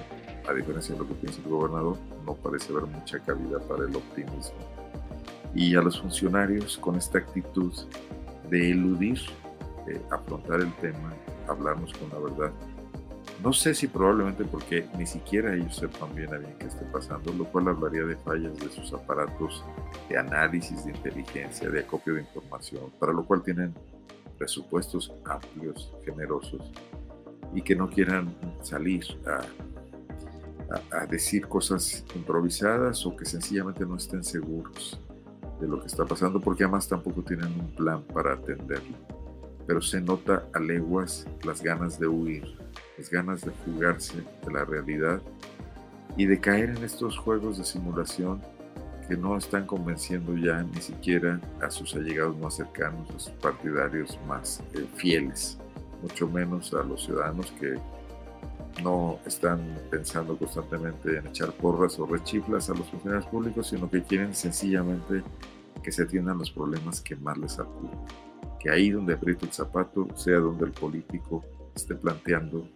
a 0.49 0.53
diferencia 0.53 0.95
de 0.95 1.01
lo 1.01 1.09
que 1.09 1.15
piensa 1.15 1.41
el 1.43 1.49
gobernador, 1.49 1.97
no 2.25 2.35
parece 2.35 2.73
haber 2.73 2.87
mucha 2.87 3.19
cabida 3.21 3.59
para 3.61 3.85
el 3.85 3.95
optimismo. 3.95 4.59
Y 5.55 5.75
a 5.75 5.81
los 5.81 6.01
funcionarios 6.01 6.79
con 6.79 6.97
esta 6.97 7.19
actitud 7.19 7.73
de 8.49 8.71
eludir, 8.71 9.21
afrontar 10.11 10.61
el 10.61 10.73
tema, 10.77 11.13
hablarnos 11.49 11.93
con 11.95 12.09
la 12.11 12.19
verdad. 12.19 12.53
No 13.43 13.53
sé 13.53 13.75
si 13.75 13.87
probablemente 13.87 14.45
porque 14.45 14.87
ni 14.99 15.07
siquiera 15.07 15.55
ellos 15.55 15.77
sepan 15.77 16.15
bien 16.15 16.33
a 16.35 16.39
bien 16.39 16.55
qué 16.59 16.67
esté 16.67 16.85
pasando, 16.87 17.33
lo 17.33 17.45
cual 17.47 17.69
hablaría 17.69 18.05
de 18.05 18.17
fallas 18.17 18.59
de 18.59 18.69
sus 18.69 18.93
aparatos 18.93 19.65
de 20.09 20.19
análisis 20.19 20.85
de 20.85 20.91
inteligencia, 20.93 21.71
de 21.71 21.81
acopio 21.81 22.15
de 22.15 22.21
información, 22.21 22.93
para 22.99 23.13
lo 23.13 23.25
cual 23.25 23.43
tienen 23.43 23.75
presupuestos 24.37 25.13
amplios, 25.25 25.93
generosos, 26.05 26.71
y 27.55 27.63
que 27.63 27.75
no 27.75 27.89
quieran 27.89 28.35
salir 28.63 29.05
a 29.27 29.41
a, 30.91 31.07
decir 31.07 31.47
cosas 31.47 32.05
improvisadas 32.15 33.05
o 33.07 33.17
que 33.17 33.25
sencillamente 33.25 33.85
no 33.85 33.97
estén 33.97 34.23
seguros 34.23 35.01
de 35.61 35.67
lo 35.69 35.81
que 35.81 35.89
está 35.89 36.05
pasando, 36.05 36.41
porque 36.41 36.65
además 36.65 36.89
tampoco 36.89 37.23
tienen 37.23 37.49
un 37.49 37.75
plan 37.75 38.03
para 38.03 38.35
atenderlo. 38.35 38.97
Pero 39.67 39.83
se 39.83 40.01
nota 40.01 40.47
a 40.53 40.61
leguas 40.61 41.27
las 41.45 41.63
ganas 41.63 41.99
de 41.99 42.07
huir, 42.07 42.45
las 42.97 43.11
ganas 43.11 43.43
de 43.43 43.51
fugarse 43.51 44.23
de 44.45 44.53
la 44.53 44.65
realidad 44.65 45.21
y 46.17 46.27
de 46.27 46.41
caer 46.41 46.71
en 46.71 46.83
estos 46.83 47.19
juegos 47.19 47.59
de 47.59 47.65
simulación 47.65 48.41
que 49.09 49.17
no 49.17 49.37
están 49.37 49.67
convenciendo 49.67 50.37
ya 50.37 50.63
ni 50.63 50.81
siquiera 50.81 51.41
a 51.61 51.71
sus 51.71 51.95
allegados 51.95 52.39
más 52.39 52.55
cercanos, 52.55 53.11
a 53.11 53.19
sus 53.19 53.33
partidarios 53.35 54.19
más 54.27 54.63
eh, 54.73 54.87
fieles, 54.97 55.59
mucho 56.01 56.29
menos 56.29 56.73
a 56.75 56.83
los 56.85 57.05
ciudadanos 57.05 57.53
que 57.61 57.75
no 58.83 59.19
están 59.27 59.61
pensando 59.91 60.37
constantemente 60.37 61.19
en 61.19 61.27
echar 61.27 61.53
porras 61.53 61.99
o 61.99 62.07
rechiflas 62.07 62.71
a 62.71 62.75
los 62.75 62.89
funcionarios 62.89 63.27
públicos, 63.27 63.69
sino 63.69 63.91
que 63.91 64.03
quieren 64.03 64.35
sencillamente 64.35 65.23
que 65.83 65.93
se 65.93 66.03
atiendan 66.03 66.39
los 66.39 66.51
problemas 66.51 67.01
que 67.01 67.17
más 67.17 67.39
les 67.39 67.59
acuden. 67.59 67.99
Que 68.59 68.71
ahí 68.71 68.91
donde 68.91 69.15
aprieta 69.15 69.47
el 69.47 69.53
zapato 69.53 70.07
sea 70.15 70.39
donde 70.39 70.67
el 70.67 70.73
político 70.73 71.45
esté 71.75 71.95
planteando 71.95 72.69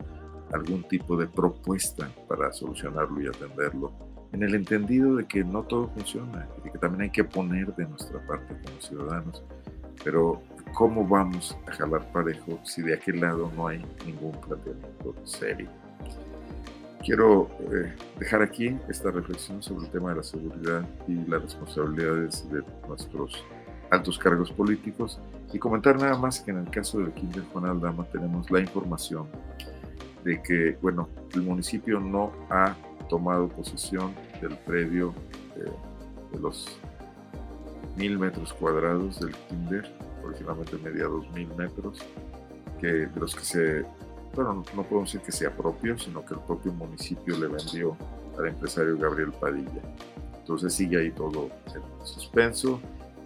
algún 0.52 0.82
tipo 0.84 1.16
de 1.16 1.26
propuesta 1.26 2.08
para 2.28 2.52
solucionarlo 2.52 3.20
y 3.20 3.26
atenderlo, 3.26 3.92
en 4.32 4.42
el 4.42 4.54
entendido 4.54 5.16
de 5.16 5.26
que 5.26 5.44
no 5.44 5.62
todo 5.62 5.88
funciona 5.88 6.48
y 6.64 6.70
que 6.70 6.78
también 6.78 7.02
hay 7.02 7.10
que 7.10 7.24
poner 7.24 7.74
de 7.74 7.86
nuestra 7.86 8.24
parte 8.26 8.54
como 8.64 8.80
ciudadanos. 8.80 9.42
Pero 10.02 10.42
¿cómo 10.74 11.06
vamos 11.06 11.56
a 11.66 11.72
jalar 11.72 12.10
parejo 12.12 12.58
si 12.64 12.82
de 12.82 12.94
aquel 12.94 13.20
lado 13.20 13.50
no 13.56 13.68
hay 13.68 13.84
ningún 14.04 14.32
planteamiento 14.40 15.14
serio? 15.24 15.83
Quiero 17.04 17.50
eh, 17.70 17.92
dejar 18.18 18.40
aquí 18.40 18.78
esta 18.88 19.10
reflexión 19.10 19.62
sobre 19.62 19.84
el 19.84 19.90
tema 19.90 20.10
de 20.10 20.16
la 20.16 20.22
seguridad 20.22 20.88
y 21.06 21.16
las 21.26 21.42
responsabilidades 21.42 22.50
de 22.50 22.62
nuestros 22.88 23.44
altos 23.90 24.18
cargos 24.18 24.50
políticos 24.50 25.20
y 25.52 25.58
comentar 25.58 26.00
nada 26.00 26.16
más 26.16 26.40
que 26.40 26.50
en 26.50 26.58
el 26.60 26.70
caso 26.70 26.98
del 26.98 27.12
Kinder 27.12 27.44
Juan 27.52 27.66
Aldama 27.66 28.06
tenemos 28.10 28.50
la 28.50 28.60
información 28.60 29.26
de 30.24 30.42
que, 30.42 30.78
bueno, 30.80 31.10
el 31.34 31.42
municipio 31.42 32.00
no 32.00 32.32
ha 32.48 32.74
tomado 33.10 33.48
posesión 33.48 34.14
del 34.40 34.56
predio 34.56 35.12
eh, 35.56 35.70
de 36.32 36.40
los 36.40 36.80
mil 37.98 38.18
metros 38.18 38.54
cuadrados 38.54 39.20
del 39.20 39.34
Kinder, 39.48 39.94
originalmente 40.24 40.78
medía 40.78 41.04
dos 41.04 41.30
mil 41.32 41.48
metros, 41.54 41.98
que 42.80 42.86
de 42.86 43.20
los 43.20 43.34
que 43.34 43.44
se 43.44 43.86
bueno, 44.34 44.62
no 44.74 44.82
podemos 44.82 45.12
decir 45.12 45.24
que 45.24 45.32
sea 45.32 45.56
propio, 45.56 45.98
sino 45.98 46.24
que 46.24 46.34
el 46.34 46.40
propio 46.40 46.72
municipio 46.72 47.38
le 47.38 47.46
vendió 47.46 47.96
al 48.38 48.48
empresario 48.48 48.98
Gabriel 48.98 49.32
Padilla. 49.32 49.82
Entonces 50.38 50.74
sigue 50.74 50.98
ahí 50.98 51.10
todo 51.10 51.50
en 51.74 52.06
suspenso, 52.06 52.80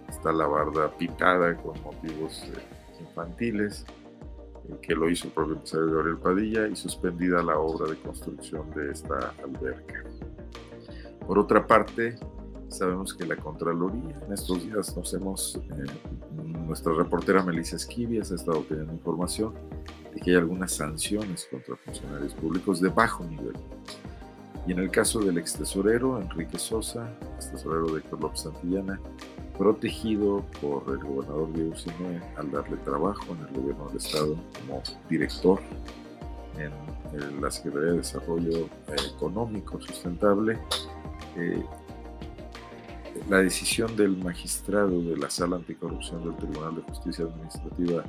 está 0.07 0.31
la 0.31 0.47
barda 0.47 0.89
pitada 0.97 1.55
con 1.57 1.81
motivos 1.83 2.43
eh, 2.45 3.01
infantiles, 3.01 3.85
eh, 4.69 4.77
que 4.81 4.95
lo 4.95 5.09
hizo 5.09 5.27
el 5.27 5.33
propio 5.33 5.55
empresario 5.55 5.91
Gabriel 5.91 6.17
Padilla, 6.17 6.67
y 6.67 6.75
suspendida 6.75 7.43
la 7.43 7.59
obra 7.59 7.89
de 7.89 7.97
construcción 7.97 8.69
de 8.71 8.91
esta 8.91 9.33
alberca. 9.43 10.03
Por 11.27 11.37
otra 11.39 11.65
parte, 11.65 12.15
sabemos 12.69 13.13
que 13.13 13.25
la 13.25 13.35
Contraloría, 13.35 14.15
en 14.25 14.33
estos 14.33 14.63
días 14.63 14.95
nos 14.95 15.13
hemos, 15.13 15.55
eh, 15.55 15.85
nuestra 16.65 16.93
reportera 16.93 17.43
Melissa 17.43 17.75
Esquivias 17.75 18.31
ha 18.31 18.35
estado 18.35 18.61
teniendo 18.61 18.93
información 18.93 19.53
de 20.13 20.19
que 20.19 20.31
hay 20.31 20.37
algunas 20.37 20.71
sanciones 20.71 21.47
contra 21.49 21.75
funcionarios 21.77 22.33
públicos 22.33 22.81
de 22.81 22.89
bajo 22.89 23.23
nivel. 23.23 23.53
Y 24.67 24.71
en 24.71 24.79
el 24.79 24.91
caso 24.91 25.19
del 25.19 25.37
ex 25.37 25.53
tesorero 25.53 26.21
Enrique 26.21 26.59
Sosa, 26.59 27.09
ex 27.35 27.51
tesorero 27.51 27.87
de 27.87 28.03
López 28.19 28.41
Santillana, 28.41 28.99
protegido 29.57 30.45
por 30.61 30.83
el 30.89 30.99
gobernador 30.99 31.51
Diego 31.53 31.75
Sinue 31.75 32.21
al 32.37 32.51
darle 32.51 32.77
trabajo 32.77 33.25
en 33.33 33.47
el 33.47 33.61
gobierno 33.61 33.87
del 33.87 33.97
estado 33.97 34.35
como 34.59 34.81
director 35.09 35.59
en 36.57 37.41
la 37.41 37.51
Secretaría 37.51 37.91
de 37.91 37.97
Desarrollo 37.97 38.69
Económico 39.15 39.79
Sustentable, 39.81 40.59
eh, 41.37 41.63
la 43.29 43.37
decisión 43.37 43.95
del 43.95 44.17
magistrado 44.17 45.01
de 45.01 45.17
la 45.17 45.29
Sala 45.29 45.57
Anticorrupción 45.57 46.23
del 46.23 46.35
Tribunal 46.35 46.75
de 46.75 46.81
Justicia 46.83 47.25
Administrativa 47.25 48.03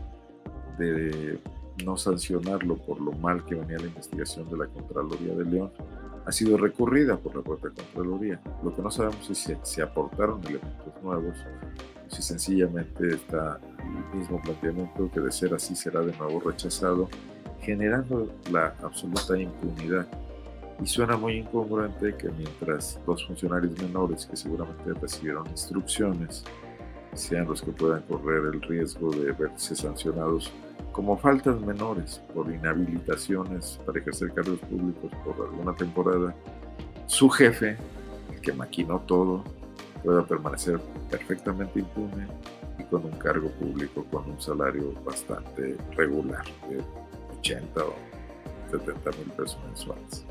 de 0.79 1.39
no 1.85 1.97
sancionarlo 1.97 2.77
por 2.77 3.01
lo 3.01 3.13
mal 3.13 3.45
que 3.45 3.55
venía 3.55 3.79
la 3.79 3.87
investigación 3.87 4.49
de 4.51 4.59
la 4.59 4.67
Contraloría 4.67 5.35
de 5.35 5.45
León, 5.45 5.71
ha 6.27 6.33
sido 6.33 6.57
recurrida 6.57 7.17
por 7.17 7.35
la 7.35 7.43
propia 7.43 7.71
Contraloría. 7.71 8.41
Lo 8.63 8.75
que 8.75 8.83
no 8.83 8.91
sabemos 8.91 9.29
es 9.31 9.39
si 9.39 9.57
se 9.63 9.83
aportaron 9.83 10.41
elementos 10.45 11.03
nuevos, 11.03 11.37
si 12.09 12.23
sencillamente 12.23 13.15
está 13.15 13.61
el 14.13 14.19
mismo 14.19 14.41
planteamiento 14.43 15.11
que 15.13 15.21
de 15.21 15.33
ser 15.33 15.55
así 15.55 15.75
será 15.75 16.01
de 16.01 16.17
nuevo 16.17 16.41
rechazado, 16.41 17.09
generando 17.61 18.33
la 18.51 18.75
absoluta 18.83 19.39
impunidad. 19.39 20.07
Y 20.83 20.87
suena 20.87 21.17
muy 21.17 21.35
incongruente 21.35 22.15
que 22.17 22.31
mientras 22.31 22.99
dos 23.07 23.27
funcionarios 23.27 23.79
menores 23.83 24.25
que 24.27 24.37
seguramente 24.37 24.95
recibieron 24.95 25.47
instrucciones 25.49 26.43
sean 27.13 27.47
los 27.47 27.61
que 27.61 27.73
puedan 27.73 28.03
correr 28.03 28.55
el 28.55 28.63
riesgo 28.63 29.11
de 29.11 29.33
verse 29.33 29.75
sancionados 29.75 30.51
como 31.01 31.17
faltas 31.17 31.59
menores 31.63 32.21
por 32.35 32.53
inhabilitaciones 32.53 33.81
para 33.87 34.01
ejercer 34.01 34.35
cargos 34.35 34.59
públicos 34.59 35.11
por 35.25 35.47
alguna 35.47 35.75
temporada, 35.75 36.35
su 37.07 37.31
jefe, 37.31 37.79
el 38.31 38.41
que 38.43 38.53
maquinó 38.53 39.01
todo, 39.01 39.43
pueda 40.05 40.23
permanecer 40.27 40.79
perfectamente 41.11 41.79
impune 41.79 42.27
y 42.79 42.83
con 42.83 43.03
un 43.07 43.13
cargo 43.13 43.49
público 43.53 44.05
con 44.11 44.31
un 44.31 44.39
salario 44.39 44.93
bastante 45.03 45.75
regular, 45.97 46.45
de 46.69 46.85
80 47.39 47.83
o 47.83 47.95
70 48.71 49.11
mil 49.13 49.31
pesos 49.39 49.59
mensuales. 49.65 50.27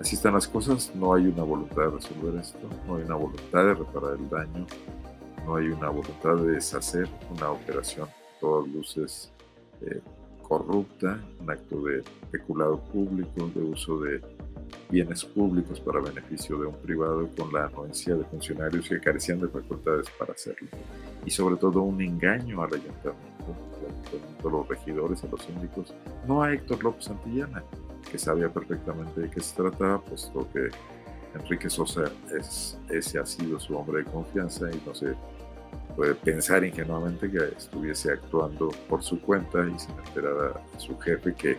Así 0.00 0.16
están 0.16 0.32
las 0.32 0.48
cosas, 0.48 0.90
no 0.94 1.12
hay 1.12 1.26
una 1.26 1.42
voluntad 1.42 1.82
de 1.82 1.90
resolver 1.90 2.40
esto, 2.40 2.66
no 2.86 2.96
hay 2.96 3.02
una 3.02 3.16
voluntad 3.16 3.62
de 3.62 3.74
reparar 3.74 4.14
el 4.14 4.30
daño, 4.30 4.66
no 5.44 5.56
hay 5.56 5.66
una 5.66 5.90
voluntad 5.90 6.36
de 6.36 6.52
deshacer 6.52 7.10
una 7.30 7.50
operación 7.50 8.08
todas 8.40 8.66
luces 8.68 9.30
eh, 9.86 10.00
corrupta, 10.42 11.18
un 11.40 11.50
acto 11.50 11.82
de 11.82 12.02
peculado 12.30 12.78
público, 12.84 13.50
de 13.54 13.62
uso 13.62 14.00
de 14.00 14.20
bienes 14.90 15.24
públicos 15.24 15.80
para 15.80 16.00
beneficio 16.00 16.58
de 16.58 16.66
un 16.66 16.74
privado 16.76 17.28
con 17.36 17.52
la 17.52 17.66
anuencia 17.66 18.14
de 18.14 18.24
funcionarios 18.24 18.88
que 18.88 19.00
carecían 19.00 19.40
de 19.40 19.48
facultades 19.48 20.06
para 20.18 20.32
hacerlo. 20.32 20.68
Y 21.24 21.30
sobre 21.30 21.56
todo 21.56 21.82
un 21.82 22.00
engaño 22.00 22.62
al 22.62 22.74
ayuntamiento, 22.74 23.56
a 24.44 24.48
los 24.48 24.68
regidores, 24.68 25.24
a 25.24 25.28
los 25.28 25.42
síndicos, 25.42 25.94
no 26.26 26.42
a 26.42 26.52
Héctor 26.52 26.82
López 26.84 27.06
Santillana, 27.06 27.64
que 28.10 28.18
sabía 28.18 28.48
perfectamente 28.48 29.22
de 29.22 29.30
qué 29.30 29.40
se 29.40 29.56
trataba, 29.56 30.00
puesto 30.00 30.46
que 30.52 30.68
Enrique 31.34 31.70
Sosa 31.70 32.04
es, 32.38 32.78
ese 32.90 33.18
ha 33.18 33.24
sido 33.24 33.58
su 33.58 33.76
hombre 33.76 34.04
de 34.04 34.10
confianza 34.10 34.70
y 34.70 34.82
no 34.86 34.94
se 34.94 35.14
puede 35.96 36.14
pensar 36.14 36.64
ingenuamente 36.64 37.30
que 37.30 37.38
estuviese 37.56 38.12
actuando 38.12 38.70
por 38.88 39.02
su 39.02 39.20
cuenta 39.20 39.66
y 39.66 39.78
sin 39.78 39.94
enterar 39.98 40.60
a 40.74 40.78
su 40.78 40.98
jefe, 40.98 41.34
que, 41.34 41.58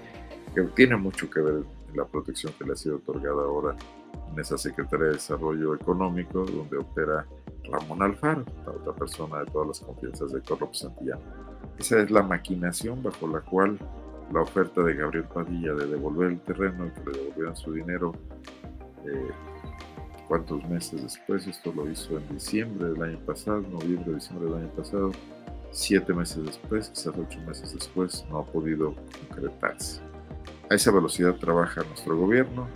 que 0.54 0.62
tiene 0.76 0.96
mucho 0.96 1.30
que 1.30 1.42
ver 1.42 1.64
en 1.92 1.98
la 1.98 2.06
protección 2.06 2.54
que 2.58 2.66
le 2.66 2.74
ha 2.74 2.76
sido 2.76 2.98
otorgada 2.98 3.44
ahora 3.44 3.76
en 4.32 4.40
esa 4.40 4.58
Secretaría 4.58 5.08
de 5.08 5.14
Desarrollo 5.14 5.76
Económico, 5.76 6.46
donde 6.46 6.78
opera 6.78 7.26
Ramón 7.72 8.02
Alfaro, 8.02 8.44
la 8.66 8.72
otra 8.72 8.94
persona 8.94 9.40
de 9.40 9.46
todas 9.52 9.68
las 9.70 9.80
confianzas 9.80 10.32
de 10.32 10.42
Corrupto 10.42 10.78
Santillán. 10.78 11.20
Esa 11.78 12.02
es 12.02 12.12
la 12.12 12.24
maquinación 12.24 13.02
bajo 13.02 13.28
la 13.28 13.42
cual 13.42 13.78
la 14.32 14.42
oferta 14.42 14.82
de 14.84 14.96
Gabriel 14.96 15.26
Padilla 15.26 15.74
de 15.74 15.88
devolver 15.88 16.32
el 16.32 16.40
terreno 16.42 16.88
y 16.88 16.92
que 16.92 17.12
le 17.12 17.18
devolvieran 17.18 17.56
su 17.56 17.74
dinero 17.74 18.14
eh, 19.06 19.32
cuántos 20.28 20.64
meses 20.70 21.04
después, 21.04 21.48
esto 21.48 21.72
lo 21.74 21.90
hizo 21.90 22.18
en 22.18 22.28
diciembre 22.30 22.90
del 22.90 23.02
año 23.02 23.20
pasado, 23.26 23.62
noviembre, 23.62 24.16
diciembre 24.16 24.50
del 24.50 24.64
año 24.64 24.70
pasado, 24.70 25.12
siete 25.72 26.14
meses 26.14 26.46
después, 26.46 26.90
quizás 26.90 27.14
ocho 27.18 27.40
meses 27.42 27.74
después, 27.74 28.26
no 28.30 28.40
ha 28.40 28.46
podido 28.46 28.96
concretarse. 29.30 30.02
A 30.70 30.76
esa 30.76 30.92
velocidad 30.92 31.36
trabaja 31.36 31.84
nuestro 31.84 32.18
gobierno, 32.18 32.68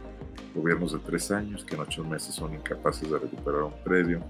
gobiernos 0.55 0.93
de 0.93 0.99
tres 0.99 1.31
años 1.31 1.63
que 1.63 1.75
en 1.75 1.81
ocho 1.81 2.03
meses 2.03 2.35
son 2.35 2.53
incapaces 2.53 3.09
de 3.09 3.19
recuperar 3.19 3.63
un 3.63 3.83
predio, 3.83 4.21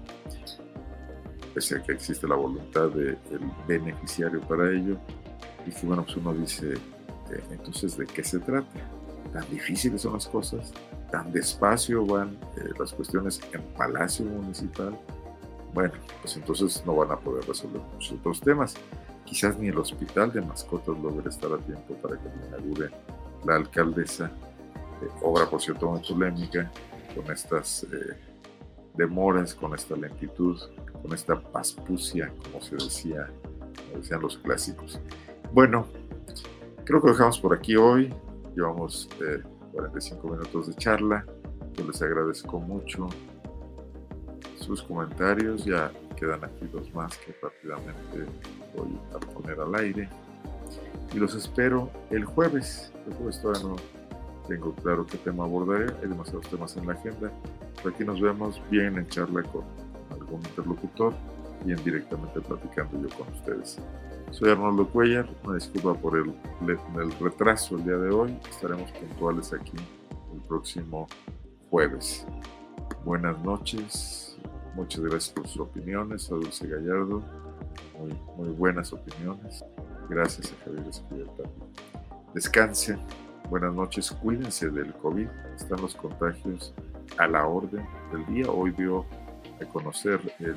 pese 1.54 1.76
a 1.76 1.82
que 1.82 1.92
existe 1.92 2.28
la 2.28 2.36
voluntad 2.36 2.90
del 2.90 3.18
beneficiario 3.66 4.40
para 4.42 4.70
ello, 4.70 4.98
y 5.66 5.70
que 5.70 5.86
bueno, 5.86 6.04
pues 6.04 6.16
uno 6.16 6.34
dice, 6.34 6.74
eh, 6.74 7.42
entonces, 7.50 7.96
¿de 7.96 8.06
qué 8.06 8.22
se 8.22 8.38
trata? 8.38 8.68
¿Tan 9.32 9.48
difíciles 9.50 10.02
son 10.02 10.14
las 10.14 10.26
cosas? 10.26 10.72
Tan 11.10 11.32
despacio 11.32 12.04
van 12.04 12.38
eh, 12.56 12.70
las 12.78 12.92
cuestiones 12.92 13.40
en 13.52 13.62
Palacio 13.76 14.26
Municipal, 14.26 14.98
bueno, 15.74 15.92
pues 16.22 16.36
entonces 16.36 16.82
no 16.86 16.96
van 16.96 17.10
a 17.10 17.16
poder 17.16 17.44
resolver 17.46 17.80
muchos 17.92 18.18
otros 18.18 18.40
temas. 18.40 18.74
Quizás 19.24 19.58
ni 19.58 19.68
el 19.68 19.78
hospital 19.78 20.32
de 20.32 20.40
mascotas 20.40 20.98
logre 20.98 21.28
estar 21.28 21.52
a 21.52 21.58
tiempo 21.58 21.94
para 21.96 22.18
que 22.18 22.28
lo 22.28 22.46
inaugure 22.46 22.90
la 23.44 23.56
alcaldesa, 23.56 24.26
eh, 25.02 25.08
obra 25.22 25.48
por 25.48 25.60
cierto 25.60 25.90
muy 25.90 26.00
polémica, 26.00 26.70
con 27.14 27.30
estas 27.30 27.84
eh, 27.84 28.16
demoras, 28.94 29.54
con 29.54 29.74
esta 29.74 29.96
lentitud, 29.96 30.58
con 31.02 31.12
esta 31.12 31.38
paspucia, 31.40 32.32
como 32.44 32.62
se 32.62 32.76
decía, 32.76 33.30
como 33.86 34.00
decían 34.00 34.22
los 34.22 34.38
clásicos. 34.38 34.98
Bueno, 35.52 35.86
creo 36.84 37.00
que 37.00 37.06
lo 37.08 37.12
dejamos 37.12 37.38
por 37.38 37.54
aquí 37.54 37.76
hoy. 37.76 38.12
Llevamos 38.56 39.08
45 39.78 40.28
minutos 40.28 40.66
de 40.66 40.74
charla. 40.74 41.24
Yo 41.74 41.86
les 41.86 42.02
agradezco 42.02 42.58
mucho 42.58 43.08
sus 44.58 44.82
comentarios. 44.82 45.64
Ya 45.64 45.92
quedan 46.16 46.44
aquí 46.44 46.66
dos 46.72 46.92
más 46.92 47.16
que 47.18 47.32
rápidamente 47.40 48.26
voy 48.76 48.98
a 49.14 49.20
poner 49.20 49.60
al 49.60 49.74
aire. 49.76 50.08
Y 51.14 51.18
los 51.18 51.34
espero 51.36 51.90
el 52.10 52.24
jueves. 52.24 52.92
El 53.06 53.14
jueves 53.14 53.40
todavía 53.40 53.68
no 53.68 53.76
tengo 54.48 54.74
claro 54.74 55.06
qué 55.06 55.16
tema 55.18 55.44
abordaré. 55.44 55.94
Hay 56.02 56.08
demasiados 56.08 56.48
temas 56.48 56.76
en 56.76 56.86
la 56.88 56.94
agenda. 56.94 57.30
Pero 57.76 57.94
aquí 57.94 58.04
nos 58.04 58.20
vemos 58.20 58.60
bien 58.70 58.98
en 58.98 59.06
charla 59.06 59.44
con 59.44 59.62
algún 60.10 60.40
interlocutor, 60.44 61.14
bien 61.64 61.78
directamente 61.84 62.40
platicando 62.40 63.08
yo 63.08 63.16
con 63.16 63.32
ustedes. 63.32 63.78
Soy 64.30 64.50
Arnoldo 64.50 64.86
Cuellar, 64.86 65.28
una 65.42 65.54
disculpa 65.54 65.94
por 65.94 66.16
el, 66.16 66.34
retraso 67.18 67.76
el 67.76 67.84
día 67.84 67.96
de 67.96 68.10
hoy. 68.10 68.38
Estaremos 68.48 68.92
puntuales 68.92 69.52
aquí 69.52 69.72
el 70.34 70.40
próximo 70.42 71.08
jueves. 71.70 72.26
Buenas 73.04 73.38
noches, 73.42 74.36
muchas 74.74 75.00
gracias 75.00 75.30
por 75.30 75.48
sus 75.48 75.62
opiniones, 75.62 76.30
a 76.30 76.34
Dulce 76.34 76.68
Gallardo, 76.68 77.22
muy, 78.36 78.48
buenas 78.50 78.92
opiniones. 78.92 79.64
Gracias 80.08 80.52
a 80.52 80.64
Javier 80.64 80.86
Esquivel 80.88 81.30
Descansen, 82.34 83.00
buenas 83.48 83.74
noches, 83.74 84.10
cuídense 84.10 84.68
del 84.68 84.92
COVID, 84.94 85.28
están 85.56 85.80
los 85.80 85.94
contagios 85.94 86.74
a 87.16 87.26
la 87.26 87.46
orden 87.46 87.84
del 88.12 88.26
día. 88.26 88.50
Hoy 88.50 88.72
dio 88.72 89.06
a 89.60 89.64
conocer 89.64 90.20
el 90.38 90.56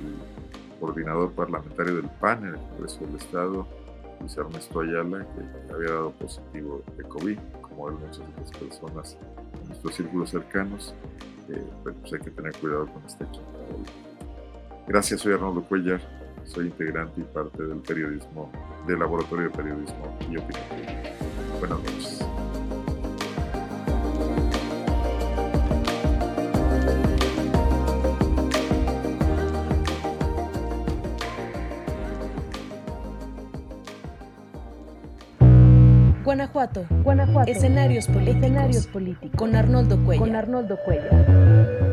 coordinador 0.82 1.32
parlamentario 1.32 1.98
del 1.98 2.10
PAN 2.20 2.40
en 2.44 2.56
el 2.56 2.60
Congreso 2.70 3.06
del 3.06 3.16
Estado, 3.16 3.68
Luis 4.20 4.36
Ernesto 4.36 4.82
Ayala, 4.82 5.26
que 5.68 5.74
había 5.74 5.92
dado 5.92 6.12
positivo 6.12 6.84
de 6.98 7.04
COVID, 7.04 7.38
como 7.62 7.90
él 7.90 7.96
muchas 7.96 8.20
otras 8.20 8.52
personas 8.52 9.18
en 9.62 9.68
nuestros 9.68 9.96
círculos 9.96 10.32
cercanos. 10.32 10.94
Eh, 11.50 11.64
pues 11.84 12.14
hay 12.14 12.20
que 12.20 12.32
tener 12.32 12.54
cuidado 12.58 12.88
con 12.88 13.04
este 13.06 13.24
equipo. 13.24 13.46
Gracias, 14.88 15.22
soy 15.22 15.34
Arnoldo 15.34 15.62
Cuellar, 15.64 16.02
soy 16.46 16.66
integrante 16.66 17.22
y 17.22 17.24
parte 17.24 17.64
del 17.64 17.80
periodismo, 17.80 18.52
del 18.88 19.00
Laboratorio 19.00 19.50
de 19.50 19.52
Periodismo 19.52 20.18
y 20.22 20.38
Opinión. 20.38 20.66
Buenas 21.60 21.80
noches. 21.80 22.26
Guanajuato. 36.32 36.86
Guanajuato. 37.04 37.52
Escenarios 37.52 38.08
políticos. 38.08 38.36
Escenarios 38.38 38.88
políticos. 38.88 39.38
Con 39.38 39.54
Arnoldo 39.54 40.02
Cuellar. 40.06 40.26
Con 40.26 40.36
Arnoldo 40.38 40.78
Cuellar. 40.86 41.91